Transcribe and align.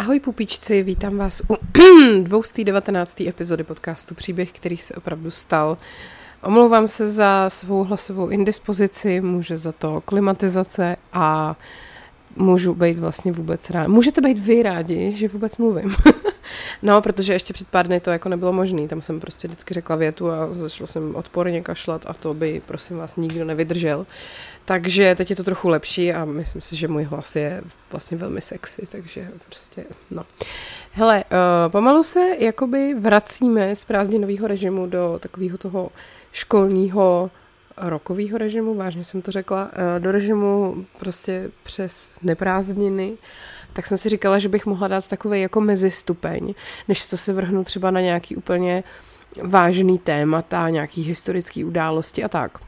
Ahoj 0.00 0.20
pupíčci, 0.20 0.82
vítám 0.82 1.16
vás 1.16 1.42
u 1.50 1.56
219. 2.22 3.20
epizody 3.20 3.64
podcastu 3.64 4.14
Příběh, 4.14 4.52
který 4.52 4.76
se 4.76 4.94
opravdu 4.94 5.30
stal. 5.30 5.78
Omlouvám 6.42 6.88
se 6.88 7.08
za 7.08 7.50
svou 7.50 7.84
hlasovou 7.84 8.28
indispozici, 8.28 9.20
může 9.20 9.56
za 9.56 9.72
to 9.72 10.00
klimatizace 10.00 10.96
a 11.12 11.56
můžu 12.36 12.74
být 12.74 12.98
vlastně 12.98 13.32
vůbec 13.32 13.70
rád. 13.70 13.88
Můžete 13.88 14.20
být 14.20 14.38
vy 14.38 14.62
rádi, 14.62 15.16
že 15.16 15.28
vůbec 15.28 15.56
mluvím. 15.58 15.94
no, 16.82 17.02
protože 17.02 17.32
ještě 17.32 17.52
před 17.52 17.68
pár 17.68 17.86
dny 17.86 18.00
to 18.00 18.10
jako 18.10 18.28
nebylo 18.28 18.52
možné. 18.52 18.88
Tam 18.88 19.02
jsem 19.02 19.20
prostě 19.20 19.48
vždycky 19.48 19.74
řekla 19.74 19.96
větu 19.96 20.30
a 20.30 20.52
začala 20.52 20.86
jsem 20.86 21.14
odporně 21.16 21.60
kašlat 21.60 22.04
a 22.06 22.14
to 22.14 22.34
by, 22.34 22.62
prosím 22.66 22.96
vás, 22.96 23.16
nikdo 23.16 23.44
nevydržel. 23.44 24.06
Takže 24.64 25.14
teď 25.14 25.30
je 25.30 25.36
to 25.36 25.44
trochu 25.44 25.68
lepší 25.68 26.12
a 26.12 26.24
myslím 26.24 26.62
si, 26.62 26.76
že 26.76 26.88
můj 26.88 27.02
hlas 27.02 27.36
je 27.36 27.62
vlastně 27.90 28.16
velmi 28.16 28.40
sexy, 28.40 28.86
takže 28.90 29.28
prostě, 29.46 29.84
no. 30.10 30.24
Hele, 30.92 31.24
uh, 31.24 31.72
pomalu 31.72 32.02
se 32.02 32.36
jakoby 32.38 32.94
vracíme 32.94 33.76
z 33.76 33.84
prázdninového 33.84 34.46
režimu 34.46 34.86
do 34.86 35.18
takového 35.22 35.58
toho 35.58 35.90
školního 36.32 37.30
rokového 37.80 38.38
režimu, 38.38 38.74
vážně 38.74 39.04
jsem 39.04 39.22
to 39.22 39.30
řekla, 39.30 39.64
uh, 39.64 40.02
do 40.02 40.12
režimu 40.12 40.84
prostě 40.98 41.50
přes 41.62 42.16
neprázdniny, 42.22 43.12
tak 43.72 43.86
jsem 43.86 43.98
si 43.98 44.08
říkala, 44.08 44.38
že 44.38 44.48
bych 44.48 44.66
mohla 44.66 44.88
dát 44.88 45.08
takový 45.08 45.40
jako 45.40 45.60
mezistupeň, 45.60 46.54
než 46.88 47.08
to 47.10 47.16
se 47.16 47.32
vrhnu 47.32 47.64
třeba 47.64 47.90
na 47.90 48.00
nějaký 48.00 48.36
úplně 48.36 48.84
vážný 49.42 49.98
témata, 49.98 50.68
nějaký 50.68 51.02
historický 51.02 51.64
události 51.64 52.24
a 52.24 52.28
tak. 52.28 52.58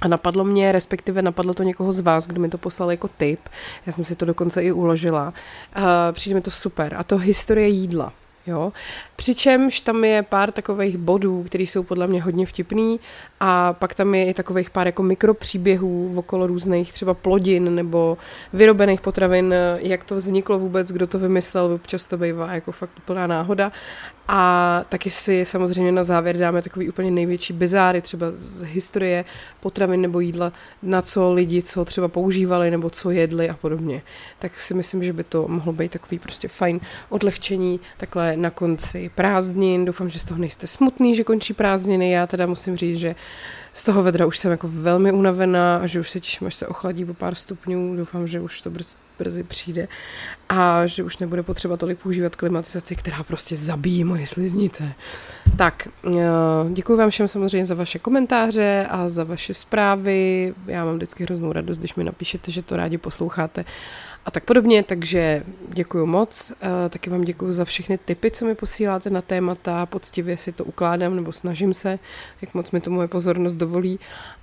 A 0.00 0.08
napadlo 0.08 0.44
mě, 0.44 0.72
respektive 0.72 1.22
napadlo 1.22 1.54
to 1.54 1.62
někoho 1.62 1.92
z 1.92 2.00
vás, 2.00 2.26
kdo 2.26 2.40
mi 2.40 2.48
to 2.48 2.58
poslal 2.58 2.90
jako 2.90 3.08
tip. 3.08 3.40
Já 3.86 3.92
jsem 3.92 4.04
si 4.04 4.16
to 4.16 4.24
dokonce 4.24 4.62
i 4.62 4.72
uložila. 4.72 5.34
Uh, 5.76 5.82
přijde 6.12 6.34
mi 6.34 6.40
to 6.40 6.50
super. 6.50 6.94
A 6.98 7.04
to 7.04 7.18
historie 7.18 7.68
jídla. 7.68 8.12
Jo? 8.46 8.72
Přičemž 9.16 9.80
tam 9.80 10.04
je 10.04 10.22
pár 10.22 10.52
takových 10.52 10.96
bodů, 10.96 11.42
které 11.42 11.64
jsou 11.64 11.82
podle 11.82 12.06
mě 12.06 12.22
hodně 12.22 12.46
vtipný 12.46 13.00
a 13.40 13.72
pak 13.72 13.94
tam 13.94 14.14
je 14.14 14.26
i 14.26 14.34
takových 14.34 14.70
pár 14.70 14.86
jako 14.86 15.02
mikropříběhů 15.02 16.12
okolo 16.16 16.46
různých 16.46 16.92
třeba 16.92 17.14
plodin 17.14 17.74
nebo 17.74 18.18
vyrobených 18.52 19.00
potravin, 19.00 19.54
jak 19.78 20.04
to 20.04 20.16
vzniklo 20.16 20.58
vůbec, 20.58 20.92
kdo 20.92 21.06
to 21.06 21.18
vymyslel, 21.18 21.64
občas 21.64 22.04
to 22.04 22.18
bývá 22.18 22.52
jako 22.54 22.72
fakt 22.72 22.92
úplná 22.98 23.26
náhoda. 23.26 23.72
A 24.28 24.84
taky 24.88 25.10
si 25.10 25.44
samozřejmě 25.44 25.92
na 25.92 26.04
závěr 26.04 26.36
dáme 26.36 26.62
takový 26.62 26.88
úplně 26.88 27.10
největší 27.10 27.52
bizáry, 27.52 28.00
třeba 28.00 28.26
z 28.30 28.62
historie 28.62 29.24
potravin 29.60 30.00
nebo 30.00 30.20
jídla, 30.20 30.52
na 30.82 31.02
co 31.02 31.32
lidi, 31.32 31.62
co 31.62 31.84
třeba 31.84 32.08
používali 32.08 32.70
nebo 32.70 32.90
co 32.90 33.10
jedli 33.10 33.50
a 33.50 33.54
podobně. 33.54 34.02
Tak 34.38 34.60
si 34.60 34.74
myslím, 34.74 35.04
že 35.04 35.12
by 35.12 35.24
to 35.24 35.48
mohlo 35.48 35.72
být 35.72 35.92
takový 35.92 36.18
prostě 36.18 36.48
fajn 36.48 36.80
odlehčení 37.08 37.80
takhle 37.96 38.36
na 38.36 38.50
konci 38.50 39.03
prázdnin. 39.08 39.84
Doufám, 39.84 40.10
že 40.10 40.18
z 40.18 40.24
toho 40.24 40.40
nejste 40.40 40.66
smutný, 40.66 41.14
že 41.14 41.24
končí 41.24 41.54
prázdniny. 41.54 42.10
Já 42.10 42.26
teda 42.26 42.46
musím 42.46 42.76
říct, 42.76 42.98
že 42.98 43.14
z 43.72 43.84
toho 43.84 44.02
vedra 44.02 44.26
už 44.26 44.38
jsem 44.38 44.50
jako 44.50 44.68
velmi 44.68 45.12
unavená 45.12 45.76
a 45.76 45.86
že 45.86 46.00
už 46.00 46.10
se 46.10 46.20
těším, 46.20 46.46
až 46.46 46.54
se 46.54 46.66
ochladí 46.66 47.04
o 47.04 47.14
pár 47.14 47.34
stupňů. 47.34 47.96
Doufám, 47.96 48.26
že 48.26 48.40
už 48.40 48.60
to 48.60 48.70
brzy, 48.70 48.94
brzy 49.18 49.42
přijde 49.42 49.88
a 50.48 50.86
že 50.86 51.02
už 51.02 51.18
nebude 51.18 51.42
potřeba 51.42 51.76
tolik 51.76 51.98
používat 51.98 52.36
klimatizaci, 52.36 52.96
která 52.96 53.22
prostě 53.22 53.56
zabíjí 53.56 54.04
moje 54.04 54.26
sliznice. 54.26 54.92
Tak, 55.56 55.88
eh, 56.06 56.20
děkuji 56.72 56.96
vám 56.96 57.10
všem 57.10 57.28
samozřejmě 57.28 57.66
za 57.66 57.74
vaše 57.74 57.98
komentáře 57.98 58.86
a 58.90 59.08
za 59.08 59.24
vaše 59.24 59.54
zprávy. 59.54 60.54
Já 60.66 60.84
mám 60.84 60.94
vždycky 60.94 61.24
hroznou 61.24 61.52
radost, 61.52 61.78
když 61.78 61.94
mi 61.94 62.04
napíšete, 62.04 62.50
že 62.50 62.62
to 62.62 62.76
rádi 62.76 62.98
posloucháte 62.98 63.64
a 64.26 64.30
tak 64.30 64.44
podobně, 64.44 64.82
takže 64.82 65.42
děkuji 65.68 66.06
moc. 66.06 66.52
Eh, 66.62 66.88
taky 66.88 67.10
vám 67.10 67.20
děkuji 67.20 67.52
za 67.52 67.64
všechny 67.64 67.98
tipy, 67.98 68.30
co 68.30 68.44
mi 68.44 68.54
posíláte 68.54 69.10
na 69.10 69.22
témata, 69.22 69.86
poctivě 69.86 70.36
si 70.36 70.52
to 70.52 70.64
ukládám 70.64 71.16
nebo 71.16 71.32
snažím 71.32 71.74
se, 71.74 71.98
jak 72.42 72.54
moc 72.54 72.70
mi 72.70 72.80
to 72.80 72.90
moje 72.90 73.08
pozornost 73.08 73.54
dovolí 73.54 74.00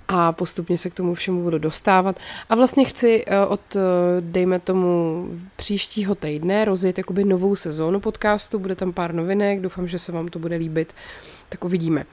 a 0.08 0.32
postupně 0.32 0.78
se 0.78 0.90
k 0.90 0.94
tomu 0.94 1.14
všemu 1.14 1.42
budu 1.42 1.58
dostávat. 1.58 2.20
A 2.48 2.54
vlastně 2.54 2.84
chci 2.84 3.24
eh, 3.26 3.46
od, 3.46 3.76
eh, 3.76 3.80
dejme 4.20 4.58
tomu, 4.58 5.28
příštího 5.56 6.14
týdne 6.14 6.64
rozjet 6.64 6.98
jakoby 6.98 7.24
novou 7.24 7.56
sezónu 7.56 8.00
podcastu, 8.00 8.58
bude 8.58 8.74
tam 8.74 8.92
pár 8.92 9.14
novinek, 9.14 9.60
doufám, 9.60 9.88
že 9.88 9.98
se 9.98 10.12
vám 10.12 10.28
to 10.28 10.38
bude 10.38 10.56
líbit, 10.56 10.92
tak 11.48 11.64
uvidíme. 11.64 12.04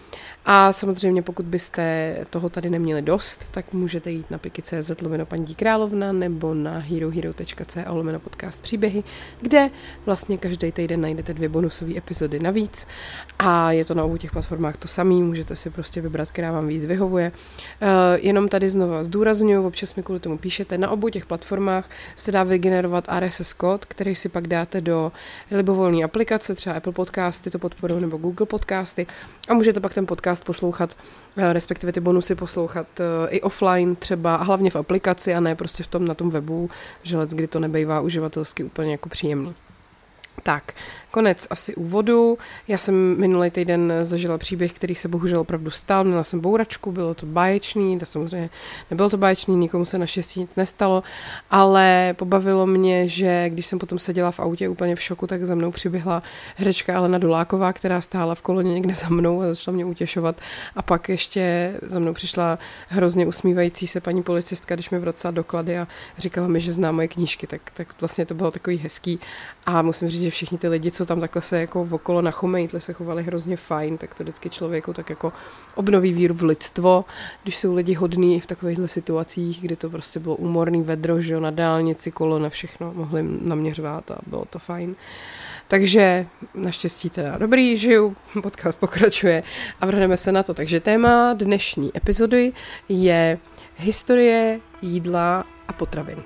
A 0.51 0.73
samozřejmě, 0.73 1.21
pokud 1.21 1.45
byste 1.45 2.15
toho 2.29 2.49
tady 2.49 2.69
neměli 2.69 3.01
dost, 3.01 3.45
tak 3.51 3.73
můžete 3.73 4.11
jít 4.11 4.31
na 4.31 4.37
piky.cz 4.37 5.01
lomeno 5.01 5.25
paní 5.25 5.55
královna 5.55 6.11
nebo 6.11 6.53
na 6.53 6.77
herohero.co 6.77 7.79
lomeno 7.87 8.19
podcast 8.19 8.61
příběhy, 8.61 9.03
kde 9.41 9.69
vlastně 10.05 10.37
každý 10.37 10.71
týden 10.71 11.01
najdete 11.01 11.33
dvě 11.33 11.49
bonusové 11.49 11.97
epizody 11.97 12.39
navíc 12.39 12.87
a 13.39 13.71
je 13.71 13.85
to 13.85 13.93
na 13.93 14.03
obou 14.03 14.17
těch 14.17 14.31
platformách 14.31 14.77
to 14.77 14.87
samý, 14.87 15.21
můžete 15.21 15.55
si 15.55 15.69
prostě 15.69 16.01
vybrat, 16.01 16.31
která 16.31 16.51
vám 16.51 16.67
víc 16.67 16.85
vyhovuje. 16.85 17.31
Uh, 17.31 17.87
jenom 18.15 18.47
tady 18.47 18.69
znova 18.69 19.03
zdůraznuju, 19.03 19.67
občas 19.67 19.95
mi 19.95 20.03
kvůli 20.03 20.19
tomu 20.19 20.37
píšete, 20.37 20.77
na 20.77 20.89
obou 20.89 21.09
těch 21.09 21.25
platformách 21.25 21.89
se 22.15 22.31
dá 22.31 22.43
vygenerovat 22.43 23.07
RSS 23.19 23.53
kód, 23.53 23.85
který 23.85 24.15
si 24.15 24.29
pak 24.29 24.47
dáte 24.47 24.81
do 24.81 25.11
libovolné 25.51 26.03
aplikace, 26.03 26.55
třeba 26.55 26.75
Apple 26.75 26.93
Podcasty 26.93 27.49
to 27.49 27.59
podporují 27.59 28.01
nebo 28.01 28.17
Google 28.17 28.45
Podcasty 28.45 29.07
a 29.47 29.53
můžete 29.53 29.79
pak 29.79 29.93
ten 29.93 30.05
podcast 30.05 30.38
poslouchat, 30.43 30.97
eh, 31.37 31.53
respektive 31.53 31.91
ty 31.91 31.99
bonusy 31.99 32.35
poslouchat 32.35 32.87
eh, 32.99 33.29
i 33.29 33.41
offline 33.41 33.95
třeba, 33.95 34.35
a 34.35 34.43
hlavně 34.43 34.71
v 34.71 34.75
aplikaci 34.75 35.33
a 35.33 35.39
ne 35.39 35.55
prostě 35.55 35.83
v 35.83 35.87
tom 35.87 36.05
na 36.05 36.13
tom 36.13 36.29
webu, 36.29 36.69
že 37.03 37.17
let, 37.17 37.29
kdy 37.29 37.47
to 37.47 37.59
nebejvá 37.59 38.01
uživatelsky 38.01 38.63
úplně 38.63 38.91
jako 38.91 39.09
příjemný. 39.09 39.55
Tak, 40.43 40.73
konec 41.11 41.47
asi 41.49 41.75
úvodu. 41.75 42.37
Já 42.67 42.77
jsem 42.77 43.19
minulý 43.19 43.49
týden 43.49 43.93
zažila 44.03 44.37
příběh, 44.37 44.73
který 44.73 44.95
se 44.95 45.07
bohužel 45.07 45.39
opravdu 45.39 45.71
stal. 45.71 46.03
Měla 46.03 46.23
jsem 46.23 46.39
bouračku, 46.39 46.91
bylo 46.91 47.13
to 47.13 47.25
báječný, 47.25 47.99
to 47.99 48.05
samozřejmě 48.05 48.49
nebylo 48.91 49.09
to 49.09 49.17
báječný, 49.17 49.55
nikomu 49.55 49.85
se 49.85 49.97
naštěstí 49.97 50.39
nic 50.39 50.49
nestalo, 50.57 51.03
ale 51.51 52.15
pobavilo 52.17 52.67
mě, 52.67 53.07
že 53.07 53.49
když 53.49 53.65
jsem 53.65 53.79
potom 53.79 53.99
seděla 53.99 54.31
v 54.31 54.39
autě 54.39 54.69
úplně 54.69 54.95
v 54.95 55.01
šoku, 55.01 55.27
tak 55.27 55.45
za 55.45 55.55
mnou 55.55 55.71
přiběhla 55.71 56.23
herečka 56.55 56.93
Elena 56.93 57.17
Duláková, 57.17 57.73
která 57.73 58.01
stála 58.01 58.35
v 58.35 58.41
koloně 58.41 58.73
někde 58.73 58.93
za 58.93 59.09
mnou 59.09 59.41
a 59.41 59.47
začala 59.47 59.75
mě 59.75 59.85
utěšovat. 59.85 60.41
A 60.75 60.81
pak 60.81 61.09
ještě 61.09 61.73
za 61.81 61.99
mnou 61.99 62.13
přišla 62.13 62.59
hrozně 62.87 63.25
usmívající 63.25 63.87
se 63.87 64.01
paní 64.01 64.23
policistka, 64.23 64.75
když 64.75 64.89
mi 64.89 64.99
vracela 64.99 65.31
doklady 65.31 65.79
a 65.79 65.87
říkala 66.17 66.47
mi, 66.47 66.59
že 66.59 66.73
zná 66.73 66.91
moje 66.91 67.07
knížky, 67.07 67.47
tak, 67.47 67.61
tak 67.73 67.87
vlastně 67.99 68.25
to 68.25 68.33
bylo 68.33 68.51
takový 68.51 68.77
hezký. 68.77 69.19
A 69.65 69.81
musím 69.81 70.09
říct, 70.09 70.21
že 70.21 70.29
všichni 70.29 70.57
ty 70.57 70.67
lidi, 70.67 70.91
co 70.99 71.05
tam 71.05 71.19
takhle 71.19 71.41
se 71.41 71.59
jako 71.59 71.87
okolo 71.91 72.21
na 72.21 72.31
chomejtle 72.31 72.81
se 72.81 72.93
chovali 72.93 73.23
hrozně 73.23 73.57
fajn, 73.57 73.97
tak 73.97 74.13
to 74.13 74.23
vždycky 74.23 74.49
člověku 74.49 74.93
tak 74.93 75.09
jako 75.09 75.33
obnoví 75.75 76.13
víru 76.13 76.33
v 76.33 76.43
lidstvo, 76.43 77.05
když 77.43 77.57
jsou 77.57 77.75
lidi 77.75 77.93
hodní 77.93 78.39
v 78.39 78.45
takovýchhle 78.45 78.87
situacích, 78.87 79.61
kdy 79.61 79.75
to 79.75 79.89
prostě 79.89 80.19
bylo 80.19 80.35
úmorný 80.35 80.81
vedro, 80.81 81.21
že 81.21 81.33
jo, 81.33 81.39
na 81.39 81.51
dálnici, 81.51 82.11
kolo, 82.11 82.39
na 82.39 82.49
všechno 82.49 82.93
mohli 82.93 83.23
naměřovat 83.41 84.11
a 84.11 84.17
bylo 84.27 84.45
to 84.45 84.59
fajn. 84.59 84.95
Takže 85.67 86.25
naštěstí 86.53 87.09
teda 87.09 87.37
dobrý, 87.37 87.77
žiju, 87.77 88.15
podcast 88.41 88.79
pokračuje 88.79 89.43
a 89.81 89.85
vrhneme 89.85 90.17
se 90.17 90.31
na 90.31 90.43
to. 90.43 90.53
Takže 90.53 90.79
téma 90.79 91.33
dnešní 91.33 91.91
epizody 91.97 92.53
je 92.89 93.39
historie 93.77 94.59
jídla 94.81 95.45
a 95.67 95.73
potravin. 95.73 96.23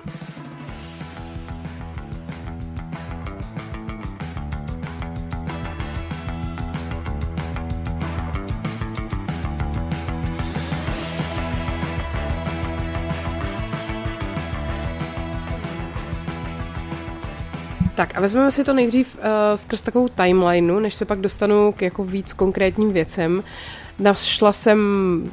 Tak 17.94 18.18
a 18.18 18.20
vezmeme 18.20 18.50
si 18.50 18.64
to 18.64 18.72
nejdřív 18.72 19.16
uh, 19.16 19.22
skrz 19.54 19.82
takovou 19.82 20.08
timelineu, 20.08 20.78
než 20.78 20.94
se 20.94 21.04
pak 21.04 21.20
dostanu 21.20 21.72
k 21.72 21.82
jako 21.82 22.04
víc 22.04 22.32
konkrétním 22.32 22.92
věcem. 22.92 23.42
Našla 23.98 24.52
jsem 24.52 24.78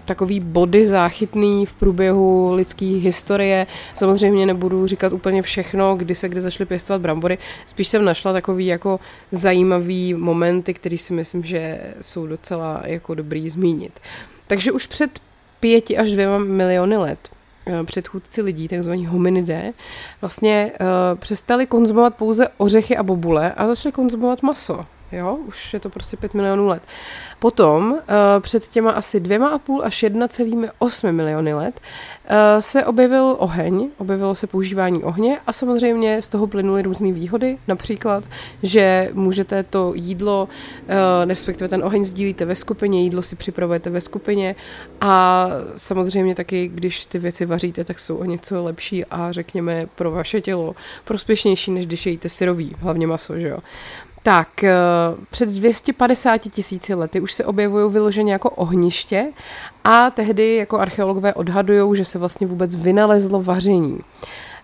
takový 0.05 0.39
body 0.39 0.87
záchytný 0.87 1.65
v 1.65 1.73
průběhu 1.73 2.53
lidské 2.53 2.85
historie. 2.85 3.67
Samozřejmě 3.93 4.45
nebudu 4.45 4.87
říkat 4.87 5.13
úplně 5.13 5.41
všechno, 5.41 5.95
kdy 5.95 6.15
se 6.15 6.29
kde 6.29 6.41
zašly 6.41 6.65
pěstovat 6.65 7.01
brambory. 7.01 7.37
Spíš 7.65 7.87
jsem 7.87 8.05
našla 8.05 8.33
takový 8.33 8.65
jako 8.65 8.99
zajímavý 9.31 10.13
momenty, 10.13 10.73
které 10.73 10.97
si 10.97 11.13
myslím, 11.13 11.43
že 11.43 11.79
jsou 12.01 12.27
docela 12.27 12.81
jako 12.85 13.15
dobrý 13.15 13.49
zmínit. 13.49 13.99
Takže 14.47 14.71
už 14.71 14.87
před 14.87 15.19
pěti 15.59 15.97
až 15.97 16.11
dvěma 16.11 16.37
miliony 16.37 16.97
let 16.97 17.29
předchůdci 17.85 18.41
lidí, 18.41 18.67
takzvaní 18.67 19.05
hominidé, 19.05 19.73
vlastně 20.21 20.71
uh, 20.79 21.19
přestali 21.19 21.65
konzumovat 21.65 22.15
pouze 22.15 22.47
ořechy 22.57 22.97
a 22.97 23.03
bobule 23.03 23.53
a 23.53 23.67
začali 23.67 23.91
konzumovat 23.93 24.43
maso. 24.43 24.85
Jo, 25.11 25.37
už 25.47 25.73
je 25.73 25.79
to 25.79 25.89
prostě 25.89 26.17
5 26.17 26.33
milionů 26.33 26.67
let. 26.67 26.83
Potom 27.39 27.91
uh, 27.91 27.99
před 28.39 28.67
těma 28.67 28.91
asi 28.91 29.19
dvěma 29.19 29.49
a 29.49 29.57
půl 29.57 29.81
až 29.85 30.03
1,8 30.03 31.11
miliony 31.11 31.53
let 31.53 31.79
uh, 31.79 32.35
se 32.59 32.85
objevil 32.85 33.35
oheň, 33.39 33.89
objevilo 33.97 34.35
se 34.35 34.47
používání 34.47 35.03
ohně 35.03 35.39
a 35.47 35.53
samozřejmě 35.53 36.21
z 36.21 36.27
toho 36.27 36.47
plynuly 36.47 36.81
různé 36.81 37.11
výhody, 37.11 37.57
například, 37.67 38.23
že 38.63 39.09
můžete 39.13 39.63
to 39.63 39.91
jídlo, 39.95 40.49
uh, 40.83 40.95
respektive 41.27 41.67
ten 41.67 41.83
oheň 41.83 42.05
sdílíte 42.05 42.45
ve 42.45 42.55
skupině, 42.55 43.03
jídlo 43.03 43.21
si 43.21 43.35
připravujete 43.35 43.89
ve 43.89 44.01
skupině 44.01 44.55
a 45.01 45.47
samozřejmě 45.75 46.35
taky, 46.35 46.67
když 46.67 47.05
ty 47.05 47.19
věci 47.19 47.45
vaříte, 47.45 47.83
tak 47.83 47.99
jsou 47.99 48.17
o 48.17 48.25
něco 48.25 48.63
lepší 48.63 49.05
a 49.05 49.31
řekněme 49.31 49.87
pro 49.95 50.11
vaše 50.11 50.41
tělo 50.41 50.75
prospěšnější, 51.03 51.71
než 51.71 51.85
když 51.85 52.05
jíte 52.05 52.29
syrový, 52.29 52.75
hlavně 52.79 53.07
maso, 53.07 53.39
že 53.39 53.47
jo. 53.47 53.59
Tak, 54.23 54.63
eh, 54.63 54.73
před 55.29 55.49
250 55.49 56.49
tisíci 56.49 56.93
lety 56.93 57.21
už 57.21 57.33
se 57.33 57.45
objevují 57.45 57.91
vyloženě 57.91 58.33
jako 58.33 58.49
ohniště 58.49 59.25
a 59.83 60.09
tehdy 60.09 60.55
jako 60.55 60.79
archeologové 60.79 61.33
odhadují, 61.33 61.97
že 61.97 62.05
se 62.05 62.19
vlastně 62.19 62.47
vůbec 62.47 62.75
vynalezlo 62.75 63.41
vaření. 63.41 63.99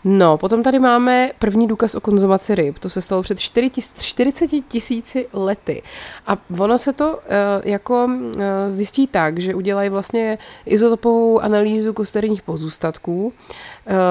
No, 0.10 0.38
potom 0.38 0.64
tady 0.64 0.80
máme 0.80 1.32
první 1.40 1.68
důkaz 1.68 1.96
o 1.96 2.02
konzumaci 2.02 2.56
ryb. 2.56 2.80
To 2.80 2.90
se 2.90 3.02
stalo 3.02 3.22
před 3.22 3.40
40 3.40 4.48
tisíci 4.68 5.28
lety. 5.34 5.84
A 6.28 6.38
ono 6.60 6.78
se 6.78 6.94
to 6.94 7.18
uh, 7.18 7.22
jako 7.64 8.06
uh, 8.06 8.42
zjistí 8.68 9.08
tak, 9.08 9.40
že 9.40 9.56
udělají 9.56 9.90
vlastně 9.90 10.38
izotopovou 10.66 11.40
analýzu 11.40 11.94
kosterních 11.94 12.42
pozůstatků. 12.42 13.26
Uh, 13.26 13.34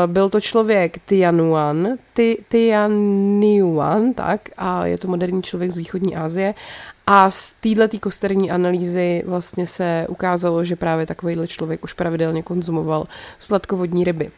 byl 0.06 0.28
to 0.28 0.40
člověk 0.40 0.98
Tianuan, 0.98 1.88
Ti, 2.14 2.44
Tianiuan, 2.48 4.14
tak, 4.14 4.40
a 4.56 4.86
je 4.86 4.98
to 4.98 5.08
moderní 5.08 5.42
člověk 5.42 5.70
z 5.70 5.76
východní 5.76 6.16
Asie. 6.16 6.54
A 7.06 7.30
z 7.30 7.52
této 7.52 7.98
kosterní 7.98 8.50
analýzy 8.50 9.22
vlastně 9.26 9.66
se 9.66 10.06
ukázalo, 10.08 10.64
že 10.64 10.76
právě 10.76 11.06
takovýhle 11.06 11.48
člověk 11.48 11.84
už 11.84 11.92
pravidelně 11.92 12.42
konzumoval 12.42 13.06
sladkovodní 13.38 14.04
ryby. 14.04 14.30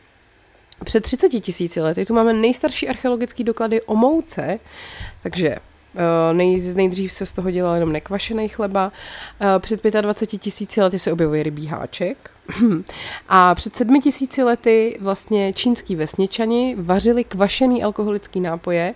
Před 0.84 1.00
30 1.00 1.28
tisíci 1.28 1.80
lety 1.80 2.06
tu 2.06 2.14
máme 2.14 2.32
nejstarší 2.32 2.88
archeologické 2.88 3.44
doklady 3.44 3.82
o 3.82 3.96
mouce, 3.96 4.58
takže 5.22 5.56
Nej, 6.32 6.60
nejdřív 6.74 7.12
se 7.12 7.26
z 7.26 7.32
toho 7.32 7.50
dělal 7.50 7.74
jenom 7.74 7.92
nekvašený 7.92 8.48
chleba. 8.48 8.92
Eh, 9.40 9.58
před 9.58 9.82
25 10.00 10.38
tisíci 10.38 10.80
lety 10.80 10.98
se 10.98 11.12
objevuje 11.12 11.42
rybí 11.42 11.66
háček. 11.66 12.30
A 13.28 13.54
před 13.54 13.76
sedmi 13.76 14.00
tisíci 14.00 14.42
lety 14.42 14.98
vlastně 15.00 15.52
čínský 15.52 15.96
vesničani 15.96 16.76
vařili 16.78 17.24
kvašený 17.24 17.82
alkoholický 17.82 18.40
nápoje. 18.40 18.94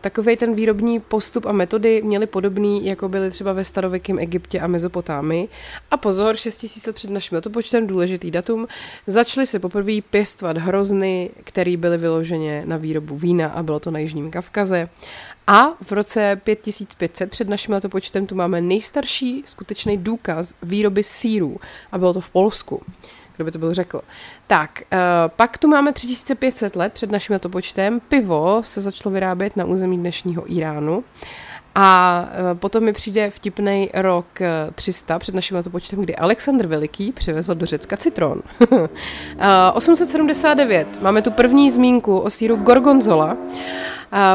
Takový 0.00 0.36
ten 0.36 0.54
výrobní 0.54 1.00
postup 1.00 1.46
a 1.46 1.52
metody 1.52 2.02
měli 2.02 2.26
podobný, 2.26 2.86
jako 2.86 3.08
byly 3.08 3.30
třeba 3.30 3.52
ve 3.52 3.64
starověkém 3.64 4.18
Egyptě 4.18 4.60
a 4.60 4.66
Mezopotámii. 4.66 5.48
A 5.90 5.96
pozor, 5.96 6.36
6 6.36 6.56
tisíc 6.56 6.86
let 6.86 6.96
před 6.96 7.10
naším 7.10 7.36
letopočtem, 7.36 7.86
důležitý 7.86 8.30
datum, 8.30 8.68
začaly 9.06 9.46
se 9.46 9.58
poprvé 9.58 9.92
pěstovat 10.10 10.58
hrozny, 10.58 11.30
které 11.44 11.76
byly 11.76 11.98
vyloženě 11.98 12.62
na 12.66 12.76
výrobu 12.76 13.16
vína 13.16 13.48
a 13.48 13.62
bylo 13.62 13.80
to 13.80 13.90
na 13.90 13.98
Jižním 13.98 14.30
Kavkaze. 14.30 14.88
A 15.46 15.68
v 15.82 15.92
roce 15.92 16.40
5500 16.44 17.30
před 17.30 17.48
naším 17.48 17.74
letopočtem 17.74 18.26
tu 18.26 18.34
máme 18.34 18.60
nejstarší 18.60 19.42
skutečný 19.46 19.98
důkaz 19.98 20.54
výroby 20.62 21.02
sírů 21.02 21.60
a 21.92 21.98
bylo 21.98 22.12
to 22.12 22.20
v 22.20 22.30
Polsku. 22.30 22.82
Kdo 23.36 23.44
by 23.44 23.50
to 23.50 23.58
byl 23.58 23.74
řekl. 23.74 24.00
Tak, 24.46 24.82
uh, 24.92 24.98
pak 25.36 25.58
tu 25.58 25.68
máme 25.68 25.92
3500 25.92 26.76
let 26.76 26.92
před 26.92 27.10
naším 27.10 27.32
letopočtem. 27.32 28.00
Pivo 28.00 28.62
se 28.64 28.80
začalo 28.80 29.12
vyrábět 29.12 29.56
na 29.56 29.64
území 29.64 29.98
dnešního 29.98 30.52
Iránu. 30.52 31.04
A 31.74 32.20
uh, 32.52 32.58
potom 32.58 32.84
mi 32.84 32.92
přijde 32.92 33.30
vtipný 33.30 33.90
rok 33.94 34.26
300 34.74 35.18
před 35.18 35.34
naším 35.34 35.56
letopočtem, 35.56 36.00
kdy 36.00 36.16
Alexandr 36.16 36.66
Veliký 36.66 37.12
přivezl 37.12 37.54
do 37.54 37.66
Řecka 37.66 37.96
citron. 37.96 38.42
uh, 38.70 38.86
879 39.74 41.02
máme 41.02 41.22
tu 41.22 41.30
první 41.30 41.70
zmínku 41.70 42.18
o 42.18 42.30
síru 42.30 42.56
Gorgonzola. 42.56 43.36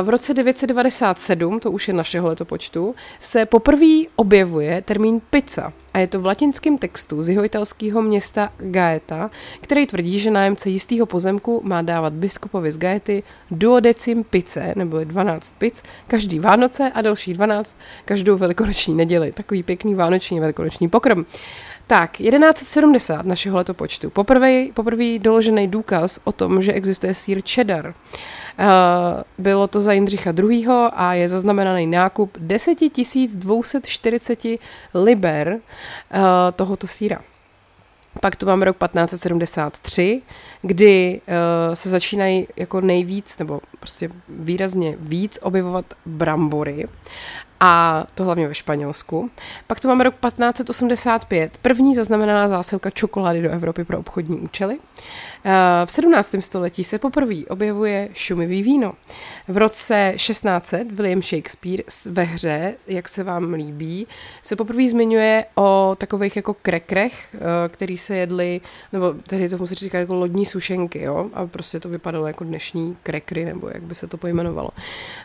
V 0.04 0.10
roce 0.10 0.34
997, 0.34 1.60
to 1.60 1.72
už 1.72 1.88
je 1.88 1.94
našeho 1.94 2.28
letopočtu, 2.28 2.96
se 3.20 3.46
poprvé 3.46 4.04
objevuje 4.16 4.82
termín 4.82 5.22
pizza 5.30 5.74
a 5.98 6.00
je 6.00 6.08
to 6.08 6.20
v 6.20 6.26
latinském 6.26 6.78
textu 6.78 7.22
z 7.22 7.30
jeho 7.30 7.46
italského 7.46 8.02
města 8.02 8.54
Gaeta, 8.58 9.32
který 9.62 9.88
tvrdí, 9.88 10.20
že 10.20 10.32
nájemce 10.32 10.70
jistého 10.70 11.06
pozemku 11.06 11.62
má 11.64 11.82
dávat 11.82 12.14
biskupovi 12.14 12.72
z 12.72 12.78
Gaety 12.78 13.24
duodecim 13.52 14.24
pice, 14.24 14.74
neboli 14.76 15.06
12 15.06 15.56
pic, 15.58 15.84
každý 16.08 16.40
Vánoce 16.40 16.92
a 16.94 17.02
další 17.02 17.34
12 17.34 17.78
každou 18.06 18.38
velikonoční 18.38 18.96
neděli. 18.96 19.32
Takový 19.32 19.64
pěkný 19.64 19.96
vánoční 19.96 20.40
velikonoční 20.40 20.90
pokrm. 20.90 21.26
Tak, 21.88 22.18
1170 22.18 23.26
našeho 23.26 23.58
letopočtu. 23.58 24.10
Poprvé, 24.10 24.66
poprvé 24.74 25.20
doložený 25.20 25.68
důkaz 25.68 26.20
o 26.24 26.32
tom, 26.32 26.62
že 26.62 26.74
existuje 26.74 27.14
sír 27.14 27.42
cheddar. 27.50 27.88
Uh, 27.88 28.64
bylo 29.38 29.68
to 29.68 29.80
za 29.80 29.94
Jindřicha 29.94 30.34
II. 30.40 30.68
a 30.94 31.14
je 31.14 31.30
zaznamenaný 31.30 31.88
nákup 31.88 32.38
10 32.40 32.78
240 33.36 34.40
liber 34.94 35.48
uh, 35.54 35.60
tohoto 36.56 36.88
síra. 36.88 37.20
Pak 38.22 38.36
tu 38.36 38.46
máme 38.46 38.66
rok 38.66 38.78
1573, 38.78 40.22
kdy 40.62 41.22
uh, 41.28 41.74
se 41.74 41.90
začínají 41.90 42.48
jako 42.56 42.82
nejvíc, 42.82 43.38
nebo 43.38 43.62
prostě 43.80 44.10
výrazně 44.30 44.96
víc 45.00 45.40
objevovat 45.42 45.86
brambory 46.06 46.88
a 47.60 48.04
to 48.16 48.24
hlavně 48.24 48.48
ve 48.48 48.56
Španělsku. 48.56 49.30
Pak 49.68 49.80
tu 49.80 49.88
máme 49.88 50.04
rok 50.04 50.16
1585, 50.16 51.58
první 51.62 51.96
zaznamenaná 51.96 52.48
zásilka 52.48 52.90
čokolády 52.90 53.42
do 53.42 53.50
Evropy 53.50 53.84
pro 53.84 54.00
obchodní 54.00 54.40
účely. 54.40 54.78
Eh, 55.44 55.86
v 55.86 55.92
17. 55.92 56.42
století 56.42 56.84
se 56.84 57.00
poprvé 57.00 57.36
objevuje 57.50 58.10
šumivý 58.14 58.64
víno. 58.64 58.94
V 59.48 59.58
roce 59.58 60.14
1600 60.16 60.92
William 60.92 61.22
Shakespeare 61.22 61.84
ve 62.06 62.24
hře, 62.24 62.76
jak 62.88 63.10
se 63.10 63.24
vám 63.24 63.54
líbí, 63.54 64.08
se 64.42 64.56
poprvé 64.56 64.88
zmiňuje 64.88 65.46
o 65.56 65.96
takových 65.98 66.36
jako 66.36 66.54
krekrech, 66.54 67.36
eh, 67.36 67.40
který 67.70 67.98
se 67.98 68.18
jedli, 68.18 68.62
nebo 68.94 69.14
tedy 69.14 69.50
tomu 69.50 69.68
se 69.68 69.76
říká 69.76 70.00
jako 70.00 70.16
lodní 70.16 70.46
sušenky, 70.46 71.02
jo? 71.02 71.30
a 71.34 71.46
prostě 71.48 71.80
to 71.80 71.90
vypadalo 71.90 72.28
jako 72.28 72.44
dnešní 72.44 72.98
krekry, 73.04 73.46
nebo 73.46 73.70
jak 73.74 73.84
by 73.84 73.96
se 73.96 74.08
to 74.08 74.18
pojmenovalo. 74.18 74.70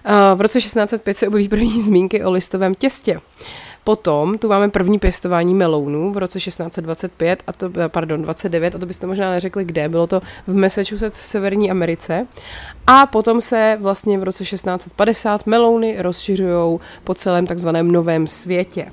Eh, 0.05 0.35
v 0.35 0.41
roce 0.41 0.61
1605 0.61 1.17
se 1.17 1.29
objeví 1.29 1.49
první 1.49 1.83
zmínky 1.83 2.25
o 2.25 2.33
listovém 2.33 2.75
těstě. 2.75 3.21
Potom 3.85 4.39
tu 4.39 4.49
máme 4.49 4.69
první 4.69 4.99
pěstování 4.99 5.55
melounů 5.55 6.13
v 6.13 6.17
roce 6.17 6.39
1625, 6.39 7.43
a 7.47 7.53
to, 7.53 7.71
eh, 7.85 7.89
pardon, 7.89 8.23
29, 8.23 8.75
a 8.75 8.79
to 8.79 8.87
byste 8.87 9.07
možná 9.07 9.31
neřekli 9.31 9.65
kde, 9.65 9.89
bylo 9.89 10.07
to 10.07 10.21
v 10.47 10.55
Massachusetts 10.55 11.21
v 11.21 11.25
Severní 11.25 11.71
Americe. 11.71 12.27
A 12.87 13.07
potom 13.07 13.41
se 13.41 13.79
vlastně 13.81 14.19
v 14.19 14.23
roce 14.23 14.45
1650 14.45 15.47
melouny 15.47 15.97
rozšiřují 16.03 16.79
po 17.05 17.15
celém 17.15 17.47
takzvaném 17.47 17.93
novém 17.93 18.27
světě. 18.27 18.87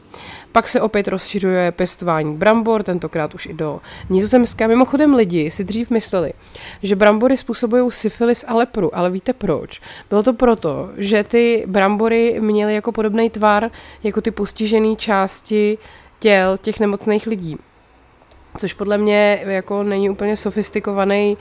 Pak 0.51 0.67
se 0.67 0.81
opět 0.81 1.07
rozšiřuje 1.07 1.71
pěstování 1.71 2.35
brambor, 2.35 2.83
tentokrát 2.83 3.35
už 3.35 3.45
i 3.45 3.53
do 3.53 3.79
Nizozemska. 4.09 4.67
Mimochodem 4.67 5.13
lidi 5.13 5.51
si 5.51 5.63
dřív 5.63 5.89
mysleli, 5.89 6.33
že 6.83 6.95
brambory 6.95 7.37
způsobují 7.37 7.91
syfilis 7.91 8.45
a 8.47 8.55
lepru, 8.55 8.95
ale 8.95 9.09
víte 9.09 9.33
proč? 9.33 9.81
Bylo 10.09 10.23
to 10.23 10.33
proto, 10.33 10.89
že 10.97 11.23
ty 11.23 11.63
brambory 11.67 12.41
měly 12.41 12.75
jako 12.75 12.91
podobný 12.91 13.29
tvar 13.29 13.71
jako 14.03 14.21
ty 14.21 14.31
postižené 14.31 14.95
části 14.95 15.77
těl 16.19 16.57
těch 16.57 16.79
nemocných 16.79 17.27
lidí 17.27 17.57
což 18.57 18.73
podle 18.73 18.97
mě 18.97 19.43
jako 19.45 19.83
není 19.83 20.09
úplně 20.09 20.35
sofistikovaný 20.35 21.37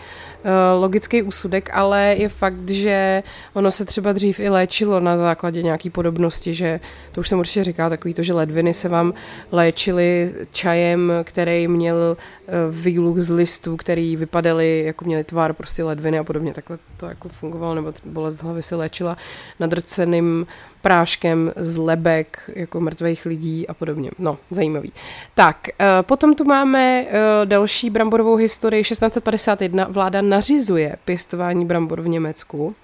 logický 0.78 1.23
úsudek, 1.23 1.71
ale 1.73 2.14
je 2.18 2.28
fakt, 2.28 2.71
že 2.71 3.23
ono 3.54 3.71
se 3.71 3.85
třeba 3.85 4.12
dřív 4.12 4.40
i 4.40 4.49
léčilo 4.49 5.00
na 5.00 5.16
základě 5.16 5.62
nějaký 5.62 5.90
podobnosti, 5.90 6.54
že 6.54 6.80
to 7.12 7.21
už 7.21 7.28
jsem 7.28 7.38
určitě 7.38 7.64
říká 7.64 7.88
takový 7.88 8.14
to, 8.14 8.23
že 8.23 8.35
ledviny 8.35 8.75
se 8.75 8.88
vám 8.88 9.14
léčily 9.52 10.35
čajem, 10.52 11.12
který 11.25 11.68
měl 11.68 12.16
uh, 12.16 12.75
výluch 12.75 13.18
z 13.18 13.30
listů, 13.30 13.76
který 13.76 14.16
vypadaly, 14.16 14.83
jako 14.87 15.04
měly 15.04 15.25
tvar 15.25 15.52
prostě 15.52 15.85
ledviny 15.85 16.18
a 16.18 16.25
podobně, 16.25 16.54
takhle 16.54 16.78
to 16.97 17.07
jako 17.07 17.28
fungovalo, 17.28 17.75
nebo 17.75 17.92
bolest 18.04 18.42
hlavy 18.42 18.62
se 18.62 18.76
léčila 18.76 19.16
nadrceným 19.61 20.47
práškem 20.83 21.52
z 21.57 21.76
lebek 21.76 22.50
jako 22.57 22.80
mrtvých 22.80 23.26
lidí 23.26 23.68
a 23.68 23.75
podobně. 23.75 24.11
No, 24.18 24.38
zajímavý. 24.50 24.92
Tak, 25.35 25.57
eh, 25.68 25.87
potom 26.02 26.35
tu 26.35 26.45
máme 26.45 27.07
eh, 27.09 27.12
další 27.45 27.90
bramborovou 27.90 28.37
historii. 28.37 28.83
1651 28.83 29.87
vláda 29.90 30.23
nařizuje 30.28 30.97
pěstování 31.04 31.64
brambor 31.64 32.00
v 32.00 32.08
Německu. 32.08 32.75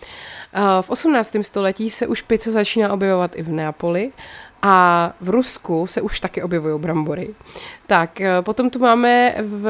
V 0.81 0.91
18. 0.91 1.37
století 1.43 1.91
se 1.91 2.07
už 2.07 2.23
pizza 2.23 2.51
začíná 2.51 2.93
objevovat 2.93 3.37
i 3.37 3.43
v 3.43 3.49
Neapoli 3.49 4.13
a 4.67 5.13
v 5.21 5.29
Rusku 5.29 5.87
se 5.87 6.01
už 6.01 6.21
taky 6.21 6.43
objevují 6.43 6.81
brambory. 6.81 7.35
Tak, 7.87 8.21
eh, 8.21 8.43
potom 8.43 8.71
tu 8.71 8.79
máme 8.79 9.35
v, 9.41 9.69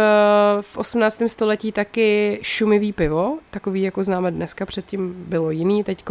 v 0.61 0.77
18. 0.77 1.29
století 1.29 1.73
taky 1.73 2.39
šumivý 2.43 2.93
pivo, 2.93 3.39
takový 3.51 3.83
jako 3.83 4.05
známe 4.05 4.31
dneska, 4.31 4.67
předtím 4.67 5.15
bylo 5.29 5.51
jiný, 5.51 5.85
teď 5.85 6.05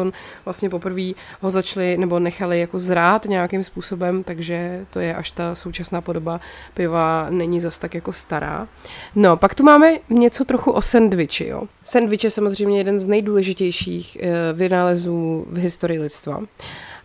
vlastně 0.45 0.69
poprvé 0.69 1.11
ho 1.41 1.49
začali 1.49 1.97
nebo 1.97 2.19
nechali 2.19 2.59
jako 2.59 2.79
zrát 2.79 3.25
nějakým 3.25 3.63
způsobem, 3.63 4.23
takže 4.23 4.85
to 4.89 4.99
je 4.99 5.15
až 5.15 5.31
ta 5.31 5.55
současná 5.55 6.01
podoba 6.01 6.39
piva 6.73 7.27
není 7.29 7.61
zas 7.61 7.79
tak 7.79 7.95
jako 7.95 8.13
stará. 8.13 8.67
No, 9.15 9.37
pak 9.37 9.55
tu 9.55 9.63
máme 9.63 9.93
něco 10.09 10.45
trochu 10.45 10.71
o 10.71 10.81
sendviči, 10.81 11.47
jo. 11.47 11.63
Sandwich 11.83 12.23
je 12.23 12.29
samozřejmě 12.29 12.77
jeden 12.77 12.99
z 12.99 13.07
nejdůležitějších 13.07 14.17
uh, 14.21 14.27
vynálezů 14.57 15.45
v 15.49 15.57
historii 15.57 15.99
lidstva. 15.99 16.41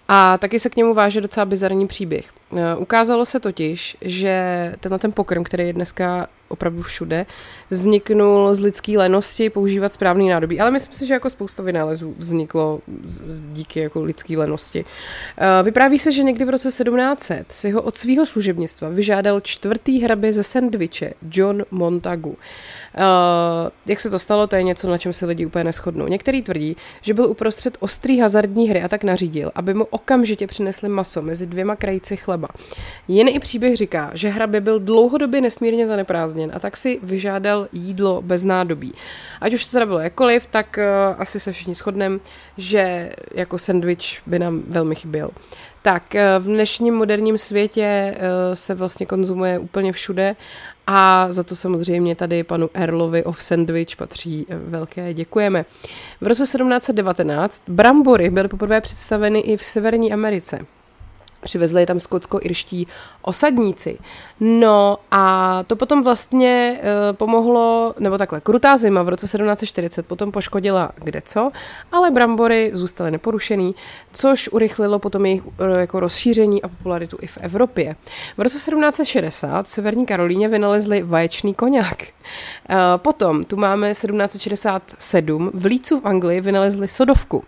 A 0.08 0.38
taky 0.38 0.58
se 0.58 0.70
k 0.70 0.76
němu 0.76 0.94
váže 0.94 1.20
docela 1.20 1.46
bizarní 1.46 1.86
příběh. 1.86 2.30
E, 2.56 2.76
ukázalo 2.76 3.24
se 3.24 3.40
totiž, 3.40 3.96
že 4.00 4.74
tenhle 4.80 4.98
ten 4.98 5.12
pokrm, 5.12 5.44
který 5.44 5.66
je 5.66 5.72
dneska 5.72 6.28
opravdu 6.48 6.82
všude, 6.82 7.26
vzniknul 7.70 8.54
z 8.54 8.60
lidské 8.60 8.98
lenosti 8.98 9.50
používat 9.50 9.92
správný 9.92 10.28
nádobí. 10.28 10.60
Ale 10.60 10.70
myslím 10.70 10.94
si, 10.94 11.06
že 11.06 11.14
jako 11.14 11.30
spousta 11.30 11.62
vynálezů 11.62 12.14
vzniklo 12.18 12.80
díky 13.52 13.80
jako 13.80 14.02
lidské 14.02 14.38
lenosti. 14.38 14.84
E, 15.38 15.62
vypráví 15.62 15.98
se, 15.98 16.12
že 16.12 16.22
někdy 16.22 16.44
v 16.44 16.50
roce 16.50 16.68
1700 16.68 17.52
si 17.52 17.70
ho 17.70 17.82
od 17.82 17.96
svého 17.96 18.26
služebnictva 18.26 18.88
vyžádal 18.88 19.40
čtvrtý 19.40 20.00
hrabě 20.00 20.32
ze 20.32 20.42
sandviče 20.42 21.12
John 21.30 21.64
Montagu. 21.70 22.36
Uh, 22.95 23.71
jak 23.87 24.00
se 24.00 24.11
to 24.11 24.18
stalo, 24.18 24.47
to 24.47 24.57
je 24.57 24.62
něco, 24.62 24.90
na 24.90 24.99
čem 24.99 25.12
se 25.12 25.26
lidi 25.26 25.47
úplně 25.47 25.64
neschodnou. 25.64 26.09
Některý 26.09 26.42
tvrdí, 26.42 26.76
že 27.02 27.14
byl 27.14 27.25
uprostřed 27.25 27.76
ostrý 27.80 28.18
hazardní 28.18 28.68
hry 28.68 28.83
a 28.83 28.88
tak 28.88 29.04
nařídil, 29.04 29.50
aby 29.54 29.75
mu 29.75 29.85
okamžitě 29.85 30.47
přinesli 30.47 30.88
maso 30.88 31.23
mezi 31.23 31.47
dvěma 31.47 31.76
krajíci 31.76 32.16
chleba. 32.16 32.49
Jiný 33.09 33.38
příběh 33.38 33.76
říká, 33.76 34.11
že 34.14 34.28
hrabě 34.28 34.61
byl 34.61 34.80
dlouhodobě 34.80 35.40
nesmírně 35.40 35.87
zaneprázdněn 35.87 36.50
a 36.54 36.59
tak 36.59 36.76
si 36.76 37.00
vyžádal 37.02 37.68
jídlo 37.73 38.23
bez 38.23 38.45
nádobí. 38.45 38.95
Ať 39.40 39.54
už 39.54 39.64
to 39.64 39.71
teda 39.71 39.87
bylo 39.87 39.99
jakkoliv, 39.99 40.47
tak 40.47 40.78
uh, 40.78 41.21
asi 41.21 41.40
se 41.40 41.52
všichni 41.52 41.75
shodneme, 41.75 42.18
že 42.57 43.12
jako 43.35 43.59
sandwich 43.59 44.23
by 44.26 44.38
nám 44.38 44.62
velmi 44.66 44.95
chyběl. 44.95 45.30
Tak 45.83 46.14
v 46.38 46.45
dnešním 46.45 46.95
moderním 46.95 47.38
světě 47.38 48.18
se 48.54 48.75
vlastně 48.75 49.07
konzumuje 49.07 49.59
úplně 49.59 49.92
všude 49.92 50.37
a 50.90 51.26
za 51.30 51.42
to 51.42 51.57
samozřejmě 51.57 52.14
tady 52.16 52.45
panu 52.45 52.71
Erlovi 52.75 53.25
of 53.25 53.42
Sandwich 53.42 53.97
patří 53.97 54.47
eh, 54.49 54.57
velké 54.57 55.14
děkujeme. 55.14 55.64
V 56.21 56.26
roce 56.26 56.42
1719 56.42 57.62
brambory 57.68 58.30
byly 58.30 58.49
poprvé 58.49 58.80
představeny 58.80 59.40
i 59.40 59.57
v 59.57 59.64
Severní 59.64 60.12
Americe. 60.12 60.66
Přivezli 61.40 61.83
je 61.83 61.87
tam 61.87 62.00
skotsko-irští 62.00 62.87
osadníci. 63.23 63.99
No 64.40 64.99
a 65.11 65.64
to 65.66 65.76
potom 65.76 66.02
vlastně 66.02 66.80
e, 66.83 67.12
pomohlo, 67.12 67.95
nebo 67.99 68.18
takhle, 68.18 68.40
krutá 68.40 68.76
zima 68.76 69.02
v 69.02 69.09
roce 69.09 69.26
1740 69.26 70.07
potom 70.07 70.33
poškodila 70.33 70.92
kde 70.97 71.23
co, 71.25 71.50
ale 71.92 72.11
brambory 72.11 72.71
zůstaly 72.75 73.11
neporušený, 73.11 73.75
což 74.12 74.49
urychlilo 74.49 74.99
potom 74.99 75.26
jejich 75.26 75.42
e, 75.59 75.80
jako 75.80 76.00
rozšíření 76.00 76.62
a 76.62 76.68
popularitu 76.68 77.18
i 77.21 77.26
v 77.26 77.38
Evropě. 77.40 77.97
V 78.37 78.40
roce 78.40 78.59
1760 78.59 79.66
v 79.66 79.71
Severní 79.71 80.07
Karolíně 80.07 80.49
vynalezli 80.49 81.02
vaječný 81.02 81.54
koněk. 81.54 82.02
E, 82.02 82.09
potom 82.97 83.45
tu 83.45 83.57
máme 83.57 83.90
1767 83.90 85.50
v 85.54 85.64
Lícu 85.64 86.00
v 86.00 86.07
Anglii 86.07 86.40
vynalezli 86.40 86.88
sodovku. 86.88 87.45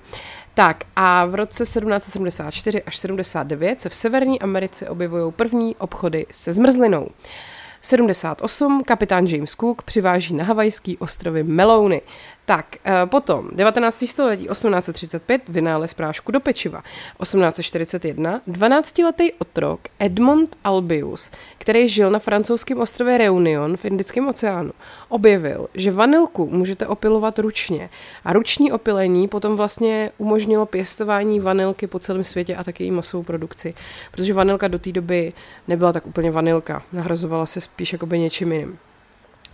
Tak 0.54 0.84
a 0.96 1.24
v 1.24 1.34
roce 1.34 1.64
1774 1.64 2.82
až 2.82 2.96
79 2.96 3.80
se 3.80 3.88
v 3.88 3.94
Severní 3.94 4.40
Americe 4.40 4.88
objevují 4.88 5.32
první 5.32 5.76
obchody 5.76 6.26
se 6.30 6.52
zmrzlinou. 6.52 7.08
78 7.80 8.84
kapitán 8.84 9.26
James 9.26 9.50
Cook 9.50 9.82
přiváží 9.82 10.34
na 10.34 10.44
havajský 10.44 10.98
ostrovy 10.98 11.42
melouny. 11.42 12.02
Tak, 12.50 12.76
eh, 12.84 13.06
potom 13.06 13.48
19. 13.52 14.06
století 14.06 14.48
1835 14.48 15.42
vynález 15.48 15.94
prášku 15.94 16.32
do 16.32 16.40
pečiva. 16.40 16.82
1841 17.22 18.40
12-letý 18.46 19.32
otrok 19.32 19.80
Edmond 19.98 20.56
Albius, 20.64 21.30
který 21.58 21.88
žil 21.88 22.10
na 22.10 22.18
francouzském 22.18 22.80
ostrově 22.80 23.18
Reunion 23.18 23.76
v 23.76 23.84
Indickém 23.84 24.28
oceánu, 24.28 24.72
objevil, 25.08 25.68
že 25.74 25.92
vanilku 25.92 26.46
můžete 26.46 26.86
opilovat 26.86 27.38
ručně. 27.38 27.90
A 28.24 28.32
ruční 28.32 28.72
opilení 28.72 29.28
potom 29.28 29.56
vlastně 29.56 30.10
umožnilo 30.18 30.66
pěstování 30.66 31.40
vanilky 31.40 31.86
po 31.86 31.98
celém 31.98 32.24
světě 32.24 32.56
a 32.56 32.64
taky 32.64 32.84
její 32.84 32.90
masovou 32.90 33.22
produkci. 33.22 33.74
Protože 34.10 34.34
vanilka 34.34 34.68
do 34.68 34.78
té 34.78 34.92
doby 34.92 35.32
nebyla 35.68 35.92
tak 35.92 36.06
úplně 36.06 36.30
vanilka, 36.30 36.82
nahrazovala 36.92 37.46
se 37.46 37.60
spíš 37.60 37.92
jakoby 37.92 38.18
něčím 38.18 38.52
jiným. 38.52 38.89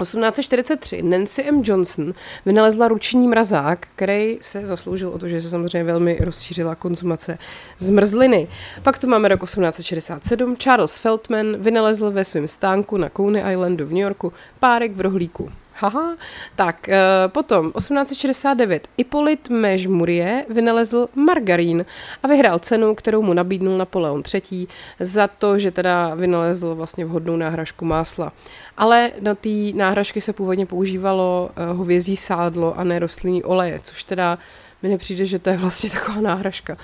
1843 0.02 1.02
Nancy 1.02 1.42
M. 1.42 1.62
Johnson 1.64 2.14
vynalezla 2.46 2.88
ruční 2.88 3.28
mrazák, 3.28 3.86
který 3.94 4.38
se 4.40 4.66
zasloužil 4.66 5.08
o 5.08 5.18
to, 5.18 5.28
že 5.28 5.40
se 5.40 5.50
samozřejmě 5.50 5.84
velmi 5.84 6.18
rozšířila 6.20 6.74
konzumace 6.74 7.38
zmrzliny. 7.78 8.48
Pak 8.82 8.98
tu 8.98 9.06
máme 9.06 9.28
rok 9.28 9.44
1867. 9.44 10.56
Charles 10.56 10.98
Feldman 10.98 11.56
vynalezl 11.56 12.10
ve 12.10 12.24
svém 12.24 12.48
stánku 12.48 12.96
na 12.96 13.08
Coney 13.16 13.52
Islandu 13.52 13.86
v 13.86 13.92
New 13.92 14.02
Yorku 14.02 14.32
párek 14.60 14.96
v 14.96 15.00
rohlíku. 15.00 15.50
Haha. 15.78 16.16
Tak, 16.56 16.88
e, 16.88 16.98
potom 17.28 17.72
1869 17.72 18.88
Hippolyte 18.98 19.54
Mež 19.54 19.86
Murie 19.86 20.44
vynalezl 20.48 21.08
margarín 21.14 21.84
a 22.22 22.28
vyhrál 22.28 22.58
cenu, 22.58 22.94
kterou 22.94 23.22
mu 23.22 23.32
nabídnul 23.32 23.78
Napoleon 23.78 24.22
III 24.34 24.66
za 25.00 25.28
to, 25.28 25.58
že 25.58 25.70
teda 25.70 26.14
vynalezl 26.14 26.74
vlastně 26.74 27.04
vhodnou 27.04 27.36
náhražku 27.36 27.84
másla. 27.84 28.32
Ale 28.76 29.12
na 29.20 29.34
té 29.34 29.72
náhražky 29.74 30.20
se 30.20 30.32
původně 30.32 30.66
používalo 30.66 31.50
e, 31.56 31.72
hovězí 31.72 32.16
sádlo 32.16 32.78
a 32.78 32.84
ne 32.84 32.98
rostlinný 32.98 33.44
oleje, 33.44 33.80
což 33.82 34.02
teda 34.02 34.38
mi 34.86 34.92
nepřijde, 34.92 35.26
že 35.26 35.38
to 35.38 35.50
je 35.50 35.56
vlastně 35.56 35.90
taková 35.90 36.20
náhražka. 36.20 36.76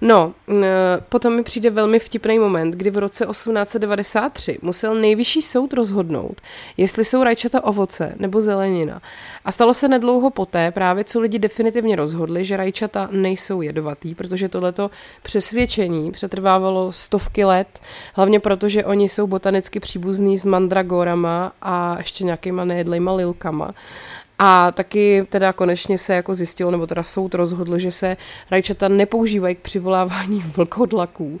No, 0.00 0.34
potom 1.08 1.36
mi 1.36 1.42
přijde 1.42 1.70
velmi 1.70 1.98
vtipný 1.98 2.38
moment, 2.38 2.70
kdy 2.70 2.90
v 2.90 2.98
roce 2.98 3.26
1893 3.26 4.58
musel 4.62 4.94
nejvyšší 4.94 5.42
soud 5.42 5.72
rozhodnout, 5.72 6.40
jestli 6.76 7.04
jsou 7.04 7.22
rajčata 7.22 7.64
ovoce 7.64 8.14
nebo 8.18 8.40
zelenina. 8.40 9.02
A 9.44 9.52
stalo 9.52 9.74
se 9.74 9.88
nedlouho 9.88 10.30
poté, 10.30 10.70
právě 10.70 11.04
co 11.04 11.20
lidi 11.20 11.38
definitivně 11.38 11.96
rozhodli, 11.96 12.44
že 12.44 12.56
rajčata 12.56 13.08
nejsou 13.12 13.62
jedovatý, 13.62 14.14
protože 14.14 14.48
tohleto 14.48 14.90
přesvědčení 15.22 16.10
přetrvávalo 16.10 16.92
stovky 16.92 17.44
let, 17.44 17.80
hlavně 18.14 18.40
proto, 18.40 18.68
že 18.68 18.84
oni 18.84 19.08
jsou 19.08 19.26
botanicky 19.26 19.80
příbuzní 19.80 20.38
s 20.38 20.44
mandragorama 20.44 21.52
a 21.62 21.94
ještě 21.98 22.24
nějakýma 22.24 22.64
nejedlejma 22.64 23.12
lilkama. 23.12 23.74
A 24.42 24.72
taky 24.72 25.26
teda 25.28 25.52
konečně 25.52 25.98
se 25.98 26.14
jako 26.14 26.34
zjistilo, 26.34 26.70
nebo 26.70 26.86
teda 26.86 27.02
soud 27.02 27.34
rozhodl, 27.34 27.78
že 27.78 27.92
se 27.92 28.16
rajčata 28.50 28.88
nepoužívají 28.88 29.54
k 29.54 29.60
přivolávání 29.60 30.42
vlkodlaků. 30.56 31.40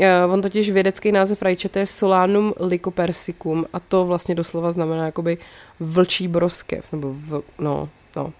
Eh, 0.00 0.24
on 0.24 0.42
totiž 0.42 0.70
vědecký 0.70 1.12
název 1.12 1.42
rajčete 1.42 1.78
je 1.78 1.86
Solanum 1.86 2.54
lycopersicum 2.60 3.66
a 3.72 3.80
to 3.80 4.04
vlastně 4.04 4.34
doslova 4.34 4.70
znamená 4.70 5.04
jakoby 5.06 5.38
vlčí 5.80 6.28
broskev, 6.28 6.84
nebo 6.92 7.14
vl, 7.14 7.42
no, 7.58 7.88
No. 8.16 8.32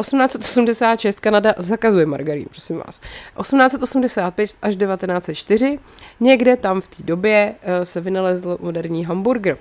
1886 0.00 1.16
eh, 1.16 1.20
Kanada 1.20 1.54
zakazuje 1.56 2.06
margarín, 2.06 2.46
prosím 2.50 2.76
vás. 2.76 3.00
1885 3.40 4.50
až 4.62 4.76
1904 4.76 5.78
někde 6.20 6.56
tam 6.56 6.80
v 6.80 6.88
té 6.88 7.02
době 7.02 7.54
eh, 7.62 7.86
se 7.86 8.00
vynalezl 8.00 8.58
moderní 8.60 9.04
hamburger. 9.04 9.56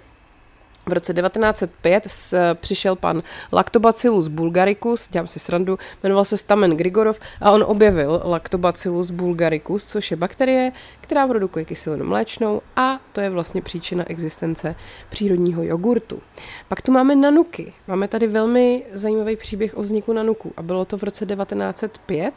V 0.88 0.94
roce 0.94 1.14
1905 1.14 2.08
přišel 2.54 2.96
pan 2.96 3.24
Lactobacillus 3.54 4.28
bulgaricus, 4.28 5.08
dělám 5.12 5.28
si 5.28 5.40
srandu, 5.40 5.78
jmenoval 6.04 6.26
se 6.26 6.38
Stamen 6.38 6.78
Grigorov 6.78 7.20
a 7.42 7.52
on 7.52 7.64
objevil 7.68 8.22
Lactobacillus 8.26 9.12
bulgaricus, 9.12 9.86
což 9.86 10.12
je 10.12 10.18
bakterie, 10.18 10.72
která 11.02 11.28
produkuje 11.28 11.66
kyselinu 11.66 12.06
mléčnou 12.06 12.62
a 12.76 13.00
to 13.14 13.22
je 13.22 13.30
vlastně 13.30 13.62
příčina 13.62 14.04
existence 14.08 14.76
přírodního 15.10 15.64
jogurtu. 15.64 16.22
Pak 16.68 16.82
tu 16.82 16.92
máme 16.92 17.16
nanuky. 17.16 17.74
Máme 17.88 18.08
tady 18.08 18.28
velmi 18.28 18.84
zajímavý 18.94 19.36
příběh 19.36 19.78
o 19.78 19.82
vzniku 19.82 20.14
nanuků 20.14 20.54
a 20.58 20.62
bylo 20.62 20.86
to 20.86 20.98
v 20.98 21.04
roce 21.04 21.26
1905 21.26 22.34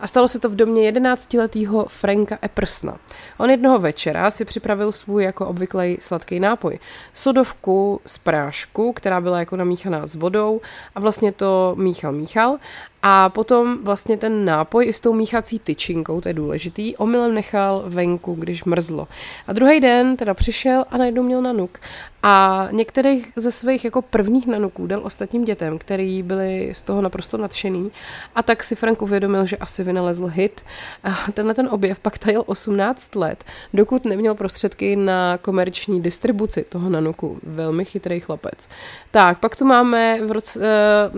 a 0.00 0.06
stalo 0.06 0.28
se 0.28 0.38
to 0.38 0.48
v 0.48 0.56
domě 0.56 0.92
11-letého 0.92 1.86
Franka 1.88 2.38
Eppersna. 2.44 2.98
On 3.38 3.50
jednoho 3.50 3.78
večera 3.78 4.30
si 4.30 4.44
připravil 4.44 4.92
svůj 4.92 5.24
jako 5.24 5.46
obvyklý 5.46 5.98
sladký 6.00 6.40
nápoj. 6.40 6.78
Sodovku 7.14 7.91
z 8.06 8.18
prášku, 8.18 8.92
která 8.92 9.20
byla 9.20 9.38
jako 9.38 9.56
namíchaná 9.56 10.06
s 10.06 10.14
vodou 10.14 10.60
a 10.94 11.00
vlastně 11.00 11.32
to 11.32 11.74
míchal, 11.78 12.12
míchal 12.12 12.58
A 13.02 13.28
potom 13.28 13.78
vlastně 13.82 14.16
ten 14.16 14.44
nápoj 14.44 14.86
i 14.86 14.92
s 14.92 15.00
tou 15.00 15.12
míchací 15.12 15.58
tyčinkou, 15.58 16.20
to 16.20 16.28
je 16.28 16.34
důležitý, 16.34 16.96
omylem 16.96 17.34
nechal 17.34 17.82
venku, 17.86 18.34
když 18.34 18.64
mrzlo. 18.64 19.08
A 19.46 19.52
druhý 19.52 19.80
den 19.80 20.16
teda 20.16 20.34
přišel 20.34 20.84
a 20.90 20.96
najednou 20.96 21.22
měl 21.22 21.42
nanuk. 21.42 21.78
A 22.24 22.68
některých 22.70 23.32
ze 23.36 23.50
svých 23.50 23.84
jako 23.84 24.02
prvních 24.02 24.46
nanuků 24.46 24.86
dal 24.86 25.00
ostatním 25.04 25.44
dětem, 25.44 25.78
který 25.78 26.22
byli 26.22 26.70
z 26.72 26.82
toho 26.82 27.02
naprosto 27.02 27.38
nadšený. 27.38 27.90
A 28.34 28.42
tak 28.42 28.62
si 28.62 28.74
Frank 28.74 29.02
uvědomil, 29.02 29.46
že 29.46 29.56
asi 29.56 29.84
vynalezl 29.84 30.26
hit. 30.26 30.60
A 31.04 31.32
tenhle 31.32 31.54
ten 31.54 31.68
objev 31.70 31.98
pak 31.98 32.18
tajil 32.18 32.42
18 32.46 33.14
let, 33.14 33.44
dokud 33.74 34.04
neměl 34.04 34.34
prostředky 34.34 34.96
na 34.96 35.38
komerční 35.38 36.02
distribuci 36.02 36.64
toho 36.68 36.90
nanuku. 36.90 37.38
Velmi 37.42 37.84
chytrý 37.84 38.20
chlapec. 38.20 38.68
Tak, 39.10 39.38
pak 39.38 39.56
tu 39.56 39.64
máme 39.64 40.26
v 40.26 40.32
roce 40.32 40.60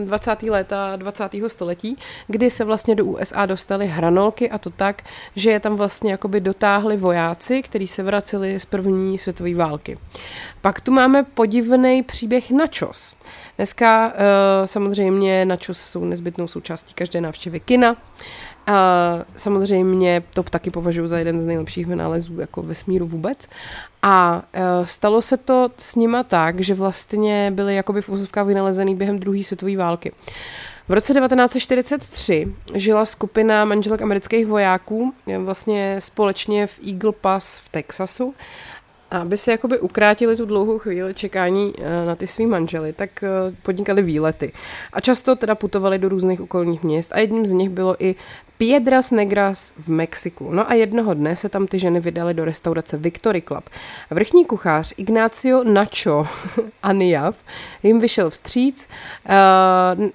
20. 0.05 0.43
léta 0.43 0.97
20. 0.97 1.31
století, 1.47 1.74
kdy 2.27 2.51
se 2.51 2.65
vlastně 2.65 2.95
do 2.95 3.05
USA 3.05 3.47
dostaly 3.47 3.87
hranolky 3.87 4.51
a 4.51 4.59
to 4.59 4.71
tak, 4.71 5.03
že 5.37 5.51
je 5.51 5.61
tam 5.61 5.77
vlastně 5.77 6.11
jakoby 6.11 6.41
dotáhli 6.41 6.97
vojáci, 6.97 7.63
kteří 7.63 7.89
se 7.89 8.03
vraceli 8.03 8.61
z 8.61 8.65
první 8.65 9.19
světové 9.19 9.55
války. 9.55 9.99
Pak 10.61 10.81
tu 10.81 10.93
máme 10.93 11.23
podivný 11.23 12.03
příběh 12.03 12.51
načos. 12.51 13.15
Dneska 13.57 14.07
uh, 14.07 14.13
samozřejmě 14.65 15.45
načos 15.45 15.81
jsou 15.81 16.05
nezbytnou 16.05 16.49
součástí 16.49 16.95
každé 16.95 17.21
návštěvy 17.21 17.61
kina. 17.61 17.97
A 18.67 19.19
samozřejmě 19.37 20.23
to 20.35 20.43
taky 20.43 20.71
považuji 20.71 21.07
za 21.07 21.19
jeden 21.19 21.41
z 21.41 21.47
nejlepších 21.47 21.87
vynálezů 21.87 22.41
jako 22.41 22.63
vesmíru 22.63 23.07
vůbec. 23.07 23.49
A 24.03 24.37
uh, 24.37 24.85
stalo 24.85 25.23
se 25.23 25.37
to 25.37 25.71
s 25.79 25.95
nima 25.97 26.23
tak, 26.23 26.61
že 26.61 26.75
vlastně 26.75 27.51
byly 27.51 27.75
jakoby 27.75 28.03
v 28.03 28.09
úzovkách 28.09 28.47
vynalezený 28.47 28.95
během 28.95 29.19
druhé 29.19 29.45
světové 29.45 29.77
války. 29.77 30.13
V 30.89 30.93
roce 30.93 31.15
1943 31.15 32.55
žila 32.75 33.05
skupina 33.05 33.65
manželek 33.65 34.03
amerických 34.03 34.47
vojáků 34.47 35.15
vlastně 35.39 35.97
společně 35.99 36.67
v 36.67 36.79
Eagle 36.89 37.13
Pass 37.13 37.59
v 37.59 37.69
Texasu 37.69 38.35
aby 39.21 39.37
si 39.37 39.51
jakoby 39.51 39.79
ukrátili 39.79 40.37
tu 40.37 40.47
dlouhou 40.47 40.79
chvíli 40.79 41.15
čekání 41.15 41.73
eh, 41.79 42.07
na 42.07 42.17
ty 42.17 42.27
svý 42.27 42.47
manžely, 42.47 42.93
tak 42.93 43.23
eh, 43.23 43.29
podnikali 43.63 44.03
výlety. 44.03 44.53
A 44.93 45.01
často 45.01 45.37
teda 45.37 45.55
putovali 45.55 45.99
do 45.99 46.09
různých 46.09 46.41
okolních 46.41 46.83
měst 46.83 47.13
a 47.13 47.19
jedním 47.19 47.47
z 47.47 47.53
nich 47.53 47.69
bylo 47.69 48.05
i 48.05 48.15
Piedras 48.59 49.11
Negras 49.11 49.75
v 49.79 49.89
Mexiku. 49.89 50.53
No 50.53 50.71
a 50.71 50.75
jednoho 50.75 51.15
dne 51.15 51.37
se 51.37 51.49
tam 51.49 51.67
ty 51.67 51.79
ženy 51.79 52.01
vydaly 52.01 52.35
do 52.35 52.45
restaurace 52.45 52.97
Victory 52.97 53.43
Club. 53.43 53.71
Vrchní 54.11 54.45
kuchař 54.45 54.95
Ignacio 54.97 55.65
Nacho 55.65 56.27
Aniav 56.83 57.37
jim 57.83 58.01
vyšel 58.01 58.31
vstříc, 58.31 58.89
eh, 59.29 59.33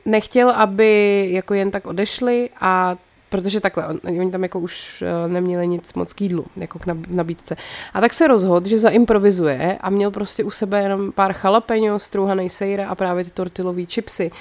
nechtěl, 0.06 0.50
aby 0.50 1.27
jako 1.32 1.53
jen 1.53 1.72
tak 1.72 1.88
odešli 1.88 2.50
a 2.62 2.96
protože 3.30 3.60
takhle, 3.60 3.88
oni 4.04 4.32
tam 4.32 4.44
jako 4.44 4.60
už 4.60 5.02
eh, 5.02 5.28
neměli 5.28 5.68
nic 5.68 5.94
moc 5.94 6.14
k 6.14 6.22
jídlu, 6.22 6.46
jako 6.56 6.80
k 6.80 6.86
nabídce. 7.08 7.56
A 7.94 8.02
tak 8.02 8.14
se 8.14 8.28
rozhodl, 8.28 8.70
že 8.70 8.80
zaimprovizuje 8.80 9.78
a 9.82 9.90
měl 9.90 10.12
prostě 10.12 10.44
u 10.44 10.52
sebe 10.52 10.82
jenom 10.82 11.12
pár 11.12 11.36
jalapeno, 11.44 12.00
strouhaný 12.00 12.50
sejra 12.50 12.90
a 12.90 12.96
právě 12.96 13.24
ty 13.24 13.32
tortilový 13.32 13.86
chipsy. 13.86 14.32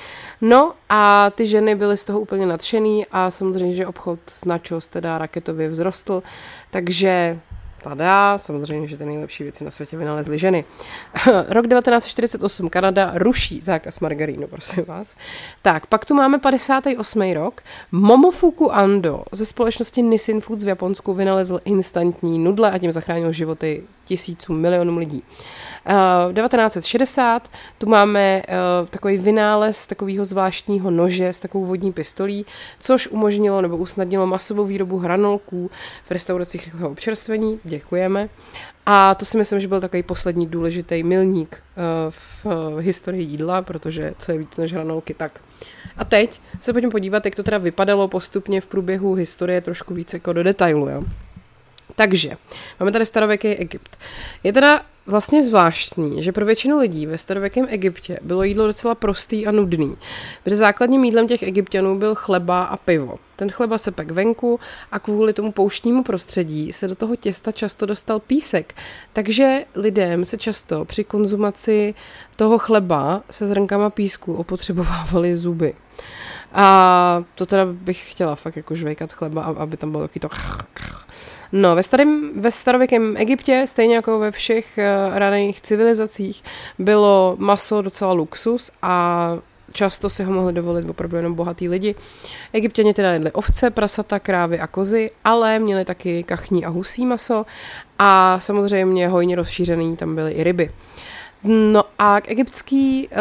No 0.40 0.73
a 0.88 1.30
ty 1.37 1.47
ženy 1.47 1.75
byly 1.75 1.97
z 1.97 2.04
toho 2.04 2.21
úplně 2.21 2.47
nadšený 2.47 3.07
a 3.12 3.30
samozřejmě, 3.30 3.75
že 3.75 3.87
obchod 3.87 4.21
s 4.26 4.45
načos 4.45 4.88
teda 4.88 5.18
raketově 5.18 5.71
vzrostl, 5.71 6.23
takže 6.71 7.38
Tada, 7.82 8.38
samozřejmě, 8.38 8.88
že 8.88 8.97
ty 8.97 9.04
nejlepší 9.04 9.42
věci 9.42 9.64
na 9.64 9.70
světě 9.70 9.97
vynalezly 9.97 10.38
ženy. 10.38 10.64
Rok 11.49 11.68
1948, 11.68 12.70
Kanada 12.70 13.12
ruší 13.14 13.61
zákaz 13.61 14.00
margarínu, 14.00 14.47
prosím 14.47 14.85
vás. 14.85 15.16
Tak, 15.62 15.87
pak 15.87 16.04
tu 16.04 16.14
máme 16.14 16.38
58. 16.38 17.32
rok. 17.32 17.62
Momofuku 17.92 18.73
Ando 18.73 19.25
ze 19.32 19.47
společnosti 19.47 20.02
Nissin 20.02 20.40
Foods 20.40 20.64
v 20.64 20.68
Japonsku 20.68 21.14
vynalezl 21.14 21.61
instantní 21.64 22.38
nudle 22.38 22.70
a 22.70 22.78
tím 22.78 22.92
zachránil 22.92 23.32
životy 23.32 23.82
tisíců, 24.04 24.52
milionům 24.52 24.97
lidí. 24.97 25.23
Uh, 25.88 26.33
1960 26.33 27.50
tu 27.78 27.88
máme 27.88 28.42
uh, 28.49 28.87
takový 28.88 29.18
vynález 29.18 29.87
takového 29.87 30.25
zvláštního 30.25 30.90
nože 30.90 31.28
s 31.28 31.40
takovou 31.40 31.64
vodní 31.64 31.92
pistolí, 31.92 32.47
což 32.80 33.09
umožnilo 33.09 33.62
nebo 33.62 33.76
usnadnilo 33.76 34.26
masovou 34.26 34.64
výrobu 34.64 34.99
hranolků 34.99 35.71
v 36.04 36.11
restauracích 36.11 36.64
rychlého 36.64 36.90
občerstvení. 36.90 37.61
Děkujeme. 37.64 38.28
A 38.87 39.14
to 39.14 39.25
si 39.25 39.38
myslím, 39.38 39.61
že 39.61 39.68
byl 39.68 39.80
takový 39.80 40.02
poslední 40.02 40.47
důležitý 40.47 41.02
milník 41.02 41.62
uh, 41.76 41.83
v 42.11 42.47
historii 42.78 43.23
jídla, 43.23 43.62
protože 43.62 44.14
co 44.18 44.33
je 44.33 44.38
víc 44.38 44.57
než 44.57 44.73
hranolky, 44.73 45.14
tak. 45.14 45.40
A 45.97 46.04
teď 46.04 46.40
se 46.61 46.73
pojďme 46.73 46.90
podívat, 46.90 47.25
jak 47.25 47.35
to 47.35 47.42
teda 47.42 47.59
vypadalo 47.59 48.09
postupně 48.09 48.61
v 48.61 48.66
průběhu 48.66 49.14
historie 49.14 49.61
trošku 49.61 49.95
více 49.95 50.16
jako 50.16 50.33
do 50.33 50.42
detailu. 50.42 50.88
Jo? 50.88 51.02
Takže, 51.95 52.30
máme 52.80 52.92
tady 52.92 53.07
starověký 53.07 53.49
Egypt. 53.49 53.99
Je 54.45 54.52
teda 54.52 54.83
vlastně 55.08 55.44
zvláštní, 55.44 56.22
že 56.22 56.32
pro 56.32 56.44
většinu 56.44 56.78
lidí 56.78 57.06
ve 57.06 57.18
starověkém 57.18 57.66
Egyptě 57.68 58.18
bylo 58.22 58.42
jídlo 58.42 58.66
docela 58.66 58.94
prostý 58.94 59.46
a 59.46 59.50
nudný, 59.50 59.96
protože 60.44 60.56
základním 60.56 61.04
jídlem 61.04 61.28
těch 61.28 61.42
egyptianů 61.42 61.98
byl 61.98 62.14
chleba 62.14 62.64
a 62.64 62.76
pivo. 62.76 63.14
Ten 63.36 63.50
chleba 63.50 63.78
se 63.78 63.90
pek 63.90 64.10
venku 64.10 64.60
a 64.92 64.98
kvůli 64.98 65.32
tomu 65.32 65.52
pouštnímu 65.52 66.02
prostředí 66.02 66.72
se 66.72 66.88
do 66.88 66.94
toho 66.94 67.16
těsta 67.16 67.52
často 67.52 67.86
dostal 67.86 68.20
písek. 68.20 68.74
Takže 69.12 69.64
lidem 69.74 70.24
se 70.24 70.38
často 70.38 70.85
při 70.85 71.04
konzumaci 71.04 71.94
toho 72.37 72.59
chleba 72.59 73.22
se 73.30 73.46
zrnkama 73.46 73.90
písku 73.90 74.35
opotřebovávaly 74.35 75.37
zuby. 75.37 75.74
A 76.52 77.24
to 77.34 77.46
teda 77.46 77.66
bych 77.66 78.11
chtěla 78.11 78.34
fakt 78.34 78.56
jako 78.56 78.74
žvejkat 78.74 79.12
chleba, 79.12 79.42
aby 79.42 79.76
tam 79.76 79.90
bylo 79.90 80.02
taky 80.02 80.20
to 80.20 80.28
No, 81.52 81.74
ve, 81.74 81.82
starém, 81.82 82.30
ve 82.40 82.50
starověkém 82.50 83.16
Egyptě, 83.16 83.64
stejně 83.66 83.94
jako 83.94 84.18
ve 84.18 84.30
všech 84.30 84.78
uh, 84.78 85.18
raných 85.18 85.61
civilizacích, 85.61 86.44
bylo 86.78 87.37
maso 87.38 87.82
docela 87.82 88.12
luxus 88.12 88.70
a 88.82 89.38
často 89.72 90.11
si 90.11 90.24
ho 90.24 90.32
mohli 90.32 90.52
dovolit 90.52 90.88
opravdu 90.88 91.16
jenom 91.16 91.34
bohatý 91.34 91.68
lidi. 91.68 91.94
Egyptěni 92.52 92.94
teda 92.94 93.12
jedli 93.12 93.32
ovce, 93.32 93.70
prasata, 93.70 94.18
krávy 94.18 94.61
a 94.61 94.66
kozy, 94.66 95.11
ale 95.24 95.58
měli 95.58 95.84
taky 95.84 96.22
kachní 96.22 96.64
a 96.64 96.68
husí 96.68 97.06
maso 97.06 97.46
a 97.98 98.40
samozřejmě 98.40 99.08
hojně 99.08 99.37
rozšířený 99.37 99.96
tam 99.96 100.14
byly 100.14 100.32
i 100.32 100.44
ryby. 100.44 100.70
No 101.44 101.85
a 101.98 102.20
k 102.20 102.31
egyptský 102.31 103.09
uh, 103.09 103.14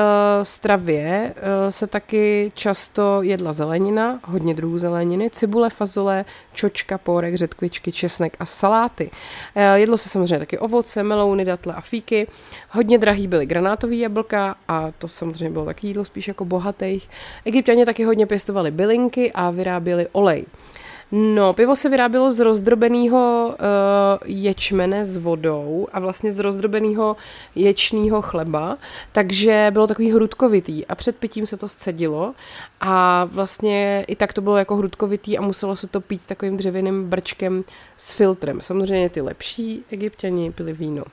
stravě 0.43 1.33
uh, 1.35 1.43
se 1.69 1.87
taky 1.87 2.51
často 2.55 3.21
jedla 3.21 3.53
zelenina, 3.53 4.19
hodně 4.23 4.53
druhů 4.53 4.77
zeleniny, 4.77 5.29
cibule, 5.29 5.69
fazole, 5.69 6.25
čočka, 6.53 6.97
pórek, 6.97 7.35
řetkvičky, 7.35 7.91
česnek 7.91 8.37
a 8.39 8.45
saláty. 8.45 9.11
Uh, 9.55 9.63
jedlo 9.73 9.97
se 9.97 10.09
samozřejmě 10.09 10.39
taky 10.39 10.57
ovoce, 10.57 11.03
melouny, 11.03 11.45
datle 11.45 11.73
a 11.73 11.81
fíky. 11.81 12.27
Hodně 12.69 12.97
drahý 12.97 13.27
byly 13.27 13.45
granátový 13.45 13.99
jablka 13.99 14.55
a 14.67 14.91
to 14.97 15.07
samozřejmě 15.07 15.49
bylo 15.49 15.65
taky 15.65 15.87
jídlo 15.87 16.05
spíš 16.05 16.27
jako 16.27 16.45
bohatých. 16.45 17.09
Egyptěni 17.45 17.85
taky 17.85 18.03
hodně 18.03 18.25
pěstovali 18.25 18.71
bylinky 18.71 19.31
a 19.31 19.49
vyráběli 19.49 20.07
olej. 20.11 20.45
No, 21.11 21.53
pivo 21.53 21.75
se 21.75 21.89
vyrábělo 21.89 22.31
z 22.31 22.39
rozdrobeného 22.39 23.47
uh, 23.47 23.55
ječmene 24.25 25.05
s 25.05 25.17
vodou 25.17 25.87
a 25.93 25.99
vlastně 25.99 26.31
z 26.31 26.39
rozdrobeného 26.39 27.15
ječného 27.55 28.21
chleba, 28.21 28.77
takže 29.11 29.67
bylo 29.73 29.87
takový 29.87 30.11
hrudkovitý 30.11 30.85
a 30.85 30.95
před 30.95 31.17
pitím 31.17 31.47
se 31.47 31.57
to 31.57 31.69
scedilo 31.69 32.33
a 32.81 33.25
vlastně 33.25 34.05
i 34.07 34.15
tak 34.15 34.33
to 34.33 34.41
bylo 34.41 34.57
jako 34.57 34.75
hrudkovitý 34.75 35.37
a 35.37 35.41
muselo 35.41 35.75
se 35.75 35.87
to 35.87 36.01
pít 36.01 36.25
takovým 36.25 36.57
dřevěným 36.57 37.09
brčkem 37.09 37.63
s 37.97 38.13
filtrem. 38.13 38.61
Samozřejmě 38.61 39.09
ty 39.09 39.21
lepší 39.21 39.83
egyptěni 39.91 40.51
pili 40.51 40.73
víno. 40.73 41.03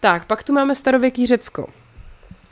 Tak, 0.00 0.26
pak 0.26 0.42
tu 0.42 0.52
máme 0.52 0.74
starověký 0.74 1.26
Řecko. 1.26 1.66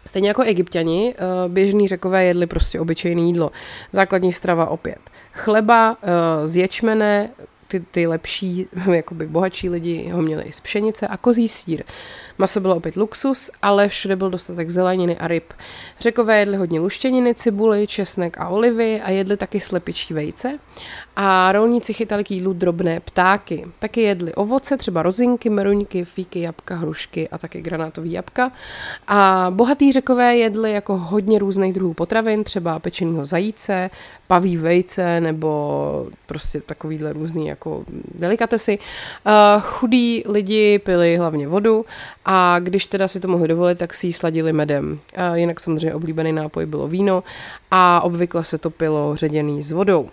Stejně 0.08 0.28
jako 0.28 0.42
egyptiani, 0.42 1.14
eh, 1.14 1.48
běžní 1.48 1.88
řekové 1.88 2.24
jedli 2.24 2.46
prostě 2.46 2.80
obyčejné 2.80 3.20
jídlo. 3.20 3.50
Základní 3.92 4.32
strava 4.32 4.68
opět. 4.68 4.98
Chleba 5.32 5.96
eh, 6.02 6.48
z 6.48 6.56
ječmene, 6.56 7.30
ty, 7.68 7.80
ty 7.80 8.06
lepší, 8.06 8.68
jakoby 8.92 9.26
bohatší 9.26 9.68
lidi 9.68 10.08
ho 10.08 10.22
měli 10.22 10.42
i 10.42 10.52
z 10.52 10.60
pšenice 10.60 11.06
a 11.06 11.16
kozí 11.16 11.48
sír. 11.48 11.82
Maso 12.38 12.60
bylo 12.60 12.76
opět 12.76 12.96
luxus, 12.96 13.50
ale 13.62 13.88
všude 13.88 14.16
byl 14.16 14.30
dostatek 14.30 14.70
zeleniny 14.70 15.18
a 15.18 15.28
ryb. 15.28 15.52
Řekové 16.00 16.38
jedli 16.38 16.56
hodně 16.56 16.80
luštěniny, 16.80 17.34
cibuly, 17.34 17.86
česnek 17.86 18.38
a 18.40 18.48
olivy 18.48 19.00
a 19.00 19.10
jedli 19.10 19.36
taky 19.36 19.60
slepičí 19.60 20.14
vejce. 20.14 20.58
a 21.16 21.52
rolníci 21.52 21.92
chytali 21.92 22.24
k 22.24 22.30
jídlu 22.30 22.52
drobné 22.52 23.00
ptáky. 23.00 23.66
Taky 23.78 24.00
jedli 24.00 24.34
ovoce, 24.34 24.76
třeba 24.76 25.02
rozinky, 25.02 25.50
meruňky, 25.50 26.04
fíky, 26.04 26.40
jabka, 26.40 26.76
hrušky 26.76 27.28
a 27.28 27.38
taky 27.38 27.62
granátový 27.62 28.12
jabka. 28.12 28.52
A 29.08 29.46
bohatý 29.50 29.92
řekové 29.92 30.36
jedli 30.36 30.72
jako 30.72 30.96
hodně 30.96 31.38
různých 31.38 31.72
druhů 31.72 31.94
potravin, 31.94 32.44
třeba 32.44 32.78
pečeného 32.78 33.24
zajíce, 33.24 33.90
paví 34.26 34.56
vejce 34.56 35.20
nebo 35.20 36.06
prostě 36.26 36.60
takovýhle 36.60 37.12
různý 37.12 37.46
jako 37.46 37.84
delikatesy. 38.14 38.78
Uh, 38.78 39.62
chudí 39.62 40.24
lidi 40.26 40.78
pili 40.78 41.16
hlavně 41.16 41.48
vodu 41.48 41.84
a 42.30 42.58
když 42.58 42.86
teda 42.86 43.08
si 43.08 43.20
to 43.20 43.28
mohli 43.28 43.48
dovolit, 43.48 43.78
tak 43.78 43.94
si 43.94 44.06
ji 44.06 44.12
sladili 44.12 44.52
medem. 44.52 44.92
Uh, 44.92 45.34
jinak 45.34 45.60
samozřejmě 45.60 45.94
oblíbený 45.94 46.32
nápoj 46.32 46.66
bylo 46.66 46.88
víno 46.88 47.22
a 47.70 48.00
obvykle 48.00 48.44
se 48.44 48.58
to 48.58 48.70
pilo 48.70 49.16
ředěný 49.16 49.62
s 49.62 49.72
vodou. 49.72 50.08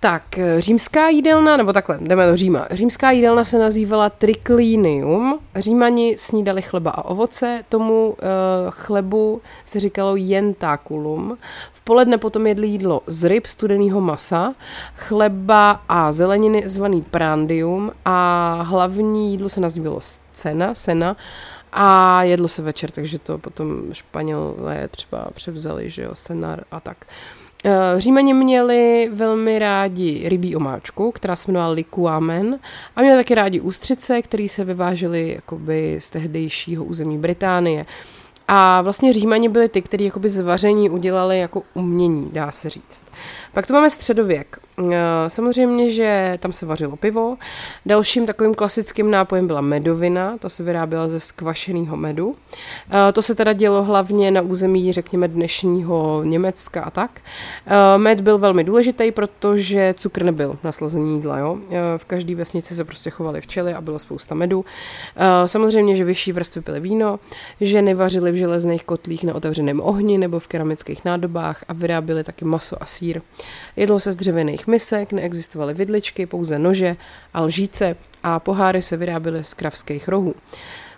Tak, 0.00 0.38
eh, 0.38 0.60
římská 0.60 1.08
jídelna, 1.08 1.56
nebo 1.56 1.72
takhle, 1.72 1.98
jdeme 2.00 2.26
do 2.26 2.36
Říma. 2.36 2.68
Římská 2.70 3.10
jídelna 3.10 3.44
se 3.44 3.58
nazývala 3.58 4.10
triclinium. 4.10 5.38
Římani 5.56 6.18
snídali 6.18 6.62
chleba 6.62 6.90
a 6.90 7.04
ovoce, 7.04 7.64
tomu 7.68 8.08
uh, 8.08 8.16
chlebu 8.70 9.42
se 9.64 9.80
říkalo 9.80 10.16
jentaculum. 10.16 11.38
V 11.72 11.82
poledne 11.82 12.18
potom 12.18 12.46
jedli 12.46 12.66
jídlo 12.66 13.00
z 13.06 13.28
ryb, 13.28 13.46
studeného 13.46 14.00
masa, 14.00 14.54
chleba 14.96 15.82
a 15.88 16.12
zeleniny 16.12 16.68
zvaný 16.68 17.02
prandium 17.02 17.92
a 18.04 18.58
hlavní 18.62 19.30
jídlo 19.30 19.48
se 19.48 19.60
nazývalo 19.60 20.00
cena, 20.32 20.74
sena 20.74 21.16
a 21.72 22.22
jedlo 22.22 22.48
se 22.48 22.62
večer, 22.62 22.90
takže 22.90 23.18
to 23.18 23.38
potom 23.38 23.82
Španělé 23.92 24.88
třeba 24.88 25.28
převzali, 25.34 25.90
že 25.90 26.02
jo, 26.02 26.10
senar 26.14 26.64
a 26.70 26.80
tak. 26.80 26.96
Uh, 27.04 27.37
Eh, 27.68 28.00
Římani 28.00 28.34
měli 28.34 29.10
velmi 29.12 29.58
rádi 29.58 30.28
rybí 30.28 30.56
omáčku, 30.56 31.12
která 31.12 31.36
se 31.36 31.50
jmenovala 31.50 31.72
likuamen 31.72 32.58
a 32.96 33.00
měli 33.00 33.16
taky 33.16 33.34
rádi 33.34 33.60
ústřice, 33.60 34.22
které 34.22 34.48
se 34.48 34.64
vyvážely 34.64 35.38
z 36.00 36.10
tehdejšího 36.10 36.84
území 36.84 37.18
Británie. 37.18 37.86
A 38.48 38.82
vlastně 38.82 39.12
Římani 39.12 39.48
byli 39.48 39.68
ty, 39.68 39.82
kteří 39.82 40.10
zvaření 40.30 40.90
udělali 40.90 41.38
jako 41.38 41.62
umění, 41.74 42.30
dá 42.32 42.50
se 42.50 42.70
říct. 42.70 43.04
Pak 43.58 43.66
tu 43.66 43.72
máme 43.72 43.90
středověk. 43.90 44.58
Eh, 44.78 44.94
samozřejmě, 45.28 45.90
že 45.90 46.38
tam 46.40 46.52
se 46.52 46.66
vařilo 46.66 46.96
pivo. 46.96 47.36
Dalším 47.86 48.26
takovým 48.26 48.54
klasickým 48.54 49.10
nápojem 49.10 49.46
byla 49.46 49.60
medovina, 49.60 50.38
to 50.38 50.50
se 50.50 50.62
vyráběla 50.62 51.08
ze 51.08 51.20
skvašeného 51.20 51.96
medu. 51.96 52.36
Eh, 52.90 53.12
to 53.12 53.22
se 53.22 53.34
teda 53.34 53.52
dělo 53.52 53.84
hlavně 53.84 54.30
na 54.30 54.40
území, 54.40 54.92
řekněme, 54.92 55.28
dnešního 55.28 56.22
Německa 56.24 56.82
a 56.82 56.90
tak. 56.90 57.20
Eh, 57.66 57.98
med 57.98 58.20
byl 58.20 58.38
velmi 58.38 58.64
důležitý, 58.64 59.12
protože 59.12 59.94
cukr 59.96 60.22
nebyl 60.22 60.58
na 60.64 60.72
slazení 60.72 61.14
jídla. 61.14 61.38
Jo? 61.38 61.58
V 61.96 62.04
každé 62.04 62.34
vesnici 62.34 62.74
se 62.74 62.84
prostě 62.84 63.10
chovali 63.10 63.40
včely 63.40 63.74
a 63.74 63.80
bylo 63.80 63.98
spousta 63.98 64.34
medu. 64.34 64.64
Samozřejmě, 65.46 65.96
že 65.96 66.04
vyšší 66.04 66.32
vrstvy 66.32 66.60
pily 66.60 66.80
víno, 66.80 67.20
ženy 67.60 67.94
vařily 67.94 68.32
v 68.32 68.34
železných 68.34 68.84
kotlích 68.84 69.24
na 69.24 69.34
otevřeném 69.34 69.80
ohni 69.80 70.18
nebo 70.18 70.38
v 70.38 70.48
keramických 70.48 71.04
nádobách 71.04 71.64
a 71.68 71.72
vyráběly 71.72 72.24
taky 72.24 72.44
maso 72.44 72.82
a 72.82 72.86
sír. 72.86 73.20
Jedlo 73.76 74.00
se 74.00 74.12
z 74.12 74.16
dřevěných 74.16 74.66
misek, 74.66 75.12
neexistovaly 75.12 75.74
vidličky, 75.74 76.26
pouze 76.26 76.58
nože 76.58 76.96
a 77.34 77.40
lžíce 77.40 77.96
a 78.22 78.38
poháry 78.38 78.82
se 78.82 78.96
vyráběly 78.96 79.44
z 79.44 79.54
kravských 79.54 80.08
rohů. 80.08 80.34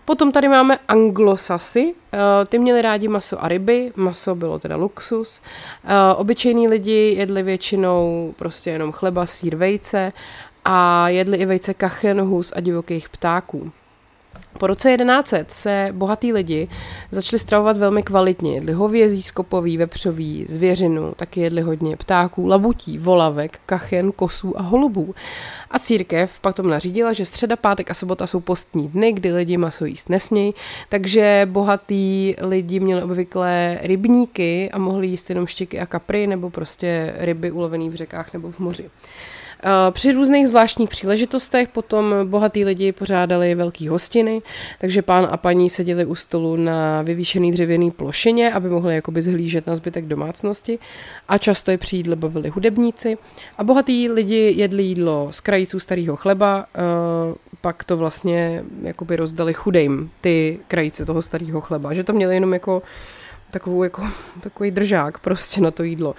Potom 0.05 0.33
tady 0.33 0.49
máme 0.49 0.79
anglosasy, 0.89 1.95
eh, 2.13 2.19
ty 2.47 2.59
měli 2.59 2.83
rádi 2.83 3.09
maso 3.09 3.45
a 3.45 3.49
ryby, 3.49 3.93
maso 3.97 4.35
bylo 4.35 4.59
teda 4.59 4.77
luxus. 4.77 5.43
Eh, 5.85 6.15
obyčejní 6.15 6.69
lidi 6.69 7.15
jedli 7.19 7.43
většinou 7.43 8.35
prostě 8.39 8.71
jenom 8.71 8.93
chleba, 8.93 9.27
sír, 9.27 9.57
vejce 9.57 10.13
a 10.65 11.09
jedli 11.09 11.37
i 11.37 11.47
vejce 11.47 11.75
kachen, 11.75 12.21
hus 12.21 12.53
a 12.57 12.61
divokých 12.61 13.09
ptáků. 13.09 13.73
Po 14.59 14.67
roce 14.67 14.97
1100 14.97 15.37
se 15.49 15.89
bohatí 15.93 16.33
lidi 16.33 16.69
začali 17.11 17.39
stravovat 17.39 17.79
velmi 17.79 18.03
kvalitně. 18.03 18.55
Jedli 18.55 18.73
hovězí, 18.73 19.23
skopový, 19.23 19.77
vepřový, 19.77 20.47
zvěřinu, 20.49 21.13
taky 21.17 21.41
jedli 21.41 21.63
hodně 21.63 21.97
ptáků, 21.97 22.47
labutí, 22.47 22.99
volavek, 22.99 23.61
kachen, 23.67 24.13
kosů 24.13 24.59
a 24.61 24.63
holubů. 24.63 25.15
A 25.71 25.79
církev 25.79 26.41
pak 26.41 26.57
tomu 26.57 26.69
nařídila, 26.69 27.13
že 27.13 27.25
středa, 27.25 27.57
pátek 27.57 27.91
a 27.91 27.95
sobota 27.95 28.27
jsou 28.27 28.41
postní 28.41 28.89
dny, 28.89 29.13
kdy 29.13 29.33
lidi 29.33 29.57
maso 29.57 29.85
jíst 29.85 30.09
nesmějí, 30.09 30.55
takže 30.89 31.47
bohatí 31.51 32.37
lidi 32.39 32.81
měli 32.81 33.03
obvykle 33.03 33.79
rybníky 33.83 34.71
a 34.71 34.79
mohli 34.79 35.07
jíst 35.07 35.31
jenom 35.31 35.47
štěky 35.47 35.81
a 35.81 35.87
kapry 35.87 36.27
nebo 36.27 36.51
prostě 36.51 37.15
ryby 37.17 37.51
ulovené 37.51 37.91
v 37.91 37.95
řekách 37.95 38.33
nebo 38.33 38.51
v 38.51 38.59
moři. 38.59 38.91
Eh, 39.63 39.91
při 39.91 40.13
různých 40.13 40.49
zvláštních 40.49 40.89
příležitostech 40.89 41.69
potom 41.69 42.15
bohatí 42.25 42.65
lidi 42.65 42.93
pořádali 42.93 43.55
velký 43.55 43.89
hostiny, 43.89 44.43
takže 44.79 45.03
pán 45.03 45.29
a 45.31 45.37
paní 45.37 45.71
seděli 45.71 46.05
u 46.05 46.15
stolu 46.15 46.57
na 46.57 47.03
vyvýšený 47.03 47.53
dřevěný 47.53 47.91
plošině, 47.91 48.53
aby 48.53 48.69
mohli 48.69 48.95
jakoby 48.95 49.23
zhlížet 49.23 49.67
na 49.67 49.77
zbytek 49.77 50.07
domácnosti. 50.07 50.79
A 51.29 51.39
často 51.39 51.71
je 51.71 51.79
při 51.79 51.97
jídle 51.97 52.17
bavili 52.17 52.49
hudebníci. 52.49 53.19
A 53.59 53.65
bohatí 53.65 54.09
lidi 54.09 54.55
jedli 54.57 54.83
jídlo 54.83 55.29
z 55.31 55.41
krajíců 55.41 55.81
starého 55.81 56.17
chleba, 56.17 56.67
eh, 56.75 56.81
pak 57.61 57.85
to 57.85 57.97
vlastně 57.97 58.65
jakoby 58.83 59.17
rozdali 59.17 59.55
chudejm, 59.55 60.11
ty 60.21 60.59
krajíce 60.69 61.05
toho 61.05 61.23
starého 61.23 61.61
chleba, 61.61 61.95
že 61.95 62.05
to 62.05 62.13
měli 62.13 62.35
jenom 62.35 62.53
jako 62.53 62.83
takovou 63.51 63.85
jako, 63.85 64.09
takový 64.41 64.71
držák 64.71 65.19
prostě 65.19 65.61
na 65.61 65.71
to 65.71 65.83
jídlo. 65.83 66.15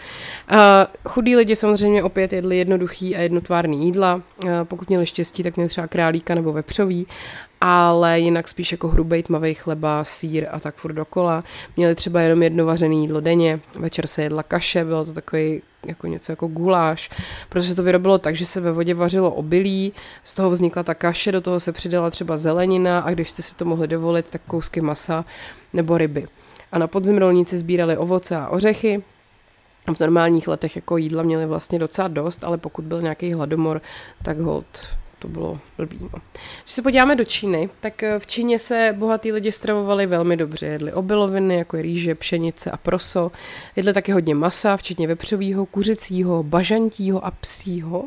A 0.48 0.88
chudí 1.08 1.36
lidi 1.36 1.56
samozřejmě 1.56 2.04
opět 2.04 2.34
jedli 2.34 2.58
jednoduchý 2.58 3.16
a 3.16 3.22
jednotvárný 3.22 3.86
jídla. 3.86 4.22
A 4.62 4.66
pokud 4.66 4.90
měli 4.90 5.06
štěstí, 5.06 5.44
tak 5.44 5.56
měli 5.56 5.70
třeba 5.70 5.88
králíka 5.88 6.36
nebo 6.36 6.54
vepřový, 6.54 7.08
ale 7.62 8.20
jinak 8.20 8.48
spíš 8.48 8.72
jako 8.72 8.88
hrubej 8.88 9.24
tmavý 9.24 9.54
chleba, 9.54 10.04
sír 10.04 10.48
a 10.52 10.60
tak 10.60 10.76
furt 10.76 10.94
dokola. 10.94 11.44
Měli 11.78 11.96
třeba 11.96 12.22
jenom 12.22 12.44
jedno 12.44 12.66
vařené 12.66 12.96
jídlo 12.96 13.22
denně, 13.22 13.60
večer 13.80 14.08
se 14.08 14.24
jedla 14.24 14.44
kaše, 14.44 14.86
bylo 14.86 15.06
to 15.06 15.14
takový 15.14 15.62
jako 15.86 16.08
něco 16.08 16.32
jako 16.32 16.48
guláš, 16.48 17.10
protože 17.50 17.76
to 17.76 17.84
vyrobilo 17.84 18.18
tak, 18.18 18.36
že 18.36 18.46
se 18.46 18.62
ve 18.62 18.72
vodě 18.72 18.94
vařilo 18.94 19.32
obilí, 19.32 19.94
z 20.24 20.34
toho 20.34 20.50
vznikla 20.50 20.84
ta 20.84 20.94
kaše, 20.94 21.32
do 21.32 21.42
toho 21.42 21.60
se 21.60 21.72
přidala 21.72 22.10
třeba 22.10 22.38
zelenina 22.38 23.00
a 23.00 23.12
když 23.12 23.30
jste 23.30 23.42
si 23.42 23.56
to 23.56 23.66
mohli 23.66 23.88
dovolit, 23.88 24.26
tak 24.30 24.42
kousky 24.48 24.82
masa 24.82 25.26
nebo 25.74 25.98
ryby 25.98 26.28
a 26.72 26.80
na 26.80 26.88
podzim 26.88 27.18
rolníci 27.18 27.58
sbírali 27.58 27.98
ovoce 27.98 28.36
a 28.38 28.50
ořechy. 28.50 29.04
V 29.94 30.00
normálních 30.00 30.48
letech 30.48 30.76
jako 30.76 30.98
jídla 30.98 31.24
měli 31.24 31.46
vlastně 31.46 31.80
docela 31.80 32.08
dost, 32.08 32.44
ale 32.44 32.58
pokud 32.58 32.86
byl 32.86 33.02
nějaký 33.02 33.34
hladomor, 33.34 33.82
tak 34.24 34.40
hold 34.40 34.66
to 35.22 35.28
bylo 35.28 35.60
blbý. 35.78 35.98
No. 36.02 36.10
Když 36.64 36.74
se 36.74 36.82
podíváme 36.82 37.16
do 37.16 37.26
Číny, 37.26 37.70
tak 37.80 38.04
eh, 38.04 38.20
v 38.20 38.28
Číně 38.28 38.60
se 38.60 38.96
bohatí 38.98 39.32
lidi 39.32 39.52
stravovali 39.52 40.06
velmi 40.06 40.38
dobře. 40.38 40.66
Jedli 40.66 40.94
obiloviny, 40.94 41.58
jako 41.58 41.78
je 41.78 41.84
rýže, 41.84 42.16
pšenice 42.16 42.72
a 42.72 42.78
proso. 42.78 43.32
Jedli 43.76 43.94
taky 43.94 44.12
hodně 44.12 44.36
masa, 44.36 44.78
včetně 44.78 45.08
vepřového, 45.08 45.66
kuřecího, 45.66 46.44
bažantího 46.44 47.26
a 47.26 47.32
psího. 47.32 48.06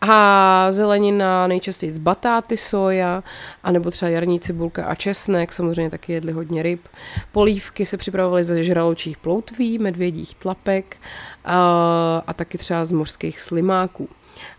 A 0.00 0.66
zelenina 0.70 1.46
nejčastěji 1.46 1.92
z 1.92 1.98
batáty, 1.98 2.56
soja, 2.56 3.22
anebo 3.62 3.90
třeba 3.90 4.08
jarní 4.08 4.40
cibulka 4.40 4.84
a 4.84 4.94
česnek, 4.94 5.52
samozřejmě 5.52 5.90
taky 5.90 6.12
jedli 6.12 6.32
hodně 6.32 6.62
ryb. 6.62 6.88
Polívky 7.32 7.86
se 7.86 7.96
připravovaly 7.96 8.44
ze 8.44 8.64
žraločích 8.64 9.18
ploutví, 9.18 9.78
medvědích 9.78 10.34
tlapek 10.34 10.96
a, 11.44 12.22
a 12.26 12.32
taky 12.32 12.58
třeba 12.58 12.84
z 12.84 12.92
mořských 12.92 13.40
slimáků. 13.40 14.08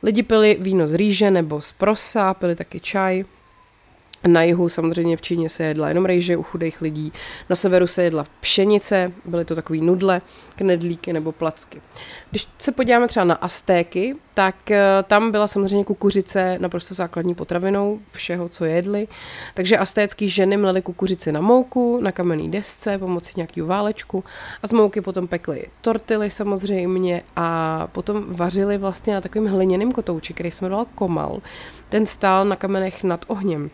Lidi 0.03 0.23
pili 0.23 0.57
víno 0.59 0.87
z 0.87 0.93
rýže 0.93 1.31
nebo 1.31 1.61
z 1.61 1.71
prosa, 1.71 2.33
pili 2.33 2.55
taky 2.55 2.79
čaj, 2.79 3.25
na 4.27 4.43
jihu 4.43 4.69
samozřejmě 4.69 5.17
v 5.17 5.21
Číně 5.21 5.49
se 5.49 5.63
jedla 5.63 5.87
jenom 5.87 6.05
rejže 6.05 6.37
u 6.37 6.43
chudých 6.43 6.81
lidí, 6.81 7.13
na 7.49 7.55
severu 7.55 7.87
se 7.87 8.03
jedla 8.03 8.25
pšenice, 8.39 9.11
byly 9.25 9.45
to 9.45 9.55
takový 9.55 9.81
nudle, 9.81 10.21
knedlíky 10.55 11.13
nebo 11.13 11.31
placky. 11.31 11.81
Když 12.29 12.47
se 12.57 12.71
podíváme 12.71 13.07
třeba 13.07 13.23
na 13.23 13.35
Aztéky, 13.35 14.15
tak 14.33 14.71
eh, 14.71 14.83
tam 15.07 15.31
byla 15.31 15.47
samozřejmě 15.47 15.83
kukuřice 15.83 16.57
naprosto 16.59 16.93
základní 16.93 17.35
potravinou 17.35 17.99
všeho, 18.11 18.49
co 18.49 18.65
jedli. 18.65 19.07
Takže 19.53 19.77
aztécký 19.77 20.29
ženy 20.29 20.57
mlely 20.57 20.81
kukuřici 20.81 21.31
na 21.31 21.41
mouku, 21.41 21.99
na 22.01 22.11
kamenné 22.11 22.47
desce 22.47 22.97
pomocí 22.97 23.33
nějakého 23.35 23.67
válečku 23.67 24.23
a 24.63 24.67
z 24.67 24.71
mouky 24.71 25.01
potom 25.01 25.27
pekly 25.27 25.65
tortily 25.81 26.29
samozřejmě 26.29 27.23
a 27.35 27.87
potom 27.91 28.25
vařili 28.27 28.77
vlastně 28.77 29.13
na 29.13 29.21
takovým 29.21 29.47
hliněným 29.47 29.91
kotouči, 29.91 30.33
který 30.33 30.51
se 30.51 30.65
jmenoval 30.65 30.85
komal. 30.95 31.41
Ten 31.89 32.05
stál 32.05 32.45
na 32.45 32.55
kamenech 32.55 33.03
nad 33.03 33.25
ohněm. 33.27 33.69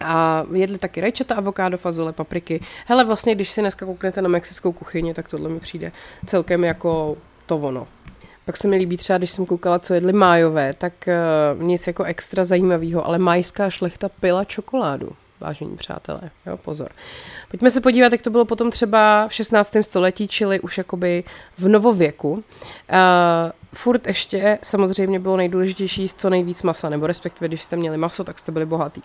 A 0.00 0.44
jedli 0.52 0.78
taky 0.78 1.00
rajčata, 1.00 1.34
avokádo, 1.34 1.78
fazole, 1.78 2.12
papriky. 2.12 2.60
Hele, 2.86 3.04
vlastně, 3.04 3.34
když 3.34 3.50
si 3.50 3.60
dneska 3.60 3.86
kouknete 3.86 4.22
na 4.22 4.28
mexickou 4.28 4.72
kuchyni, 4.72 5.14
tak 5.14 5.28
tohle 5.28 5.48
mi 5.48 5.60
přijde 5.60 5.92
celkem 6.26 6.64
jako 6.64 7.16
to 7.46 7.56
ono. 7.56 7.86
Pak 8.44 8.56
se 8.56 8.68
mi 8.68 8.76
líbí 8.76 8.96
třeba, 8.96 9.18
když 9.18 9.30
jsem 9.30 9.46
koukala, 9.46 9.78
co 9.78 9.94
jedli 9.94 10.12
májové, 10.12 10.74
tak 10.74 10.92
uh, 11.56 11.62
nic 11.62 11.86
jako 11.86 12.04
extra 12.04 12.44
zajímavého, 12.44 13.06
ale 13.06 13.18
majská 13.18 13.70
šlechta 13.70 14.08
pila 14.08 14.44
čokoládu, 14.44 15.10
vážení 15.40 15.76
přátelé, 15.76 16.20
jo, 16.46 16.56
pozor. 16.56 16.88
Pojďme 17.50 17.70
se 17.70 17.80
podívat, 17.80 18.12
jak 18.12 18.22
to 18.22 18.30
bylo 18.30 18.44
potom 18.44 18.70
třeba 18.70 19.28
v 19.28 19.34
16. 19.34 19.76
století, 19.80 20.28
čili 20.28 20.60
už 20.60 20.78
jakoby 20.78 21.24
v 21.58 21.68
novověku. 21.68 22.30
Uh, 22.32 22.40
furt 23.74 24.06
ještě 24.06 24.58
samozřejmě 24.62 25.20
bylo 25.20 25.36
nejdůležitější 25.36 26.02
jíst 26.02 26.20
co 26.20 26.30
nejvíc 26.30 26.62
masa, 26.62 26.88
nebo 26.88 27.06
respektive, 27.06 27.48
když 27.48 27.62
jste 27.62 27.76
měli 27.76 27.96
maso, 27.96 28.24
tak 28.24 28.38
jste 28.38 28.52
byli 28.52 28.66
bohatý. 28.66 29.02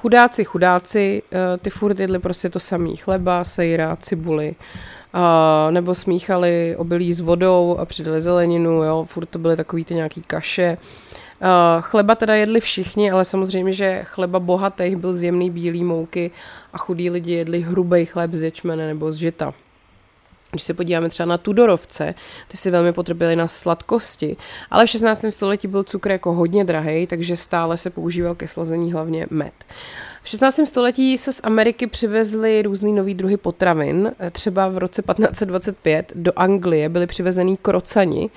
Chudáci, 0.00 0.44
chudáci, 0.44 1.22
eh, 1.32 1.58
ty 1.58 1.70
furt 1.70 2.00
jedli 2.00 2.18
prostě 2.18 2.48
to 2.48 2.60
samý. 2.60 2.96
Chleba, 2.96 3.44
sejra, 3.44 3.96
cibuli, 3.96 4.54
a, 5.12 5.68
nebo 5.70 5.94
smíchali 5.94 6.76
obilí 6.76 7.12
s 7.12 7.20
vodou 7.20 7.76
a 7.78 7.84
přidali 7.84 8.20
zeleninu, 8.20 8.70
jo, 8.70 9.04
furt 9.08 9.26
to 9.26 9.38
byly 9.38 9.56
takový 9.56 9.84
ty 9.84 9.94
nějaký 9.94 10.22
kaše. 10.22 10.78
Uh, 11.40 11.82
chleba 11.82 12.14
teda 12.14 12.34
jedli 12.34 12.60
všichni, 12.60 13.10
ale 13.10 13.24
samozřejmě, 13.24 13.72
že 13.72 14.00
chleba 14.04 14.40
bohatých 14.40 14.96
byl 14.96 15.14
z 15.14 15.22
jemný 15.22 15.50
bílý 15.50 15.84
mouky 15.84 16.30
a 16.72 16.78
chudí 16.78 17.10
lidi 17.10 17.32
jedli 17.32 17.60
hrubý 17.60 18.06
chléb 18.06 18.32
z 18.32 18.42
ječmene 18.42 18.86
nebo 18.86 19.12
z 19.12 19.16
žita. 19.16 19.54
Když 20.50 20.62
se 20.62 20.74
podíváme 20.74 21.08
třeba 21.08 21.26
na 21.26 21.38
Tudorovce, 21.38 22.14
ty 22.48 22.56
si 22.56 22.70
velmi 22.70 22.92
potřebovali 22.92 23.36
na 23.36 23.48
sladkosti, 23.48 24.36
ale 24.70 24.86
v 24.86 24.90
16. 24.90 25.24
století 25.30 25.68
byl 25.68 25.84
cukr 25.84 26.10
jako 26.10 26.32
hodně 26.32 26.64
drahý, 26.64 27.06
takže 27.06 27.36
stále 27.36 27.76
se 27.76 27.90
používal 27.90 28.34
ke 28.34 28.46
slazení 28.46 28.92
hlavně 28.92 29.26
med. 29.30 29.54
V 30.22 30.28
16. 30.28 30.60
století 30.64 31.18
se 31.18 31.32
z 31.32 31.40
Ameriky 31.44 31.86
přivezly 31.86 32.62
různý 32.62 32.92
nový 32.92 33.14
druhy 33.14 33.36
potravin. 33.36 34.12
Třeba 34.32 34.68
v 34.68 34.78
roce 34.78 35.02
1525 35.02 36.12
do 36.14 36.32
Anglie 36.36 36.88
byly 36.88 37.06
přivezený 37.06 37.56
krocani. 37.56 38.30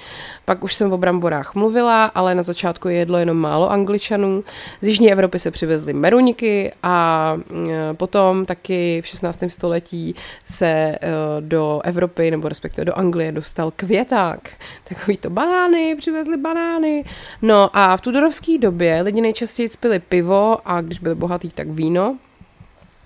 Pak 0.46 0.64
už 0.64 0.74
jsem 0.74 0.94
o 0.94 0.98
bramborách 0.98 1.56
mluvila, 1.56 2.06
ale 2.06 2.36
na 2.36 2.44
začátku 2.44 2.88
je 2.88 2.96
jedlo 2.96 3.18
jenom 3.18 3.38
málo 3.38 3.72
angličanů. 3.72 4.44
Z 4.82 4.88
Jižní 4.88 5.12
Evropy 5.12 5.40
se 5.40 5.52
přivezly 5.52 5.94
meruňky 5.94 6.72
a 6.84 7.38
e, 7.70 7.94
potom 7.94 8.46
taky 8.46 9.02
v 9.02 9.08
16. 9.08 9.44
století 9.48 10.16
se 10.46 10.68
e, 10.68 11.00
do 11.40 11.82
Evropy 11.84 12.32
nebo 12.32 12.50
respektive 12.50 12.86
do 12.86 12.98
Anglie 12.98 13.32
dostal 13.32 13.72
květák. 13.76 14.52
Takový 14.84 15.18
to 15.18 15.30
banány, 15.30 15.96
přivezli 15.96 16.38
banány. 16.38 17.06
No 17.42 17.70
a 17.74 17.98
v 17.98 18.02
tudorovské 18.02 18.58
době 18.58 19.02
lidi 19.02 19.22
nejčastěji 19.22 19.70
spili 19.70 20.00
pivo 20.00 20.58
a 20.66 20.82
když 20.82 21.00
byli 21.00 21.16
bohatý, 21.16 21.50
tak 21.50 21.73
víno. 21.74 22.18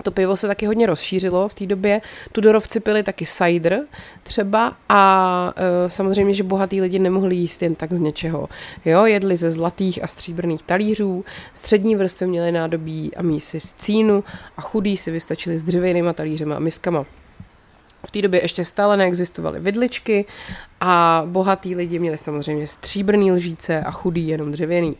To 0.04 0.12
pivo 0.12 0.38
se 0.38 0.48
taky 0.48 0.66
hodně 0.66 0.86
rozšířilo 0.86 1.48
v 1.48 1.54
té 1.54 1.66
době. 1.66 2.02
Tudorovci 2.32 2.80
pili 2.80 3.04
taky 3.04 3.26
cider 3.26 3.80
třeba 4.24 4.78
a 4.90 5.54
e, 5.56 5.90
samozřejmě, 5.90 6.34
že 6.34 6.44
bohatí 6.44 6.82
lidi 6.82 7.00
nemohli 7.00 7.36
jíst 7.36 7.64
jen 7.64 7.76
tak 7.76 7.94
z 7.94 8.00
něčeho. 8.00 8.50
Jo, 8.86 9.06
jedli 9.06 9.38
ze 9.38 9.52
zlatých 9.52 10.04
a 10.04 10.08
stříbrných 10.08 10.64
talířů, 10.64 11.26
střední 11.54 11.96
vrstvy 11.96 12.28
měly 12.28 12.52
nádobí 12.52 13.16
a 13.16 13.22
mísy 13.22 13.60
z 13.60 13.74
cínu 13.74 14.24
a 14.58 14.62
chudí 14.62 14.98
si 14.98 15.12
vystačili 15.12 15.58
s 15.58 15.64
dřevěnýma 15.64 16.14
talířema 16.14 16.56
a 16.56 16.60
miskama. 16.60 17.06
V 18.06 18.12
té 18.12 18.22
době 18.22 18.44
ještě 18.44 18.66
stále 18.66 18.98
neexistovaly 18.98 19.60
vidličky 19.60 20.26
a 20.82 21.24
bohatí 21.26 21.76
lidi 21.76 22.00
měli 22.00 22.18
samozřejmě 22.18 22.68
stříbrný 22.68 23.32
lžíce 23.32 23.82
a 23.82 23.92
chudý 23.92 24.28
jenom 24.28 24.52
dřevěný. 24.52 24.98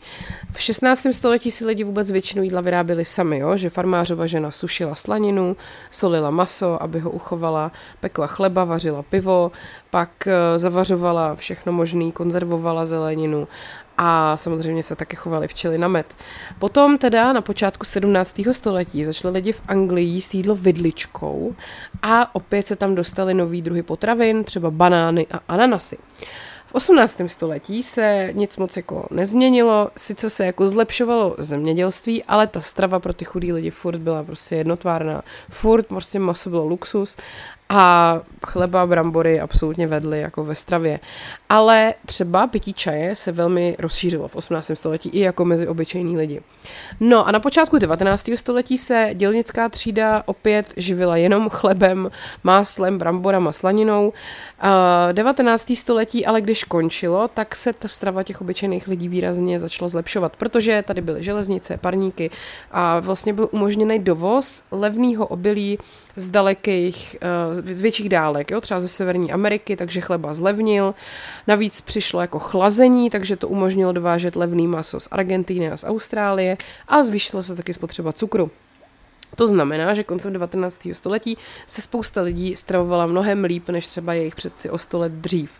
V 0.52 0.62
16. 0.62 1.06
století 1.12 1.50
si 1.50 1.66
lidi 1.66 1.84
vůbec 1.84 2.10
většinu 2.10 2.42
jídla 2.42 2.60
vyráběli 2.60 3.04
sami, 3.04 3.38
jo? 3.38 3.56
že 3.56 3.70
farmářova 3.70 4.26
žena 4.26 4.50
sušila 4.50 4.94
slaninu, 4.94 5.56
solila 5.90 6.30
maso, 6.30 6.82
aby 6.82 7.00
ho 7.00 7.10
uchovala, 7.10 7.72
pekla 8.00 8.26
chleba, 8.26 8.64
vařila 8.64 9.02
pivo, 9.02 9.52
pak 9.90 10.26
eh, 10.26 10.58
zavařovala 10.58 11.34
všechno 11.34 11.72
možné, 11.72 12.12
konzervovala 12.12 12.86
zeleninu 12.86 13.48
a 13.98 14.36
samozřejmě 14.36 14.82
se 14.82 14.96
taky 14.96 15.16
chovali 15.16 15.48
včely 15.48 15.78
na 15.78 15.88
med. 15.88 16.16
Potom 16.58 16.98
teda 16.98 17.32
na 17.32 17.40
počátku 17.40 17.84
17. 17.84 18.40
století 18.52 19.04
začali 19.04 19.34
lidi 19.34 19.52
v 19.52 19.62
Anglii 19.68 20.06
jíst 20.06 20.34
jídlo 20.34 20.54
vidličkou 20.54 21.54
a 22.02 22.34
opět 22.34 22.66
se 22.66 22.76
tam 22.76 22.94
dostali 22.94 23.34
nový 23.34 23.62
druhy 23.62 23.82
potravin, 23.82 24.44
třeba 24.44 24.70
banány 24.70 25.26
a 25.30 25.40
ananasy. 25.48 25.98
V 26.66 26.74
18. 26.74 27.20
století 27.26 27.82
se 27.82 28.28
nic 28.32 28.56
moc 28.56 28.76
jako 28.76 29.06
nezměnilo, 29.10 29.90
sice 29.96 30.30
se 30.30 30.46
jako 30.46 30.68
zlepšovalo 30.68 31.36
zemědělství, 31.38 32.24
ale 32.24 32.46
ta 32.46 32.60
strava 32.60 33.00
pro 33.00 33.12
ty 33.12 33.24
chudý 33.24 33.52
lidi 33.52 33.70
furt 33.70 33.98
byla 33.98 34.22
prostě 34.22 34.56
jednotvárná. 34.56 35.22
Furt 35.50 35.86
prostě 35.86 36.18
maso 36.18 36.50
bylo 36.50 36.64
luxus 36.64 37.16
a 37.68 38.20
chleba, 38.46 38.86
brambory 38.86 39.40
absolutně 39.40 39.86
vedly 39.86 40.20
jako 40.20 40.44
ve 40.44 40.54
stravě. 40.54 41.00
Ale 41.48 41.94
třeba 42.06 42.46
pití 42.46 42.72
čaje 42.72 43.16
se 43.16 43.32
velmi 43.32 43.76
rozšířilo 43.78 44.28
v 44.28 44.36
18. 44.36 44.70
století 44.74 45.08
i 45.08 45.20
jako 45.20 45.44
mezi 45.44 45.68
obyčejní 45.68 46.16
lidi. 46.16 46.40
No 47.00 47.28
a 47.28 47.32
na 47.32 47.40
počátku 47.40 47.78
19. 47.78 48.30
století 48.34 48.78
se 48.78 49.10
dělnická 49.14 49.68
třída 49.68 50.22
opět 50.26 50.72
živila 50.76 51.16
jenom 51.16 51.48
chlebem, 51.48 52.10
máslem, 52.44 52.98
bramborama, 52.98 53.52
slaninou. 53.52 54.12
19. 55.12 55.72
století 55.76 56.26
ale 56.26 56.40
když 56.40 56.64
končilo, 56.64 57.28
tak 57.28 57.56
se 57.56 57.72
ta 57.72 57.88
strava 57.88 58.22
těch 58.22 58.40
obyčejných 58.40 58.88
lidí 58.88 59.08
výrazně 59.08 59.58
začala 59.58 59.88
zlepšovat, 59.88 60.36
protože 60.36 60.84
tady 60.86 61.00
byly 61.00 61.24
železnice, 61.24 61.76
parníky 61.76 62.30
a 62.70 63.00
vlastně 63.00 63.32
byl 63.32 63.48
umožněný 63.52 63.98
dovoz 63.98 64.62
levného 64.70 65.26
obilí 65.26 65.78
z 66.16 66.30
dalekých, 66.30 67.16
eh, 67.20 67.74
z 67.74 67.80
větších 67.80 68.08
dálek, 68.08 68.50
jo, 68.50 68.60
třeba 68.60 68.80
ze 68.80 68.88
Severní 68.88 69.32
Ameriky, 69.32 69.76
takže 69.76 70.00
chleba 70.00 70.32
zlevnil. 70.32 70.94
Navíc 71.48 71.80
přišlo 71.80 72.20
jako 72.20 72.38
chlazení, 72.38 73.10
takže 73.10 73.36
to 73.36 73.48
umožnilo 73.48 73.92
dovážet 73.92 74.36
levný 74.36 74.66
maso 74.66 75.00
z 75.00 75.08
Argentíny 75.10 75.70
a 75.70 75.76
z 75.76 75.84
Austrálie 75.84 76.56
a 76.88 77.02
zvýšila 77.02 77.42
se 77.42 77.56
taky 77.56 77.72
spotřeba 77.72 78.12
cukru. 78.12 78.50
To 79.36 79.48
znamená, 79.48 79.94
že 79.94 80.04
koncem 80.04 80.32
19. 80.32 80.88
století 80.92 81.38
se 81.66 81.82
spousta 81.82 82.22
lidí 82.22 82.56
stravovala 82.56 83.06
mnohem 83.06 83.44
líp 83.44 83.68
než 83.68 83.86
třeba 83.86 84.12
jejich 84.12 84.34
předci 84.34 84.70
o 84.70 84.78
100 84.78 84.98
let 84.98 85.12
dřív. 85.12 85.52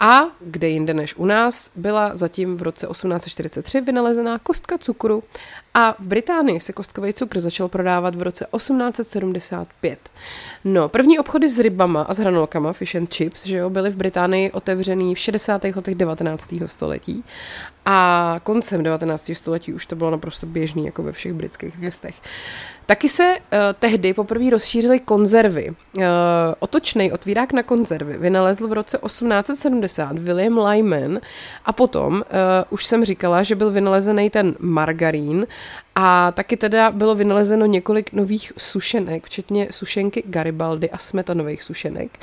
A 0.00 0.20
kde 0.40 0.68
jinde 0.68 0.94
než 0.94 1.14
u 1.16 1.24
nás 1.24 1.70
byla 1.76 2.16
zatím 2.16 2.56
v 2.56 2.62
roce 2.62 2.86
1843 2.86 3.80
vynalezená 3.80 4.38
kostka 4.38 4.78
cukru 4.78 5.22
a 5.74 5.96
v 5.98 6.06
Británii 6.06 6.60
se 6.60 6.72
kostkový 6.72 7.12
cukr 7.12 7.40
začal 7.40 7.68
prodávat 7.68 8.14
v 8.14 8.22
roce 8.22 8.46
1875. 8.56 9.98
No, 10.64 10.88
první 10.88 11.18
obchody 11.18 11.48
s 11.48 11.58
rybama 11.58 12.02
a 12.02 12.14
s 12.14 12.18
hranolkama, 12.18 12.72
fish 12.72 12.94
and 12.94 13.14
chips, 13.14 13.46
že 13.46 13.56
jo, 13.56 13.70
byly 13.70 13.90
v 13.90 13.96
Británii 13.96 14.50
otevřený 14.50 15.14
v 15.14 15.18
60. 15.18 15.64
letech 15.64 15.94
19. 15.94 16.54
století 16.66 17.24
a 17.86 18.36
koncem 18.42 18.82
19. 18.82 19.30
století 19.34 19.74
už 19.74 19.86
to 19.86 19.96
bylo 19.96 20.10
naprosto 20.10 20.46
běžný, 20.46 20.86
jako 20.86 21.02
ve 21.02 21.12
všech 21.12 21.32
britských 21.32 21.78
městech. 21.78 22.14
Taky 22.86 23.08
se 23.08 23.36
uh, 23.38 23.58
tehdy 23.78 24.14
poprvé 24.14 24.50
rozšířily 24.50 25.00
konzervy. 25.00 25.68
Uh, 25.70 26.04
otočný 26.58 27.12
otvírák 27.12 27.52
na 27.52 27.62
konzervy 27.62 28.18
vynalezl 28.18 28.68
v 28.68 28.72
roce 28.72 28.98
1870 29.06 30.18
William 30.18 30.58
Lyman 30.58 31.20
a 31.64 31.72
potom 31.72 32.14
uh, 32.14 32.22
už 32.70 32.84
jsem 32.84 33.04
říkala, 33.04 33.42
že 33.42 33.54
byl 33.54 33.70
vynalezený 33.70 34.30
ten 34.30 34.54
margarín 34.58 35.46
a 35.94 36.32
taky 36.32 36.56
teda 36.56 36.90
bylo 36.90 37.14
vynalezeno 37.14 37.66
několik 37.66 38.12
nových 38.12 38.52
sušenek, 38.56 39.26
včetně 39.26 39.68
sušenky 39.70 40.22
Garibaldy 40.26 40.90
a 40.90 40.98
smetanových 40.98 41.62
sušenek. 41.62 42.18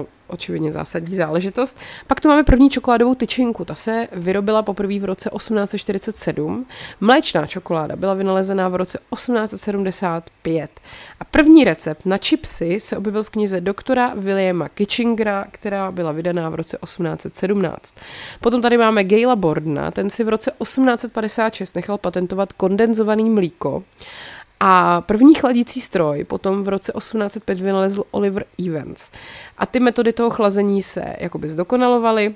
Uh, 0.00 0.06
očividně 0.32 0.72
zásadní 0.72 1.16
záležitost. 1.16 1.78
Pak 2.06 2.20
tu 2.20 2.28
máme 2.28 2.42
první 2.42 2.70
čokoládovou 2.70 3.14
tyčinku, 3.14 3.64
ta 3.64 3.74
se 3.74 4.08
vyrobila 4.12 4.62
poprvé 4.62 4.98
v 4.98 5.04
roce 5.04 5.30
1847. 5.36 6.66
Mléčná 7.00 7.46
čokoláda 7.46 7.96
byla 7.96 8.14
vynalezená 8.14 8.68
v 8.68 8.74
roce 8.74 8.98
1875. 9.14 10.80
A 11.20 11.24
první 11.24 11.64
recept 11.64 12.06
na 12.06 12.16
chipsy 12.16 12.80
se 12.80 12.96
objevil 12.96 13.22
v 13.22 13.30
knize 13.30 13.60
doktora 13.60 14.12
Williama 14.14 14.68
Kitchingera, 14.68 15.44
která 15.50 15.92
byla 15.92 16.12
vydaná 16.12 16.50
v 16.50 16.54
roce 16.54 16.78
1817. 16.84 17.94
Potom 18.40 18.62
tady 18.62 18.78
máme 18.78 19.04
Gaila 19.04 19.36
Bordna, 19.36 19.90
ten 19.90 20.10
si 20.10 20.24
v 20.24 20.28
roce 20.28 20.52
1856 20.62 21.74
nechal 21.74 21.98
patentovat 21.98 22.52
kondenzovaný 22.92 23.30
mlíko. 23.30 23.82
A 24.60 25.00
první 25.00 25.34
chladící 25.34 25.80
stroj 25.80 26.24
potom 26.24 26.62
v 26.62 26.68
roce 26.68 26.92
1805 26.92 27.60
vynalezl 27.60 28.04
Oliver 28.10 28.44
Evans. 28.66 29.10
A 29.58 29.66
ty 29.66 29.80
metody 29.80 30.12
toho 30.12 30.30
chlazení 30.30 30.82
se 30.82 31.16
jakoby 31.18 31.48
zdokonalovaly, 31.48 32.34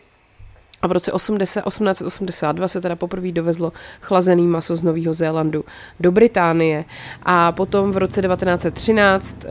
a 0.87 0.89
v 0.89 0.93
roce 0.93 1.13
80, 1.13 1.65
1882 1.65 2.69
se 2.69 2.81
teda 2.81 2.97
poprvé 2.97 3.33
dovezlo 3.33 3.73
chlazený 4.01 4.47
maso 4.47 4.77
z 4.77 4.83
Nového 4.83 5.15
Zélandu 5.15 5.65
do 6.01 6.13
Británie 6.13 6.85
a 7.23 7.53
potom 7.53 7.93
v 7.93 7.97
roce 7.97 8.23
1913 8.23 9.37
uh, 9.37 9.51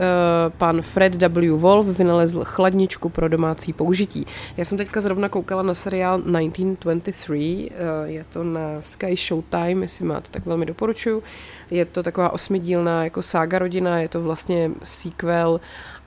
pan 0.58 0.82
Fred 0.82 1.14
W. 1.14 1.50
Wolf 1.56 1.86
vynalezl 1.86 2.44
chladničku 2.44 3.08
pro 3.08 3.28
domácí 3.28 3.72
použití. 3.72 4.26
Já 4.56 4.64
jsem 4.64 4.78
teďka 4.78 5.00
zrovna 5.00 5.28
koukala 5.28 5.62
na 5.62 5.74
seriál 5.74 6.18
1923, 6.18 7.70
uh, 7.70 7.76
eh, 7.76 8.10
je 8.10 8.24
to 8.32 8.44
na 8.44 8.80
Sky 8.80 9.16
Showtime, 9.16 9.84
jestli 9.84 10.04
máte, 10.04 10.30
tak 10.30 10.46
velmi 10.46 10.66
doporučuji. 10.66 11.22
Je 11.70 11.84
to 11.84 12.02
taková 12.02 12.32
osmidílná 12.32 13.04
jako 13.04 13.22
sága 13.22 13.58
rodina, 13.58 13.98
je 13.98 14.08
to 14.08 14.22
vlastně 14.22 14.70
sequel 14.82 15.60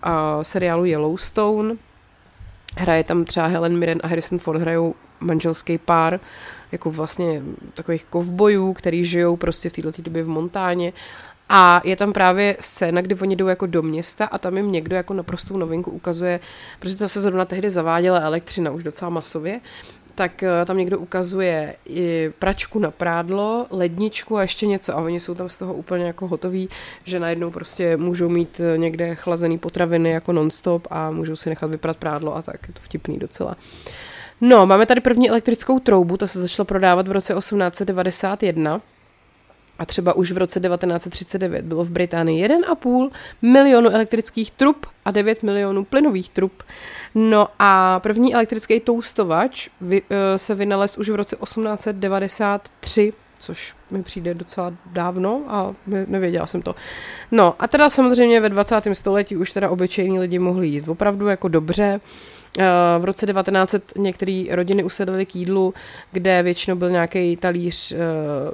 uh, 0.06 0.12
seriálu 0.42 0.86
Yellowstone. 0.86 1.78
Hraje 2.78 3.04
tam 3.04 3.26
třeba 3.26 3.48
Helen 3.48 3.78
Mirren 3.78 4.00
a 4.04 4.08
Harrison 4.08 4.40
Ford 4.40 4.62
hrajou 4.62 4.96
manželský 5.20 5.78
pár, 5.78 6.20
jako 6.72 6.92
vlastně 6.92 7.42
takových 7.74 8.06
kovbojů, 8.06 8.74
který 8.74 9.06
žijou 9.06 9.38
prostě 9.38 9.70
v 9.70 9.74
této 9.74 10.02
době 10.02 10.24
v 10.24 10.28
Montáně. 10.28 10.94
A 11.50 11.82
je 11.84 11.96
tam 11.96 12.14
právě 12.14 12.58
scéna, 12.60 13.02
kdy 13.02 13.16
oni 13.16 13.36
jdou 13.36 13.48
jako 13.48 13.66
do 13.66 13.82
města 13.82 14.26
a 14.26 14.38
tam 14.38 14.58
jim 14.58 14.72
někdo 14.72 14.96
jako 14.96 15.14
naprostou 15.14 15.58
novinku 15.58 15.92
ukazuje, 15.92 16.40
protože 16.80 16.96
to 16.96 17.10
se 17.10 17.22
zrovna 17.22 17.46
tehdy 17.46 17.70
zaváděla 17.70 18.20
elektřina 18.20 18.72
už 18.72 18.84
docela 18.84 19.10
masově, 19.10 19.60
tak 20.16 20.44
eh, 20.44 20.66
tam 20.66 20.78
někdo 20.78 21.00
ukazuje 21.00 21.76
i 21.86 22.32
pračku 22.40 22.80
na 22.80 22.92
prádlo, 22.92 23.66
ledničku 23.70 24.38
a 24.38 24.42
ještě 24.42 24.68
něco. 24.68 24.98
A 24.98 25.02
oni 25.02 25.20
jsou 25.20 25.36
tam 25.36 25.50
z 25.50 25.58
toho 25.58 25.74
úplně 25.74 26.06
jako 26.06 26.28
hotoví, 26.28 26.70
že 27.04 27.20
najednou 27.20 27.52
prostě 27.52 27.98
můžou 27.98 28.30
mít 28.30 28.60
eh, 28.60 28.78
někde 28.78 29.16
chlazený 29.16 29.58
potraviny 29.58 30.10
jako 30.10 30.34
nonstop 30.34 30.88
a 30.92 31.12
můžou 31.12 31.36
si 31.36 31.50
nechat 31.50 31.68
vyprat 31.68 31.98
prádlo 31.98 32.36
a 32.36 32.42
tak, 32.42 32.68
je 32.68 32.74
to 32.74 32.82
vtipný 32.82 33.18
docela. 33.18 33.58
No, 34.42 34.66
máme 34.66 34.86
tady 34.86 35.02
první 35.02 35.30
elektrickou 35.30 35.80
troubu, 35.80 36.18
ta 36.18 36.28
se 36.28 36.40
začala 36.40 36.66
prodávat 36.66 37.08
v 37.08 37.12
roce 37.12 37.34
1891 37.34 38.82
a 39.80 39.86
třeba 39.86 40.14
už 40.14 40.32
v 40.32 40.38
roce 40.38 40.60
1939 40.60 41.66
bylo 41.66 41.86
v 41.86 41.90
Británii 41.90 42.48
1,5 42.48 43.10
milionu 43.42 43.90
elektrických 43.90 44.52
trub 44.52 44.86
a 45.06 45.12
9 45.12 45.44
milionů 45.44 45.86
plynových 45.86 46.30
trub. 46.30 46.64
No 47.16 47.48
a 47.60 48.00
první 48.00 48.34
elektrický 48.34 48.80
toustovač 48.80 49.70
uh, 49.82 49.98
se 50.36 50.56
vynalez 50.56 50.98
už 50.98 51.10
v 51.10 51.16
roce 51.16 51.36
1893 51.36 53.14
což 53.40 53.76
mi 53.92 54.04
přijde 54.04 54.34
docela 54.34 54.74
dávno 54.86 55.44
a 55.48 55.76
nevěděla 55.88 56.48
jsem 56.48 56.62
to. 56.62 56.76
No 57.32 57.56
a 57.60 57.68
teda 57.68 57.90
samozřejmě 57.90 58.42
ve 58.42 58.50
20. 58.50 58.76
století 58.94 59.38
už 59.38 59.52
teda 59.52 59.70
obyčejní 59.70 60.20
lidi 60.20 60.40
mohli 60.40 60.68
jíst 60.68 60.88
opravdu 60.88 61.28
jako 61.28 61.48
dobře. 61.48 62.00
Eh, 62.04 62.39
v 63.00 63.06
roce 63.06 63.26
1900 63.26 63.94
některé 63.98 64.44
rodiny 64.52 64.84
usedly 64.84 65.26
k 65.26 65.36
jídlu, 65.36 65.74
kde 66.12 66.44
většinou 66.44 66.76
byl 66.76 66.90
nějaký 66.90 67.38
talíř 67.38 67.92
eh, 67.92 67.98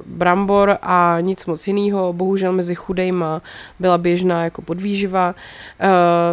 brambor 0.06 0.78
a 0.82 1.18
nic 1.22 1.46
moc 1.46 1.68
jiného. 1.68 2.14
Bohužel 2.14 2.52
mezi 2.52 2.76
chudejma 2.76 3.42
byla 3.80 3.98
běžná 3.98 4.44
jako 4.44 4.62
podvýživa. 4.62 5.36
Eh, 5.80 5.88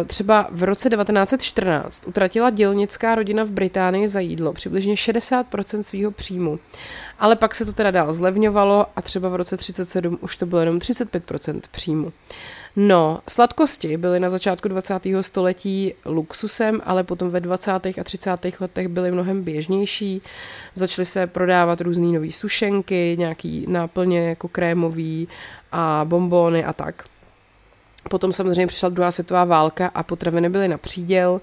třeba 0.05 0.47
v 0.51 0.63
roce 0.63 0.89
1914 0.89 2.03
utratila 2.07 2.49
dělnická 2.49 3.15
rodina 3.15 3.43
v 3.43 3.49
Británii 3.49 4.07
za 4.07 4.19
jídlo 4.19 4.53
přibližně 4.53 4.95
60% 4.95 5.83
svého 5.83 6.11
příjmu. 6.11 6.59
Ale 7.19 7.35
pak 7.35 7.55
se 7.55 7.65
to 7.65 7.73
teda 7.73 7.91
dál 7.91 8.13
zlevňovalo 8.13 8.85
a 8.95 9.01
třeba 9.01 9.29
v 9.29 9.35
roce 9.35 9.57
37 9.57 10.17
už 10.21 10.37
to 10.37 10.45
bylo 10.45 10.61
jenom 10.61 10.77
35% 10.77 11.61
příjmu. 11.71 12.13
No, 12.75 13.19
sladkosti 13.29 13.97
byly 13.97 14.19
na 14.19 14.29
začátku 14.29 14.67
20. 14.67 15.01
století 15.21 15.93
luxusem, 16.05 16.81
ale 16.85 17.03
potom 17.03 17.29
ve 17.29 17.39
20. 17.39 17.71
a 17.71 18.03
30. 18.03 18.29
letech 18.59 18.87
byly 18.87 19.11
mnohem 19.11 19.43
běžnější. 19.43 20.21
Začaly 20.73 21.05
se 21.05 21.27
prodávat 21.27 21.81
různé 21.81 22.07
nové 22.07 22.31
sušenky, 22.31 23.15
nějaký 23.19 23.65
náplně 23.69 24.29
jako 24.29 24.47
krémový 24.47 25.27
a 25.71 26.05
bombóny 26.07 26.65
a 26.65 26.73
tak. 26.73 27.03
Potom 28.09 28.33
samozřejmě 28.33 28.67
přišla 28.67 28.89
druhá 28.89 29.11
světová 29.11 29.43
válka 29.43 29.91
a 29.95 30.03
potraviny 30.03 30.49
byly 30.49 30.67
na 30.67 30.77
příděl, 30.77 31.41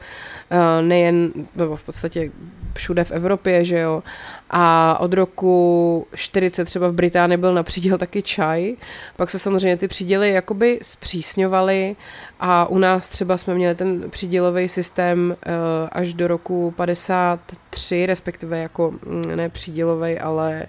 eh, 0.51 0.83
nejen, 0.83 1.33
nebo 1.57 1.77
v 1.77 1.83
podstatě 1.83 2.31
všude 2.75 3.05
v 3.05 3.11
Evropě, 3.11 3.65
že 3.65 3.79
jo. 3.79 4.03
A 4.51 4.97
od 5.01 5.13
roku 5.13 6.07
40 6.15 6.65
třeba 6.65 6.89
v 6.89 6.93
Británii 6.93 7.37
byl 7.37 7.55
na 7.55 7.63
příděl 7.63 7.99
taky 7.99 8.23
čaj. 8.23 8.77
Pak 9.17 9.31
se 9.31 9.39
samozřejmě 9.39 9.77
ty 9.77 9.89
příděly 9.89 10.33
jakoby 10.33 10.79
zpřísňovaly 10.83 11.97
a 12.41 12.67
u 12.67 12.79
nás 12.79 13.09
třeba 13.09 13.37
jsme 13.37 13.55
měli 13.55 13.75
ten 13.75 14.11
přídělový 14.11 14.69
systém 14.69 15.37
eh, 15.47 15.53
až 15.93 16.15
do 16.15 16.29
roku 16.29 16.75
53, 16.77 18.07
respektive 18.07 18.59
jako 18.59 18.91
mm, 18.91 19.23
ne 19.37 19.49
přídělový, 19.49 20.19
ale 20.19 20.67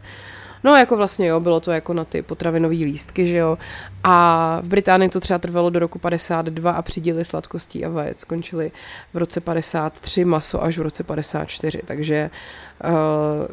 No 0.63 0.75
jako 0.75 0.97
vlastně 0.97 1.27
jo, 1.27 1.39
bylo 1.39 1.59
to 1.59 1.71
jako 1.71 1.93
na 1.93 2.05
ty 2.05 2.21
potravinové 2.21 2.75
lístky, 2.75 3.27
že 3.27 3.37
jo. 3.37 3.57
A 4.03 4.59
v 4.63 4.67
Británii 4.67 5.09
to 5.09 5.19
třeba 5.19 5.39
trvalo 5.39 5.69
do 5.69 5.79
roku 5.79 5.99
52 5.99 6.71
a 6.71 6.81
přidíly 6.81 7.25
sladkostí 7.25 7.85
a 7.85 7.89
vajec 7.89 8.19
skončili 8.19 8.71
v 9.13 9.17
roce 9.17 9.41
53, 9.41 10.25
maso 10.25 10.63
až 10.63 10.77
v 10.77 10.81
roce 10.81 11.03
54, 11.03 11.81
takže 11.85 12.29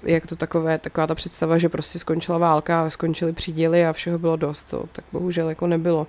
jak 0.03 0.27
to 0.27 0.37
takové, 0.37 0.79
taková 0.79 1.07
ta 1.07 1.14
představa, 1.14 1.59
že 1.59 1.69
prostě 1.69 1.99
skončila 1.99 2.38
válka 2.38 2.83
a 2.83 2.91
skončily 2.91 3.33
příděly 3.33 3.87
a 3.87 3.93
všeho 3.93 4.19
bylo 4.19 4.37
dost, 4.37 4.64
to 4.64 4.85
tak 4.93 5.05
bohužel 5.12 5.49
jako 5.49 5.67
nebylo. 5.67 6.07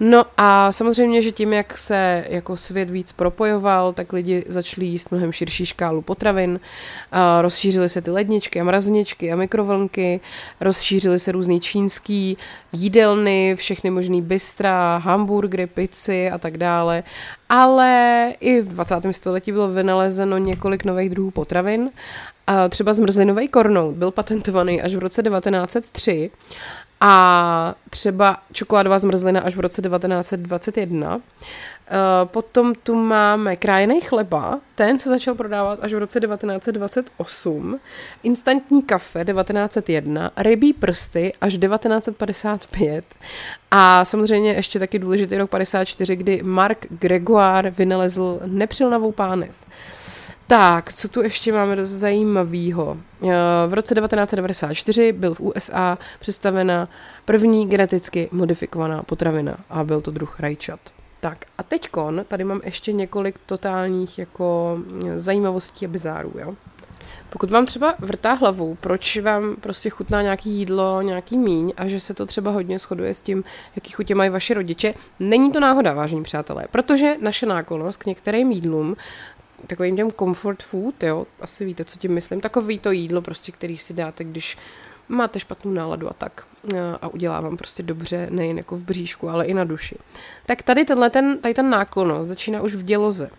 No 0.00 0.24
a 0.36 0.72
samozřejmě, 0.72 1.22
že 1.22 1.32
tím, 1.32 1.52
jak 1.52 1.78
se 1.78 2.24
jako 2.28 2.56
svět 2.56 2.90
víc 2.90 3.12
propojoval, 3.12 3.92
tak 3.92 4.12
lidi 4.12 4.44
začali 4.48 4.86
jíst 4.86 5.10
mnohem 5.10 5.32
širší 5.32 5.66
škálu 5.66 6.02
potravin, 6.02 6.60
a 7.12 7.42
rozšířily 7.42 7.88
se 7.88 8.02
ty 8.02 8.10
ledničky 8.10 8.60
a 8.60 8.64
mrazničky 8.64 9.32
a 9.32 9.36
mikrovlnky, 9.36 10.20
rozšířily 10.60 11.18
se 11.18 11.32
různý 11.32 11.60
čínský 11.60 12.38
jídelny, 12.72 13.54
všechny 13.56 13.90
možný 13.90 14.22
bystra, 14.22 14.96
hamburgery, 15.04 15.66
pici 15.66 16.30
a 16.30 16.38
tak 16.38 16.58
dále. 16.58 17.02
Ale 17.54 18.32
i 18.40 18.60
v 18.60 18.68
20. 18.68 18.94
století 19.10 19.52
bylo 19.52 19.68
vynalezeno 19.68 20.38
několik 20.38 20.84
nových 20.84 21.10
druhů 21.10 21.30
potravin. 21.30 21.90
A 22.46 22.68
třeba 22.68 22.92
zmrzlinový 22.92 23.48
kornout 23.48 23.94
byl 23.94 24.10
patentovaný 24.10 24.82
až 24.82 24.94
v 24.94 24.98
roce 24.98 25.22
1903 25.22 26.30
a 27.06 27.74
třeba 27.90 28.36
čokoládová 28.52 28.98
zmrzlina 28.98 29.40
až 29.40 29.56
v 29.56 29.60
roce 29.60 29.82
1921. 29.82 31.20
Eh, 31.88 31.90
potom 32.24 32.74
tu 32.74 32.94
máme 32.94 33.56
krájený 33.56 34.00
chleba, 34.00 34.60
ten 34.74 34.98
se 34.98 35.08
začal 35.08 35.34
prodávat 35.34 35.78
až 35.82 35.94
v 35.94 35.98
roce 35.98 36.20
1928, 36.20 37.80
instantní 38.22 38.82
kafe 38.82 39.24
1901, 39.24 40.30
rybí 40.36 40.72
prsty 40.72 41.32
až 41.40 41.58
1955 41.58 43.04
a 43.70 44.04
samozřejmě 44.04 44.52
ještě 44.52 44.78
taky 44.78 44.98
důležitý 44.98 45.38
rok 45.38 45.50
54, 45.50 46.16
kdy 46.16 46.42
Mark 46.42 46.86
Gregoire 46.90 47.70
vynalezl 47.70 48.40
nepřilnavou 48.46 49.12
pánev. 49.12 49.54
Tak, 50.46 50.92
co 50.92 51.08
tu 51.08 51.22
ještě 51.22 51.52
máme 51.52 51.76
do 51.76 51.86
zajímavého? 51.86 52.96
Eh, 53.22 53.28
v 53.66 53.74
roce 53.74 53.94
1994 53.94 55.12
byl 55.12 55.34
v 55.34 55.40
USA 55.40 55.98
představena 56.20 56.88
první 57.24 57.68
geneticky 57.68 58.28
modifikovaná 58.32 59.02
potravina 59.02 59.56
a 59.70 59.84
byl 59.84 60.00
to 60.00 60.10
druh 60.10 60.40
rajčat. 60.40 60.80
Tak 61.20 61.44
a 61.58 61.62
teďkon, 61.62 62.24
tady 62.28 62.44
mám 62.44 62.60
ještě 62.64 62.92
několik 62.92 63.38
totálních 63.46 64.18
jako 64.18 64.78
eh, 65.06 65.18
zajímavostí 65.18 65.86
a 65.86 65.88
bizárů, 65.88 66.32
jo. 66.38 66.54
Pokud 67.30 67.50
vám 67.50 67.66
třeba 67.66 67.94
vrtá 67.98 68.32
hlavu, 68.32 68.78
proč 68.80 69.16
vám 69.16 69.56
prostě 69.60 69.90
chutná 69.90 70.22
nějaký 70.22 70.50
jídlo, 70.50 71.02
nějaký 71.02 71.38
míň 71.38 71.72
a 71.76 71.88
že 71.88 72.00
se 72.00 72.14
to 72.14 72.26
třeba 72.26 72.50
hodně 72.50 72.78
shoduje 72.78 73.14
s 73.14 73.22
tím, 73.22 73.44
jaký 73.76 73.92
chutě 73.92 74.14
mají 74.14 74.30
vaše 74.30 74.54
rodiče, 74.54 74.94
není 75.20 75.52
to 75.52 75.60
náhoda, 75.60 75.92
vážení 75.92 76.22
přátelé, 76.22 76.64
protože 76.70 77.16
naše 77.20 77.46
náklonost 77.46 78.02
k 78.02 78.06
některým 78.06 78.50
jídlům 78.50 78.96
takovým 79.66 79.96
těm 79.96 80.12
comfort 80.12 80.62
food, 80.62 81.02
jo, 81.02 81.26
asi 81.40 81.64
víte, 81.64 81.84
co 81.84 81.98
tím 81.98 82.12
myslím, 82.12 82.40
takový 82.40 82.78
to 82.78 82.90
jídlo 82.90 83.22
prostě, 83.22 83.52
který 83.52 83.78
si 83.78 83.94
dáte, 83.94 84.24
když 84.24 84.58
máte 85.08 85.40
špatnou 85.40 85.72
náladu 85.72 86.10
a 86.10 86.12
tak 86.12 86.46
a 87.02 87.08
udělá 87.08 87.40
vám 87.40 87.56
prostě 87.56 87.82
dobře, 87.82 88.26
nejen 88.30 88.56
jako 88.56 88.76
v 88.76 88.82
bříšku, 88.82 89.28
ale 89.28 89.44
i 89.46 89.54
na 89.54 89.64
duši. 89.64 89.96
Tak 90.46 90.62
tady 90.62 90.84
tenhle 90.84 91.10
ten, 91.10 91.38
tady 91.38 91.54
ten 91.54 91.70
náklonost 91.70 92.28
začíná 92.28 92.62
už 92.62 92.74
v 92.74 92.82
děloze. 92.82 93.30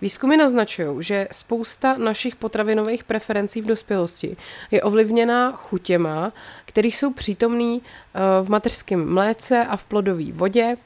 Výzkumy 0.00 0.36
naznačují, 0.36 1.02
že 1.02 1.28
spousta 1.32 1.98
našich 1.98 2.36
potravinových 2.36 3.04
preferencí 3.04 3.60
v 3.60 3.66
dospělosti 3.66 4.36
je 4.70 4.82
ovlivněná 4.82 5.52
chutěma, 5.52 6.32
které 6.64 6.88
jsou 6.88 7.12
přítomné 7.12 7.78
eh, 7.78 8.20
v 8.42 8.48
mateřském 8.48 9.14
mléce 9.14 9.66
a 9.66 9.76
v 9.76 9.84
plodové 9.84 10.32
vodě, 10.32 10.76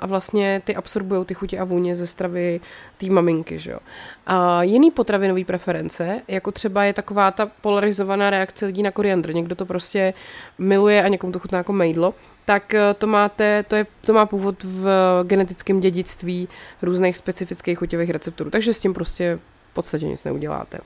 a 0.00 0.06
vlastně 0.06 0.62
ty 0.64 0.76
absorbují 0.76 1.24
ty 1.24 1.34
chutě 1.34 1.58
a 1.58 1.64
vůně 1.64 1.96
ze 1.96 2.06
stravy 2.06 2.60
té 2.98 3.06
maminky, 3.06 3.58
že 3.58 3.70
jo. 3.70 3.78
A 4.26 4.62
jiný 4.62 4.90
potravinový 4.90 5.44
preference, 5.44 6.22
jako 6.28 6.52
třeba 6.52 6.84
je 6.84 6.92
taková 6.92 7.30
ta 7.30 7.46
polarizovaná 7.46 8.30
reakce 8.30 8.66
lidí 8.66 8.82
na 8.82 8.90
koriandr. 8.90 9.34
Někdo 9.34 9.54
to 9.54 9.66
prostě 9.66 10.14
miluje 10.58 11.02
a 11.02 11.08
někomu 11.08 11.32
to 11.32 11.38
chutná 11.38 11.58
jako 11.58 11.72
mejdlo, 11.72 12.14
tak 12.44 12.74
eh, 12.74 12.94
to, 12.94 13.06
máte, 13.06 13.62
to, 13.62 13.76
je, 13.76 13.86
to 14.00 14.12
má 14.12 14.26
původ 14.26 14.64
v 14.64 14.88
genetickém 15.26 15.80
dědictví 15.80 16.48
různých 16.82 17.16
specifických 17.16 17.78
chuťových 17.78 18.10
receptorů, 18.10 18.50
takže 18.50 18.74
s 18.74 18.80
tím 18.80 18.94
prostě 18.94 19.38
v 19.70 19.74
podstatě 19.74 20.06
nic 20.06 20.24
neuděláte. 20.24 20.78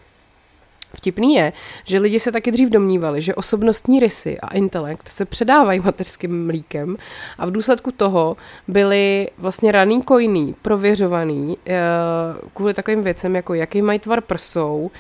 Vtipný 0.95 1.35
je, 1.35 1.53
že 1.85 1.99
lidi 1.99 2.21
se 2.21 2.33
taky 2.33 2.51
dřív 2.51 2.69
domnívali, 2.69 3.23
že 3.23 3.35
osobnostní 3.35 4.01
rysy 4.01 4.41
a 4.41 4.55
intelekt 4.55 5.09
se 5.09 5.25
předávají 5.25 5.81
mateřským 5.81 6.47
mlíkem 6.47 6.97
a 7.39 7.47
v 7.47 7.51
důsledku 7.51 7.93
toho 7.93 8.37
byli 8.69 9.31
vlastně 9.39 9.73
raný 9.73 10.03
kojný, 10.03 10.55
prověřovaný 10.63 11.57
eh, 11.67 11.81
kvůli 12.55 12.75
takovým 12.75 13.03
věcem, 13.03 13.37
jako 13.37 13.55
jaký 13.55 13.83
mají 13.83 13.99
tvar 13.99 14.21
prsou, 14.21 14.91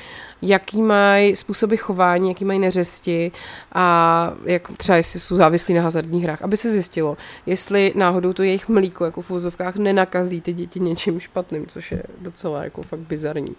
jaký 0.42 0.82
mají 0.82 1.36
způsoby 1.36 1.76
chování, 1.76 2.28
jaký 2.28 2.44
mají 2.44 2.58
neřesti 2.58 3.32
a 3.72 4.32
jak 4.44 4.68
třeba 4.76 4.96
jestli 4.96 5.20
jsou 5.20 5.36
závislí 5.36 5.74
na 5.74 5.82
hazardních 5.82 6.24
hrách, 6.24 6.42
aby 6.42 6.56
se 6.56 6.72
zjistilo, 6.72 7.16
jestli 7.46 7.92
náhodou 7.94 8.32
to 8.32 8.42
jejich 8.42 8.68
mlíko 8.68 9.04
jako 9.04 9.22
v 9.22 9.30
úzovkách 9.30 9.76
nenakazí 9.76 10.40
ty 10.40 10.52
děti 10.52 10.80
něčím 10.80 11.20
špatným, 11.20 11.66
což 11.66 11.92
je 11.92 12.02
docela 12.20 12.64
jako 12.64 12.82
fakt 12.82 13.00
bizarní. 13.00 13.56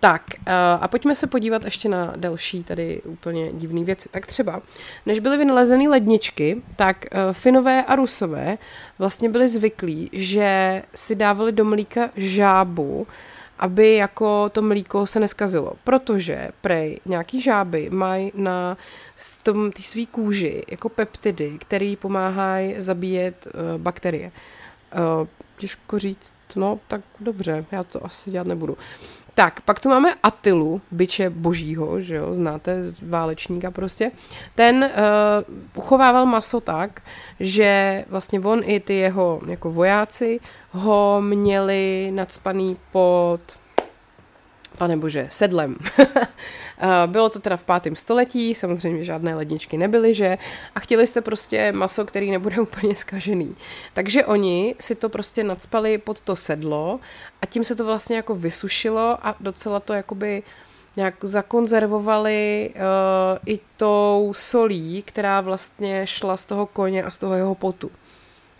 Tak 0.00 0.22
eh, 0.46 0.52
a 0.80 0.88
pojďme 0.88 1.14
se 1.14 1.26
podívat 1.26 1.64
ještě 1.64 1.88
na 1.88 2.12
další 2.16 2.64
tady 2.64 3.02
úplně 3.04 3.52
divné 3.52 3.84
věci. 3.84 4.08
Tak 4.08 4.26
třeba, 4.26 4.62
než 5.06 5.20
byly 5.20 5.36
vynalezeny 5.36 5.88
ledničky, 5.88 6.62
tak 6.76 7.06
eh, 7.06 7.32
Finové 7.32 7.84
a 7.84 7.96
Rusové 7.96 8.58
vlastně 8.98 9.28
byli 9.28 9.48
zvyklí, 9.48 10.10
že 10.12 10.82
si 10.94 11.14
dávali 11.14 11.52
do 11.52 11.64
mlíka 11.64 12.10
žábu, 12.16 13.06
aby 13.60 13.94
jako 13.94 14.48
to 14.48 14.62
mlíko 14.62 15.06
se 15.06 15.20
neskazilo. 15.20 15.72
Protože 15.84 16.48
prej 16.60 17.00
nějaký 17.06 17.40
žáby 17.40 17.90
mají 17.90 18.32
na 18.34 18.76
té 19.74 19.82
své 19.82 20.06
kůži 20.06 20.64
jako 20.70 20.88
peptidy, 20.88 21.58
které 21.58 21.94
pomáhají 21.98 22.74
zabíjet 22.78 23.46
uh, 23.46 23.80
bakterie. 23.80 24.32
Uh, 25.20 25.26
těžko 25.58 25.98
říct, 25.98 26.34
no 26.56 26.80
tak 26.88 27.00
dobře, 27.20 27.64
já 27.72 27.84
to 27.84 28.06
asi 28.06 28.30
dělat 28.30 28.46
nebudu. 28.46 28.78
Tak, 29.40 29.60
pak 29.60 29.80
tu 29.80 29.88
máme 29.88 30.14
Atilu, 30.22 30.80
byče 30.90 31.30
božího, 31.30 32.00
že 32.00 32.16
jo, 32.16 32.34
znáte, 32.34 32.82
válečníka 33.02 33.70
prostě. 33.70 34.10
Ten 34.54 34.84
uh, 34.84 35.54
uchovával 35.74 36.26
maso 36.26 36.60
tak, 36.60 37.02
že 37.40 38.04
vlastně 38.08 38.40
on 38.40 38.60
i 38.64 38.80
ty 38.80 38.94
jeho 38.94 39.40
jako 39.46 39.72
vojáci 39.72 40.40
ho 40.70 41.22
měli 41.24 42.10
nadspaný 42.14 42.76
pod 42.92 43.40
pane 44.80 44.96
bože, 44.96 45.26
sedlem. 45.28 45.76
Bylo 47.06 47.28
to 47.28 47.40
teda 47.40 47.56
v 47.56 47.64
pátém 47.64 47.96
století, 47.96 48.54
samozřejmě 48.54 49.04
žádné 49.04 49.34
ledničky 49.34 49.76
nebyly, 49.76 50.14
že? 50.14 50.38
A 50.74 50.80
chtěli 50.80 51.06
jste 51.06 51.20
prostě 51.20 51.72
maso, 51.72 52.04
který 52.04 52.30
nebude 52.30 52.60
úplně 52.60 52.94
skažený. 52.96 53.56
Takže 53.92 54.24
oni 54.24 54.74
si 54.80 54.94
to 54.94 55.08
prostě 55.08 55.44
nadspali 55.44 55.98
pod 55.98 56.20
to 56.20 56.36
sedlo 56.36 57.00
a 57.42 57.46
tím 57.46 57.64
se 57.64 57.74
to 57.74 57.84
vlastně 57.84 58.16
jako 58.16 58.34
vysušilo 58.34 59.18
a 59.22 59.36
docela 59.40 59.80
to 59.80 59.92
jakoby 59.92 60.42
nějak 60.96 61.14
zakonzervovali 61.22 62.70
uh, 62.74 63.38
i 63.46 63.60
tou 63.76 64.32
solí, 64.36 65.02
která 65.02 65.40
vlastně 65.40 66.06
šla 66.06 66.36
z 66.36 66.46
toho 66.46 66.66
koně 66.66 67.04
a 67.04 67.10
z 67.10 67.18
toho 67.18 67.34
jeho 67.34 67.54
potu. 67.54 67.90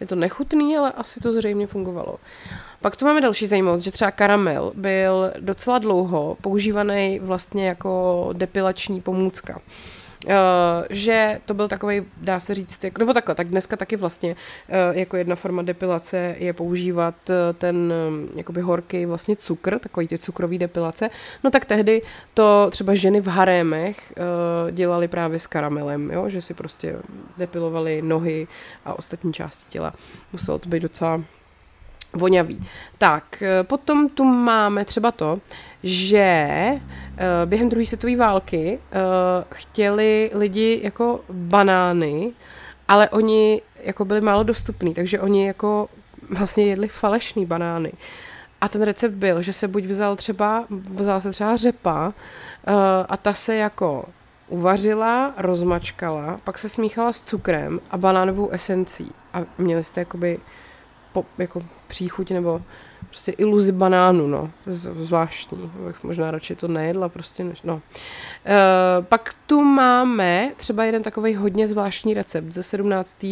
Je 0.01 0.07
to 0.07 0.15
nechutný, 0.15 0.77
ale 0.77 0.93
asi 0.93 1.21
to 1.21 1.33
zřejmě 1.33 1.67
fungovalo. 1.67 2.17
Pak 2.81 2.97
tu 2.97 3.05
máme 3.05 3.21
další 3.21 3.47
zajímavost, 3.47 3.83
že 3.83 3.91
třeba 3.91 4.11
karamel 4.11 4.73
byl 4.75 5.33
docela 5.41 5.79
dlouho 5.79 6.37
používaný 6.41 7.19
vlastně 7.23 7.69
jako 7.69 8.29
depilační 8.33 9.01
pomůcka. 9.01 9.61
Uh, 10.27 10.33
že 10.91 11.41
to 11.47 11.55
byl 11.55 11.69
takový, 11.69 12.03
dá 12.17 12.41
se 12.41 12.55
říct, 12.55 12.85
jako, 12.85 12.99
nebo 12.99 13.13
takhle, 13.13 13.35
tak 13.35 13.49
dneska 13.49 13.77
taky 13.77 13.97
vlastně 13.97 14.37
uh, 14.69 14.97
jako 14.97 15.17
jedna 15.17 15.37
forma 15.37 15.63
depilace 15.63 16.37
je 16.39 16.53
používat 16.53 17.15
uh, 17.31 17.35
ten 17.59 17.93
um, 18.09 18.29
jakoby 18.37 18.61
horký 18.61 19.07
vlastně 19.07 19.37
cukr, 19.37 19.79
takový 19.79 20.09
ty 20.09 20.19
cukrový 20.19 20.59
depilace. 20.59 21.11
No 21.45 21.51
tak 21.51 21.65
tehdy 21.65 22.03
to 22.35 22.69
třeba 22.71 22.95
ženy 22.95 23.21
v 23.21 23.27
harémech 23.27 24.13
dělali 24.71 25.09
právě 25.09 25.39
s 25.39 25.47
karamelem, 25.47 26.11
jo? 26.11 26.29
že 26.29 26.43
si 26.43 26.55
prostě 26.55 26.97
depilovali 27.37 28.03
nohy 28.03 28.49
a 28.85 28.99
ostatní 28.99 29.33
části 29.33 29.65
těla. 29.69 29.95
Muselo 30.33 30.59
to 30.59 30.69
být 30.69 30.83
docela 30.83 31.21
vonavý. 32.13 32.67
Tak, 32.99 33.43
eh, 33.43 33.65
potom 33.65 34.09
tu 34.09 34.25
máme 34.25 34.85
třeba 34.85 35.11
to, 35.11 35.41
že 35.83 36.19
eh, 36.19 36.81
během 37.47 37.69
druhé 37.69 37.87
světové 37.87 38.17
války 38.17 38.79
eh, 38.79 38.99
chtěli 39.53 40.31
lidi 40.35 40.81
jako 40.83 41.21
banány, 41.31 42.33
ale 42.89 43.09
oni 43.09 43.63
jako 43.83 44.05
byli 44.05 44.21
málo 44.21 44.43
dostupní, 44.43 44.95
takže 44.95 45.21
oni 45.21 45.47
jako 45.47 45.89
vlastně 46.31 46.67
jedli 46.67 46.89
falešný 46.89 47.47
banány. 47.47 47.93
A 48.61 48.69
ten 48.69 48.83
recept 48.83 49.15
byl, 49.15 49.43
že 49.43 49.53
se 49.53 49.69
buď 49.69 49.85
vzal 49.85 50.17
třeba, 50.17 50.65
vzala 50.71 51.21
se 51.21 51.31
třeba 51.31 51.57
řepa 51.57 52.13
a 53.09 53.17
ta 53.17 53.33
se 53.33 53.57
jako 53.57 54.05
uvařila, 54.49 55.35
rozmačkala, 55.37 56.41
pak 56.45 56.59
se 56.59 56.69
smíchala 56.69 57.13
s 57.13 57.23
cukrem 57.23 57.81
a 57.91 57.99
banánovou 57.99 58.51
esencí. 58.51 59.13
A 59.35 59.39
měli 59.59 59.85
jste 59.85 60.01
jakoby 60.01 60.39
po, 61.13 61.25
jako 61.39 61.63
příchuť 61.87 62.31
nebo 62.31 62.63
prostě 63.09 63.33
iluzi 63.33 63.73
banánu, 63.73 64.27
no, 64.27 64.51
zvláštní, 64.67 65.71
bych 65.87 66.05
možná 66.05 66.31
radši 66.31 66.57
to 66.57 66.69
nejedla, 66.69 67.09
prostě 67.09 67.45
než, 67.45 67.63
no. 67.63 67.83
E, 68.47 69.03
pak 69.03 69.35
tu 69.47 69.61
máme 69.61 70.53
třeba 70.57 70.85
jeden 70.85 71.03
takový 71.03 71.35
hodně 71.35 71.67
zvláštní 71.67 72.15
recept 72.15 72.53
ze 72.53 72.63
17. 72.63 73.27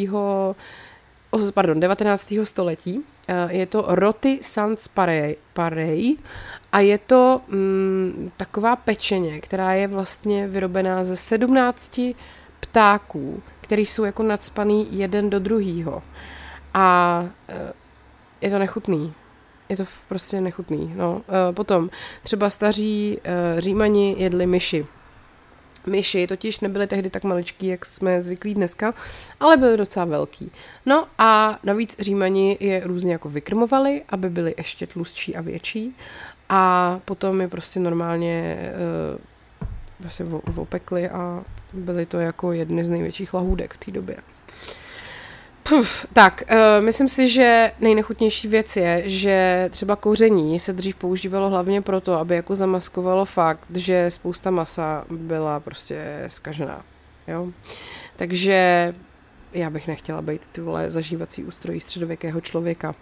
pardon, 1.55 1.81
19. 1.81 2.35
století. 2.45 3.01
E, 3.29 3.55
je 3.55 3.67
to 3.67 3.85
roti 3.89 4.39
sans 4.43 4.89
parey, 4.89 6.17
a 6.73 6.81
je 6.81 6.99
to 6.99 7.41
mm, 7.49 8.31
taková 8.37 8.77
pečeně, 8.77 9.41
která 9.41 9.73
je 9.73 9.89
vlastně 9.89 10.49
vyrobená 10.49 11.05
ze 11.05 11.17
17 11.17 12.01
ptáků, 12.61 13.43
který 13.61 13.87
jsou 13.87 14.05
jako 14.05 14.23
nadspaný 14.23 14.89
jeden 14.91 15.31
do 15.31 15.39
druhýho. 15.39 16.03
A 16.75 17.25
e, 17.49 17.73
je 18.41 18.51
to 18.51 18.59
nechutný. 18.59 19.15
Je 19.69 19.77
to 19.77 19.85
prostě 20.09 20.41
nechutný. 20.41 20.93
No. 20.97 21.23
E, 21.29 21.53
potom 21.53 21.91
třeba 22.23 22.51
staří 22.51 23.21
e, 23.25 23.61
římani 23.61 24.15
jedli 24.19 24.47
myši. 24.47 24.87
Myši 25.87 26.27
totiž 26.27 26.61
nebyly 26.61 26.87
tehdy 26.87 27.11
tak 27.11 27.25
maličký, 27.25 27.67
jak 27.67 27.87
jsme 27.87 28.23
zvyklí 28.23 28.55
dneska, 28.55 28.95
ale 29.41 29.57
byly 29.57 29.77
docela 29.77 30.05
velký. 30.05 30.51
No 30.87 31.07
a 31.19 31.59
navíc 31.65 31.97
římani 31.99 32.57
je 32.61 32.81
různě 32.85 33.13
jako 33.13 33.29
vykrmovali, 33.29 34.03
aby 34.09 34.31
byly 34.31 34.55
ještě 34.59 34.87
tlustší 34.87 35.37
a 35.37 35.41
větší 35.41 35.97
a 36.49 37.01
potom 37.05 37.41
je 37.41 37.49
prostě 37.49 37.81
normálně 37.81 38.59
prostě 39.99 40.25
opekli 40.57 41.09
a 41.09 41.45
byly 41.73 42.07
to 42.07 42.19
jako 42.19 42.53
jedny 42.53 42.85
z 42.85 42.91
největších 42.91 43.35
lahůdek 43.35 43.75
v 43.75 43.85
té 43.85 43.91
době. 43.91 44.17
Puf, 45.69 46.07
tak, 46.13 46.43
uh, 46.51 46.85
myslím 46.85 47.09
si, 47.09 47.29
že 47.29 47.73
nejnechutnější 47.81 48.49
věc 48.49 48.77
je, 48.77 49.03
že 49.07 49.69
třeba 49.71 49.97
kouření 49.97 50.61
se 50.61 50.73
dřív 50.73 50.97
používalo 50.97 51.51
hlavně 51.51 51.83
proto, 51.83 52.15
aby 52.15 52.35
jako 52.35 52.57
zamaskovalo 52.57 53.25
fakt, 53.25 53.67
že 53.75 54.11
spousta 54.11 54.51
masa 54.51 55.05
byla 55.11 55.61
prostě 55.61 56.25
skažená. 56.27 56.85
Jo? 57.29 57.49
Takže 58.17 58.95
já 59.53 59.71
bych 59.71 59.89
nechtěla 59.89 60.23
být 60.23 60.41
ty 60.53 60.61
vole 60.61 60.91
zažívací 60.91 61.45
ústrojí 61.45 61.81
středověkého 61.81 62.41
člověka. 62.41 62.95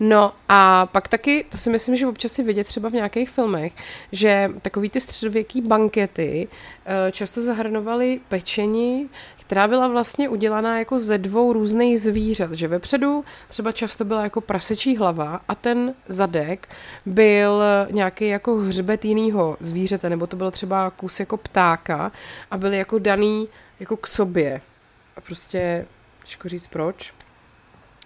No 0.00 0.32
a 0.48 0.86
pak 0.86 1.08
taky, 1.08 1.44
to 1.48 1.58
si 1.58 1.70
myslím, 1.70 1.96
že 1.96 2.06
občas 2.06 2.32
si 2.32 2.42
vidět 2.42 2.66
třeba 2.66 2.88
v 2.88 2.92
nějakých 2.92 3.30
filmech, 3.30 3.72
že 4.12 4.50
takový 4.62 4.90
ty 4.90 5.00
středověký 5.00 5.60
bankety 5.60 6.48
uh, 6.48 7.10
často 7.10 7.42
zahrnovaly 7.42 8.20
pečení, 8.28 9.10
která 9.50 9.68
byla 9.68 9.88
vlastně 9.88 10.28
udělaná 10.28 10.78
jako 10.78 10.98
ze 10.98 11.18
dvou 11.18 11.52
různých 11.52 12.00
zvířat, 12.00 12.52
že 12.52 12.68
vepředu 12.68 13.24
třeba 13.48 13.72
často 13.72 14.04
byla 14.04 14.22
jako 14.22 14.40
prasečí 14.40 14.96
hlava 14.96 15.40
a 15.48 15.54
ten 15.54 15.94
zadek 16.08 16.68
byl 17.06 17.62
nějaký 17.90 18.28
jako 18.28 18.56
hřbet 18.56 19.04
jinýho 19.04 19.56
zvířete, 19.60 20.10
nebo 20.10 20.26
to 20.26 20.36
byl 20.36 20.50
třeba 20.50 20.90
kus 20.90 21.20
jako 21.20 21.36
ptáka 21.36 22.12
a 22.50 22.58
byly 22.58 22.76
jako 22.76 22.98
daný 22.98 23.48
jako 23.80 23.96
k 23.96 24.06
sobě. 24.06 24.60
A 25.20 25.22
prostě, 25.26 25.86
těžko 26.24 26.48
říct 26.48 26.66
proč. 26.66 27.12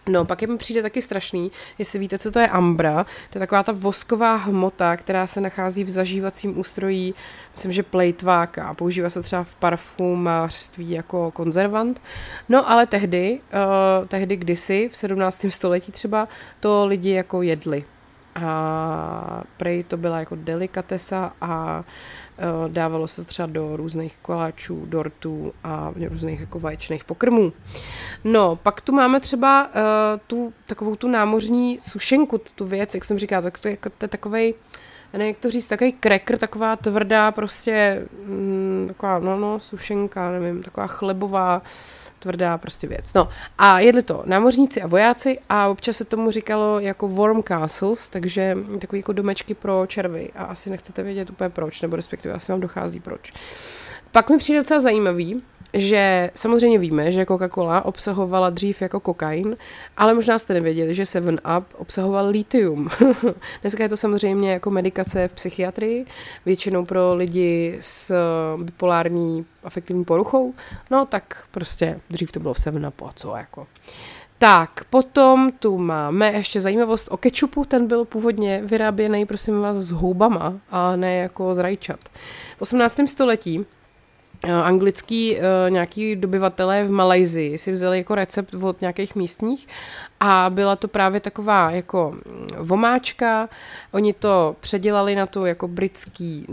No, 0.08 0.24
pak 0.24 0.42
je 0.42 0.48
mi 0.48 0.56
přijde 0.56 0.82
taky 0.82 1.02
strašný, 1.02 1.52
jestli 1.78 1.98
víte, 1.98 2.18
co 2.18 2.30
to 2.30 2.38
je 2.38 2.48
ambra. 2.48 3.04
To 3.04 3.38
je 3.38 3.40
taková 3.40 3.62
ta 3.62 3.72
vosková 3.72 4.36
hmota, 4.36 4.96
která 4.96 5.26
se 5.26 5.40
nachází 5.40 5.84
v 5.84 5.90
zažívacím 5.90 6.58
ústrojí, 6.58 7.14
myslím, 7.52 7.72
že 7.72 7.82
plejtváka. 7.82 8.74
Používá 8.74 9.10
se 9.10 9.22
třeba 9.22 9.44
v 9.44 9.54
parfumářství 9.54 10.90
jako 10.90 11.30
konzervant. 11.30 12.02
No, 12.48 12.70
ale 12.70 12.86
tehdy, 12.86 13.40
uh, 14.00 14.06
tehdy 14.06 14.36
kdysi, 14.36 14.88
v 14.92 14.96
17. 14.96 15.46
století 15.48 15.92
třeba, 15.92 16.28
to 16.60 16.86
lidi 16.86 17.10
jako 17.10 17.42
jedli. 17.42 17.84
A 18.34 19.42
prej 19.56 19.84
to 19.84 19.96
byla 19.96 20.18
jako 20.18 20.36
delikatesa 20.36 21.32
a 21.40 21.78
uh, 21.78 21.84
dávalo 22.68 23.08
se 23.08 23.24
třeba 23.24 23.46
do 23.46 23.76
různých 23.76 24.16
koláčů, 24.22 24.86
dortů 24.86 25.52
a 25.64 25.92
různých 26.08 26.40
jako 26.40 26.60
vaječných 26.60 27.04
pokrmů. 27.04 27.52
No, 28.24 28.56
pak 28.56 28.80
tu 28.80 28.92
máme 28.92 29.20
třeba 29.20 29.66
uh, 29.66 29.72
tu 30.26 30.52
takovou 30.66 30.96
tu 30.96 31.08
námořní 31.08 31.78
sušenku, 31.82 32.40
tu 32.54 32.66
věc, 32.66 32.94
jak 32.94 33.04
jsem 33.04 33.18
říkala, 33.18 33.42
tak 33.42 33.58
to 33.58 33.68
je, 33.68 33.72
jako, 33.72 33.90
to 33.90 34.04
je 34.04 34.08
takovej, 34.08 34.54
nevím, 35.12 35.28
jak 35.28 35.38
to 35.38 35.50
říct, 35.50 35.66
takový 35.66 35.94
cracker, 36.00 36.38
taková 36.38 36.76
tvrdá 36.76 37.32
prostě, 37.32 38.06
mm, 38.26 38.84
taková, 38.88 39.18
no, 39.18 39.38
no, 39.38 39.60
sušenka, 39.60 40.30
nevím, 40.30 40.62
taková 40.62 40.86
chlebová, 40.86 41.62
tvrdá 42.24 42.58
prostě 42.58 42.86
věc. 42.86 43.04
No 43.14 43.28
a 43.58 43.80
jedli 43.80 44.02
to 44.02 44.22
námořníci 44.26 44.82
a 44.82 44.86
vojáci 44.86 45.38
a 45.48 45.68
občas 45.68 45.96
se 45.96 46.04
tomu 46.04 46.30
říkalo 46.30 46.80
jako 46.80 47.08
warm 47.08 47.42
castles, 47.42 48.10
takže 48.10 48.56
takový 48.80 48.98
jako 48.98 49.12
domečky 49.12 49.54
pro 49.54 49.86
červy 49.86 50.30
a 50.34 50.44
asi 50.44 50.70
nechcete 50.70 51.02
vědět 51.02 51.30
úplně 51.30 51.50
proč, 51.50 51.82
nebo 51.82 51.96
respektive 51.96 52.34
asi 52.34 52.52
vám 52.52 52.60
dochází 52.60 53.00
proč. 53.00 53.32
Pak 54.12 54.30
mi 54.30 54.38
přijde 54.38 54.60
docela 54.60 54.80
zajímavý, 54.80 55.42
že 55.74 56.30
samozřejmě 56.34 56.78
víme, 56.78 57.12
že 57.12 57.24
Coca-Cola 57.24 57.82
obsahovala 57.84 58.50
dřív 58.50 58.82
jako 58.82 59.00
kokain, 59.00 59.56
ale 59.96 60.14
možná 60.14 60.38
jste 60.38 60.54
nevěděli, 60.54 60.94
že 60.94 61.02
7up 61.02 61.64
obsahoval 61.76 62.28
litium. 62.28 62.88
Dneska 63.60 63.82
je 63.82 63.88
to 63.88 63.96
samozřejmě 63.96 64.52
jako 64.52 64.70
medikace 64.70 65.28
v 65.28 65.34
psychiatrii, 65.34 66.06
většinou 66.46 66.84
pro 66.84 67.14
lidi 67.14 67.76
s 67.80 68.14
bipolární 68.56 69.46
afektivní 69.64 70.04
poruchou, 70.04 70.54
no 70.90 71.06
tak 71.06 71.44
prostě 71.50 72.00
dřív 72.10 72.32
to 72.32 72.40
bylo 72.40 72.54
v 72.54 72.58
7upu 72.58 73.06
a 73.08 73.12
co 73.16 73.36
jako. 73.36 73.66
Tak, 74.38 74.84
potom 74.90 75.52
tu 75.52 75.78
máme 75.78 76.32
ještě 76.32 76.60
zajímavost 76.60 77.08
o 77.10 77.16
kečupu, 77.16 77.64
ten 77.64 77.86
byl 77.86 78.04
původně 78.04 78.62
vyráběný, 78.64 79.26
prosím 79.26 79.60
vás, 79.60 79.76
s 79.76 79.90
houbama 79.90 80.54
a 80.70 80.96
ne 80.96 81.16
jako 81.16 81.54
z 81.54 81.58
rajčat. 81.58 82.00
V 82.58 82.62
18. 82.62 83.00
století 83.06 83.66
Eh, 83.66 83.83
anglický 84.64 85.36
uh, 85.36 85.42
nějaký 85.68 86.16
dobyvatelé 86.16 86.84
v 86.84 86.90
Malajzii 86.90 87.58
si 87.58 87.72
vzali 87.72 87.98
jako 87.98 88.14
recept 88.14 88.54
od 88.54 88.80
nějakých 88.80 89.14
místních 89.14 89.68
a 90.20 90.50
byla 90.50 90.76
to 90.76 90.88
právě 90.88 91.20
taková 91.20 91.70
jako 91.70 92.12
mm, 92.12 92.48
vomáčka, 92.58 93.48
oni 93.92 94.12
to 94.12 94.56
předělali 94.60 95.14
na 95.14 95.26
to 95.26 95.46
jako 95.46 95.68
britský, 95.68 96.46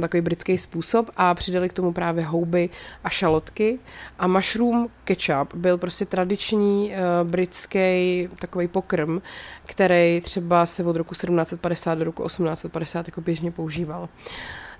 takový 0.00 0.20
britský 0.20 0.58
způsob 0.58 1.10
a 1.16 1.34
přidali 1.34 1.68
k 1.68 1.72
tomu 1.72 1.92
právě 1.92 2.24
houby 2.24 2.70
a 3.04 3.08
šalotky 3.08 3.78
a 4.18 4.26
mushroom 4.26 4.88
ketchup 5.04 5.54
byl 5.54 5.78
prostě 5.78 6.06
tradiční 6.06 6.90
uh, 6.90 7.28
britský 7.30 8.28
takový 8.38 8.68
pokrm, 8.68 9.20
který 9.66 10.20
třeba 10.20 10.66
se 10.66 10.84
od 10.84 10.96
roku 10.96 11.14
1750 11.14 11.94
do 11.94 12.04
roku 12.04 12.26
1850 12.26 13.08
jako 13.08 13.20
běžně 13.20 13.50
používal. 13.50 14.08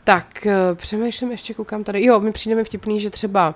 Tak, 0.08 0.46
eh, 0.46 0.74
přemýšlím 0.74 1.30
ještě, 1.30 1.54
koukám 1.54 1.84
tady. 1.84 2.04
Jo, 2.04 2.20
mi 2.20 2.32
přijde 2.32 2.56
mi 2.56 2.64
vtipný, 2.64 3.00
že 3.00 3.10
třeba 3.10 3.54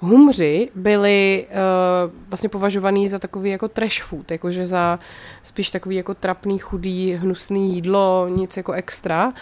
humři 0.00 0.70
byli 0.74 1.46
uh, 1.48 2.12
vlastně 2.28 2.48
považovaný 2.48 3.08
za 3.08 3.18
takový 3.18 3.50
jako 3.50 3.68
trash 3.68 4.02
food, 4.02 4.30
jakože 4.30 4.66
za 4.66 4.98
spíš 5.42 5.70
takový 5.70 5.96
jako 5.96 6.14
trapný, 6.14 6.58
chudý, 6.58 7.12
hnusný 7.12 7.74
jídlo, 7.74 8.28
nic 8.28 8.56
jako 8.56 8.72
extra. 8.72 9.32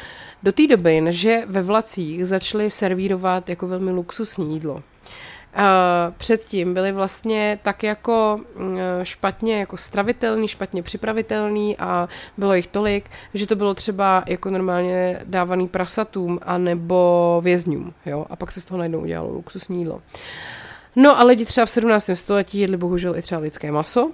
Do 0.43 0.53
té 0.53 0.67
doby, 0.67 1.03
že 1.09 1.43
ve 1.47 1.63
vlacích 1.63 2.27
začali 2.27 2.71
servírovat 2.71 3.49
jako 3.49 3.69
velmi 3.69 3.91
luxusní 3.91 4.55
jídlo. 4.55 4.83
Uh, 5.59 6.15
předtím 6.17 6.75
byly 6.75 6.93
vlastně 6.93 7.59
tak 7.63 7.83
jako 7.83 8.41
uh, 8.55 8.63
špatně 9.03 9.59
jako 9.59 9.77
stravitelný, 9.77 10.49
špatně 10.49 10.83
připravitelný 10.83 11.79
a 11.79 12.09
bylo 12.37 12.55
jich 12.55 12.67
tolik, 12.67 13.11
že 13.35 13.47
to 13.47 13.57
bylo 13.57 13.75
třeba 13.75 14.25
jako 14.27 14.51
normálně 14.51 15.21
dávaný 15.25 15.69
prasatům 15.69 16.39
a 16.43 16.59
nebo 16.59 17.41
vězňům, 17.45 17.95
jo, 18.07 18.27
a 18.31 18.37
pak 18.37 18.53
se 18.53 18.61
z 18.61 18.65
toho 18.65 18.79
najednou 18.79 19.01
udělalo 19.01 19.31
luxusní 19.33 19.79
jídlo. 19.79 20.03
No 20.97 21.21
a 21.21 21.25
lidi 21.25 21.45
třeba 21.45 21.67
v 21.67 21.71
17. 21.71 22.11
století 22.15 22.59
jedli 22.59 22.77
bohužel 22.77 23.17
i 23.17 23.23
třeba 23.23 23.41
lidské 23.41 23.73
maso, 23.73 24.11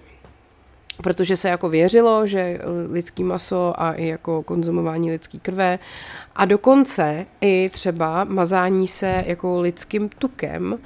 protože 1.02 1.36
se 1.36 1.48
jako 1.48 1.68
věřilo, 1.68 2.26
že 2.26 2.58
lidský 2.90 3.24
maso 3.24 3.82
a 3.82 3.92
i 3.92 4.06
jako 4.06 4.42
konzumování 4.42 5.10
lidský 5.10 5.40
krve 5.40 5.78
a 6.36 6.44
dokonce 6.44 7.26
i 7.40 7.70
třeba 7.72 8.24
mazání 8.24 8.88
se 8.88 9.24
jako 9.26 9.60
lidským 9.60 10.08
tukem 10.08 10.72
uh, 10.72 10.78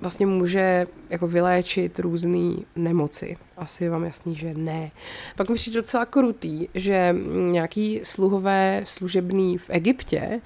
vlastně 0.00 0.26
může 0.26 0.86
jako 1.10 1.28
vyléčit 1.28 1.98
různé 1.98 2.54
nemoci. 2.76 3.36
Asi 3.56 3.88
vám 3.88 4.04
jasný, 4.04 4.34
že 4.34 4.54
ne. 4.54 4.90
Pak 5.36 5.48
mi 5.48 5.54
přijde 5.54 5.80
docela 5.80 6.06
krutý, 6.06 6.68
že 6.74 7.16
nějaký 7.50 8.00
sluhové 8.02 8.80
služebný 8.84 9.58
v 9.58 9.70
Egyptě 9.70 10.40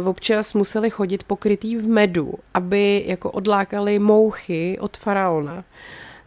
uh, 0.00 0.08
občas 0.08 0.54
museli 0.54 0.90
chodit 0.90 1.24
pokrytý 1.24 1.76
v 1.76 1.88
medu, 1.88 2.34
aby 2.54 3.04
jako 3.06 3.30
odlákali 3.30 3.98
mouchy 3.98 4.78
od 4.80 4.96
faraona. 4.96 5.64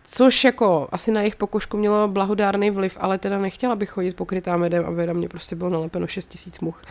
Což 0.08 0.44
jako 0.44 0.88
asi 0.92 1.12
na 1.12 1.22
jejich 1.22 1.36
pokožku 1.36 1.78
mělo 1.78 2.08
blahodárný 2.08 2.72
vliv, 2.72 2.98
ale 3.02 3.18
teda 3.18 3.40
nechtěla 3.40 3.76
bych 3.76 3.90
chodit 3.90 4.16
pokrytá 4.16 4.58
medem, 4.58 4.86
aby 4.86 5.08
na 5.08 5.14
mě 5.14 5.30
prostě 5.30 5.56
bylo 5.56 5.70
nalepeno 5.70 6.08
6 6.08 6.26
tisíc 6.26 6.60
much. 6.60 6.82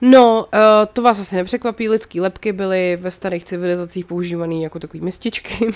No, 0.00 0.46
uh, 0.54 0.60
to 0.92 1.02
vás 1.02 1.20
asi 1.20 1.36
nepřekvapí, 1.36 1.88
lidský 1.88 2.20
lepky 2.20 2.52
byly 2.52 2.98
ve 3.00 3.10
starých 3.10 3.44
civilizacích 3.44 4.04
používané 4.04 4.54
jako 4.54 4.78
takové 4.78 5.04
mističky. 5.04 5.66
uh, 5.66 5.72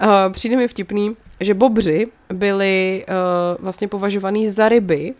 přijde 0.32 0.56
mi 0.56 0.68
vtipný, 0.68 1.16
že 1.40 1.54
bobři 1.54 2.08
byli 2.32 3.04
uh, 3.08 3.64
vlastně 3.64 3.88
považovaný 3.88 4.48
za 4.48 4.68
ryby, 4.68 5.14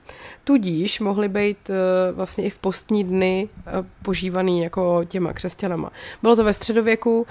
tudíž 0.44 1.00
mohly 1.00 1.28
být 1.28 1.70
vlastně 2.12 2.44
i 2.44 2.50
v 2.50 2.58
postní 2.58 3.04
dny 3.04 3.48
požívaný 4.02 4.62
jako 4.62 5.04
těma 5.04 5.32
křesťanama. 5.32 5.90
Bylo 6.22 6.36
to 6.36 6.44
ve 6.44 6.52
středověku, 6.52 7.26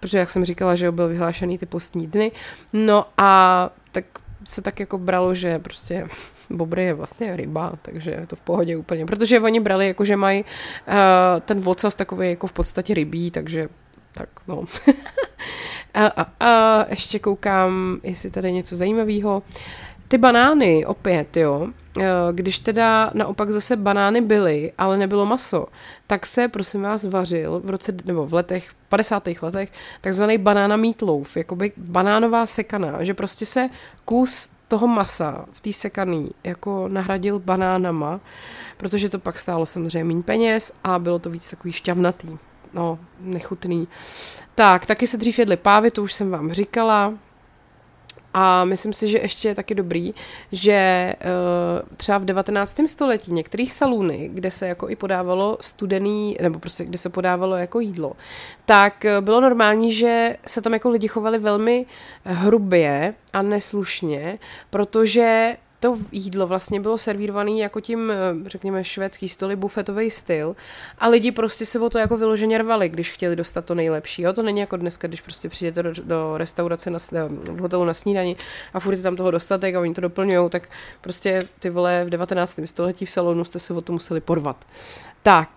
protože 0.00 0.18
jak 0.18 0.30
jsem 0.30 0.44
říkala, 0.44 0.74
že 0.74 0.92
byl 0.92 1.08
vyhlášený 1.08 1.58
ty 1.58 1.66
postní 1.66 2.06
dny, 2.06 2.32
no 2.72 3.06
a 3.18 3.70
tak 3.92 4.04
se 4.44 4.62
tak 4.62 4.80
jako 4.80 4.98
bralo, 4.98 5.34
že 5.34 5.58
prostě 5.58 6.08
bobry 6.50 6.84
je 6.84 6.94
vlastně 6.94 7.36
ryba, 7.36 7.72
takže 7.82 8.10
je 8.10 8.26
to 8.26 8.36
v 8.36 8.40
pohodě 8.40 8.76
úplně, 8.76 9.06
protože 9.06 9.40
oni 9.40 9.60
brali 9.60 9.86
jako, 9.86 10.04
že 10.04 10.16
mají 10.16 10.44
uh, 10.44 10.94
ten 11.40 11.60
vocas 11.60 11.94
takový 11.94 12.30
jako 12.30 12.46
v 12.46 12.52
podstatě 12.52 12.94
rybí, 12.94 13.30
takže 13.30 13.68
tak 14.14 14.28
no. 14.48 14.64
a, 15.94 16.06
a, 16.06 16.26
a 16.40 16.84
ještě 16.90 17.18
koukám, 17.18 18.00
jestli 18.02 18.30
tady 18.30 18.48
je 18.48 18.52
něco 18.52 18.76
zajímavého. 18.76 19.42
Ty 20.08 20.18
banány 20.18 20.86
opět, 20.86 21.36
jo, 21.36 21.68
Eh, 21.98 22.32
když 22.32 22.58
teda 22.58 23.10
naopak 23.14 23.50
zase 23.50 23.76
banány 23.76 24.20
byly, 24.20 24.72
ale 24.78 24.98
nebylo 24.98 25.26
maso, 25.26 25.66
tak 26.06 26.26
se, 26.26 26.48
prosím 26.48 26.82
vás, 26.82 27.04
vařil 27.04 27.60
v 27.64 27.70
roce, 27.70 27.92
nebo 28.04 28.26
v 28.26 28.34
letech, 28.34 28.70
50. 28.88 29.42
letech, 29.42 29.72
takzvaný 30.00 30.38
banána 30.38 30.76
meatloaf, 30.76 31.36
jakoby 31.36 31.72
banánová 31.76 32.46
sekaná, 32.46 33.04
že 33.04 33.14
prostě 33.14 33.46
se 33.46 33.68
kus 34.04 34.48
toho 34.68 34.86
masa 34.86 35.44
v 35.52 35.60
té 35.60 35.72
sekaný 35.72 36.30
jako 36.44 36.88
nahradil 36.88 37.38
banánama, 37.38 38.20
protože 38.76 39.08
to 39.08 39.18
pak 39.18 39.38
stálo 39.38 39.66
samozřejmě 39.66 40.04
méně 40.04 40.22
peněz 40.22 40.72
a 40.84 40.98
bylo 40.98 41.18
to 41.18 41.30
víc 41.30 41.50
takový 41.50 41.72
šťavnatý. 41.72 42.38
No, 42.74 42.98
nechutný. 43.20 43.88
Tak, 44.54 44.86
taky 44.86 45.06
se 45.06 45.16
dřív 45.16 45.38
jedly 45.38 45.56
pávy, 45.56 45.90
to 45.90 46.02
už 46.02 46.12
jsem 46.12 46.30
vám 46.30 46.52
říkala. 46.52 47.14
A 48.38 48.64
myslím 48.64 48.92
si, 48.92 49.08
že 49.08 49.18
ještě 49.18 49.48
je 49.48 49.54
taky 49.54 49.74
dobrý, 49.74 50.14
že 50.52 51.12
uh, 51.20 51.96
třeba 51.96 52.18
v 52.18 52.24
19. 52.24 52.76
století 52.86 53.32
některých 53.32 53.72
salúny, 53.72 54.30
kde 54.32 54.50
se 54.50 54.68
jako 54.68 54.88
i 54.88 54.96
podávalo 54.96 55.58
studený, 55.60 56.36
nebo 56.42 56.58
prostě 56.58 56.84
kde 56.84 56.98
se 56.98 57.10
podávalo 57.10 57.56
jako 57.56 57.80
jídlo, 57.80 58.12
tak 58.64 59.04
uh, 59.04 59.24
bylo 59.24 59.40
normální, 59.40 59.92
že 59.92 60.36
se 60.46 60.62
tam 60.62 60.72
jako 60.72 60.90
lidi 60.90 61.08
chovali 61.08 61.38
velmi 61.38 61.86
hrubě 62.24 63.14
a 63.32 63.42
neslušně, 63.42 64.38
protože 64.70 65.56
to 65.80 65.98
jídlo 66.12 66.46
vlastně 66.46 66.80
bylo 66.80 66.98
servírované 66.98 67.50
jako 67.50 67.80
tím, 67.80 68.10
eh, 68.10 68.48
řekněme, 68.48 68.84
švédský 68.84 69.28
stoly, 69.28 69.56
bufetový 69.56 70.10
styl 70.10 70.56
a 70.98 71.08
lidi 71.08 71.32
prostě 71.32 71.66
se 71.66 71.80
o 71.80 71.90
to 71.90 71.98
jako 71.98 72.16
vyloženě 72.16 72.58
rvali, 72.58 72.88
když 72.88 73.12
chtěli 73.12 73.36
dostat 73.36 73.64
to 73.64 73.74
nejlepší. 73.74 74.22
Jo? 74.22 74.32
To 74.32 74.42
není 74.42 74.60
jako 74.60 74.76
dneska, 74.76 75.08
když 75.08 75.20
prostě 75.20 75.48
přijdete 75.48 75.82
do, 75.82 75.92
do 76.02 76.38
restaurace 76.38 76.90
na, 76.90 76.98
v 77.28 77.58
hotelu 77.58 77.84
na 77.84 77.94
snídani 77.94 78.36
a 78.74 78.80
furt 78.80 78.96
je 78.96 79.02
tam 79.02 79.16
toho 79.16 79.30
dostatek 79.30 79.74
a 79.74 79.80
oni 79.80 79.94
to 79.94 80.00
doplňují, 80.00 80.50
tak 80.50 80.68
prostě 81.00 81.42
ty 81.58 81.70
vole 81.70 82.04
v 82.04 82.10
19. 82.10 82.60
století 82.64 83.06
v 83.06 83.10
salonu 83.10 83.44
jste 83.44 83.58
se 83.58 83.74
o 83.74 83.80
to 83.80 83.92
museli 83.92 84.20
porvat. 84.20 84.64
Tak, 85.22 85.48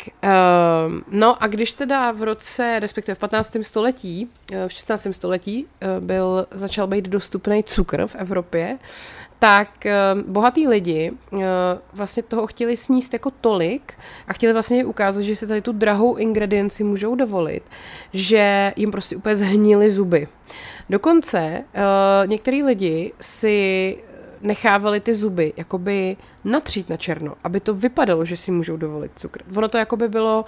um, 0.87 1.03
no 1.11 1.43
a 1.43 1.47
když 1.47 1.73
teda 1.73 2.11
v 2.11 2.23
roce, 2.23 2.79
respektive 2.79 3.15
v 3.15 3.19
15. 3.19 3.63
století, 3.63 4.29
eh, 4.51 4.67
v 4.67 4.71
16. 4.71 5.13
století 5.13 5.67
byl, 5.99 6.47
začal 6.51 6.87
být 6.87 7.07
dostupný 7.07 7.63
cukr 7.63 8.07
v 8.07 8.15
Evropě, 8.15 8.77
tak 9.39 9.69
uh, 9.85 10.21
bohatý 10.21 10.67
lidi 10.67 11.11
uh, 11.31 11.39
vlastně 11.93 12.23
toho 12.23 12.47
chtěli 12.47 12.77
sníst 12.77 13.13
jako 13.13 13.31
tolik 13.31 13.93
a 14.27 14.33
chtěli 14.33 14.53
vlastně 14.53 14.85
ukázat, 14.85 15.21
že 15.21 15.35
si 15.35 15.47
tady 15.47 15.61
tu 15.61 15.71
drahou 15.71 16.15
ingredienci 16.15 16.83
můžou 16.83 17.15
dovolit, 17.15 17.63
že 18.13 18.73
jim 18.75 18.91
prostě 18.91 19.15
úplně 19.15 19.35
zhnily 19.35 19.91
zuby. 19.91 20.27
Dokonce 20.89 21.63
uh, 21.63 22.29
některý 22.29 22.63
lidi 22.63 23.13
si 23.21 23.97
nechávali 24.41 24.99
ty 24.99 25.15
zuby 25.15 25.53
jakoby 25.57 26.17
natřít 26.43 26.89
na 26.89 26.97
černo, 26.97 27.35
aby 27.43 27.59
to 27.59 27.73
vypadalo, 27.73 28.25
že 28.25 28.37
si 28.37 28.51
můžou 28.51 28.77
dovolit 28.77 29.11
cukr. 29.15 29.41
Ono 29.55 29.67
to 29.67 29.77
jakoby 29.77 30.07
bylo 30.07 30.45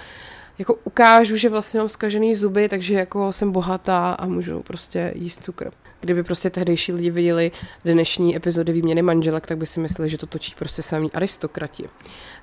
jako 0.60 0.76
ukážu, 0.84 1.36
že 1.36 1.50
vlastně 1.50 1.80
mám 1.80 1.90
zkažený 1.90 2.36
zuby, 2.36 2.70
takže 2.70 2.96
jako 2.96 3.34
jsem 3.34 3.52
bohatá 3.52 4.12
a 4.12 4.26
můžu 4.26 4.60
prostě 4.60 5.12
jíst 5.16 5.44
cukr. 5.44 5.72
Kdyby 6.02 6.24
prostě 6.24 6.50
tehdejší 6.50 6.94
lidi 6.94 7.12
viděli 7.12 7.52
dnešní 7.86 8.36
epizody 8.36 8.74
výměny 8.74 9.02
manželek, 9.02 9.48
tak 9.48 9.58
by 9.58 9.68
si 9.68 9.80
mysleli, 9.80 10.10
že 10.10 10.18
to 10.18 10.26
točí 10.26 10.54
prostě 10.58 10.82
samý 10.82 11.12
aristokrati. 11.12 11.90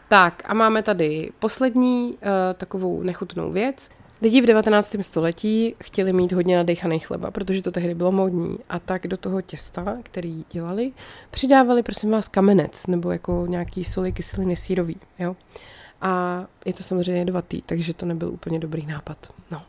Tak 0.08 0.42
a 0.46 0.54
máme 0.54 0.82
tady 0.82 1.30
poslední 1.38 2.12
uh, 2.12 2.18
takovou 2.54 3.02
nechutnou 3.02 3.52
věc. 3.52 3.90
Lidi 4.22 4.40
v 4.40 4.46
19. 4.46 4.96
století 5.00 5.74
chtěli 5.84 6.12
mít 6.12 6.32
hodně 6.32 6.56
nadechaný 6.56 6.98
chleba, 6.98 7.30
protože 7.30 7.62
to 7.62 7.70
tehdy 7.72 7.94
bylo 7.94 8.12
modní. 8.12 8.58
A 8.68 8.78
tak 8.78 9.06
do 9.06 9.16
toho 9.16 9.42
těsta, 9.42 9.98
který 10.02 10.44
dělali, 10.52 10.92
přidávali, 11.30 11.82
prosím 11.82 12.10
vás, 12.10 12.28
kamenec 12.28 12.86
nebo 12.86 13.10
jako 13.10 13.44
nějaký 13.48 13.84
soli 13.84 14.12
kyseliny 14.12 14.56
sírový. 14.56 14.96
Jo? 15.18 15.36
A 16.00 16.44
je 16.64 16.72
to 16.72 16.82
samozřejmě 16.82 17.20
jedovatý, 17.20 17.62
takže 17.62 17.94
to 17.94 18.06
nebyl 18.06 18.28
úplně 18.28 18.58
dobrý 18.58 18.86
nápad. 18.86 19.18
No. 19.50 19.62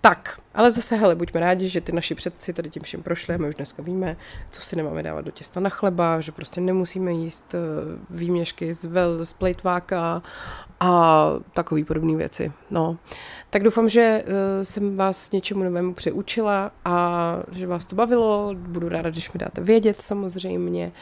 Tak, 0.00 0.40
ale 0.54 0.70
zase, 0.70 0.96
hele, 0.96 1.14
buďme 1.14 1.40
rádi, 1.40 1.68
že 1.68 1.80
ty 1.80 1.92
naši 1.92 2.14
předci 2.14 2.52
tady 2.52 2.70
tím 2.70 2.82
všem 2.82 3.02
prošli 3.02 3.34
a 3.34 3.38
my 3.38 3.48
už 3.48 3.54
dneska 3.54 3.82
víme, 3.82 4.16
co 4.50 4.60
si 4.60 4.76
nemáme 4.76 5.02
dávat 5.02 5.24
do 5.24 5.30
těsta 5.30 5.60
na 5.60 5.70
chleba, 5.70 6.20
že 6.20 6.32
prostě 6.32 6.60
nemusíme 6.60 7.12
jíst 7.12 7.54
eh, 7.54 7.58
výměšky 8.10 8.74
z, 8.74 8.84
vel, 8.84 9.26
z 9.26 9.32
plejtváka 9.32 10.22
a 10.80 11.26
takové 11.54 11.84
podobné 11.84 12.16
věci. 12.16 12.52
No. 12.70 12.98
Tak 13.50 13.62
doufám, 13.62 13.88
že 13.88 14.24
uh, 14.26 14.32
jsem 14.62 14.96
vás 14.96 15.30
něčemu 15.30 15.64
novému 15.64 15.94
přeučila 15.94 16.70
a 16.84 17.36
že 17.50 17.66
vás 17.66 17.86
to 17.86 17.96
bavilo. 17.96 18.54
Budu 18.54 18.88
ráda, 18.88 19.10
když 19.10 19.32
mi 19.32 19.38
dáte 19.38 19.60
vědět 19.60 19.96
samozřejmě 19.96 20.92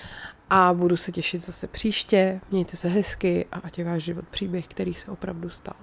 a 0.50 0.74
budu 0.74 0.96
se 0.96 1.12
těšit 1.12 1.40
zase 1.44 1.66
příště. 1.66 2.40
Mějte 2.50 2.76
se 2.76 2.88
hezky 2.88 3.46
a 3.52 3.58
ať 3.58 3.78
je 3.78 3.84
váš 3.84 4.02
život 4.02 4.28
příběh, 4.28 4.66
který 4.66 4.94
se 4.94 5.10
opravdu 5.10 5.50
stal. 5.50 5.76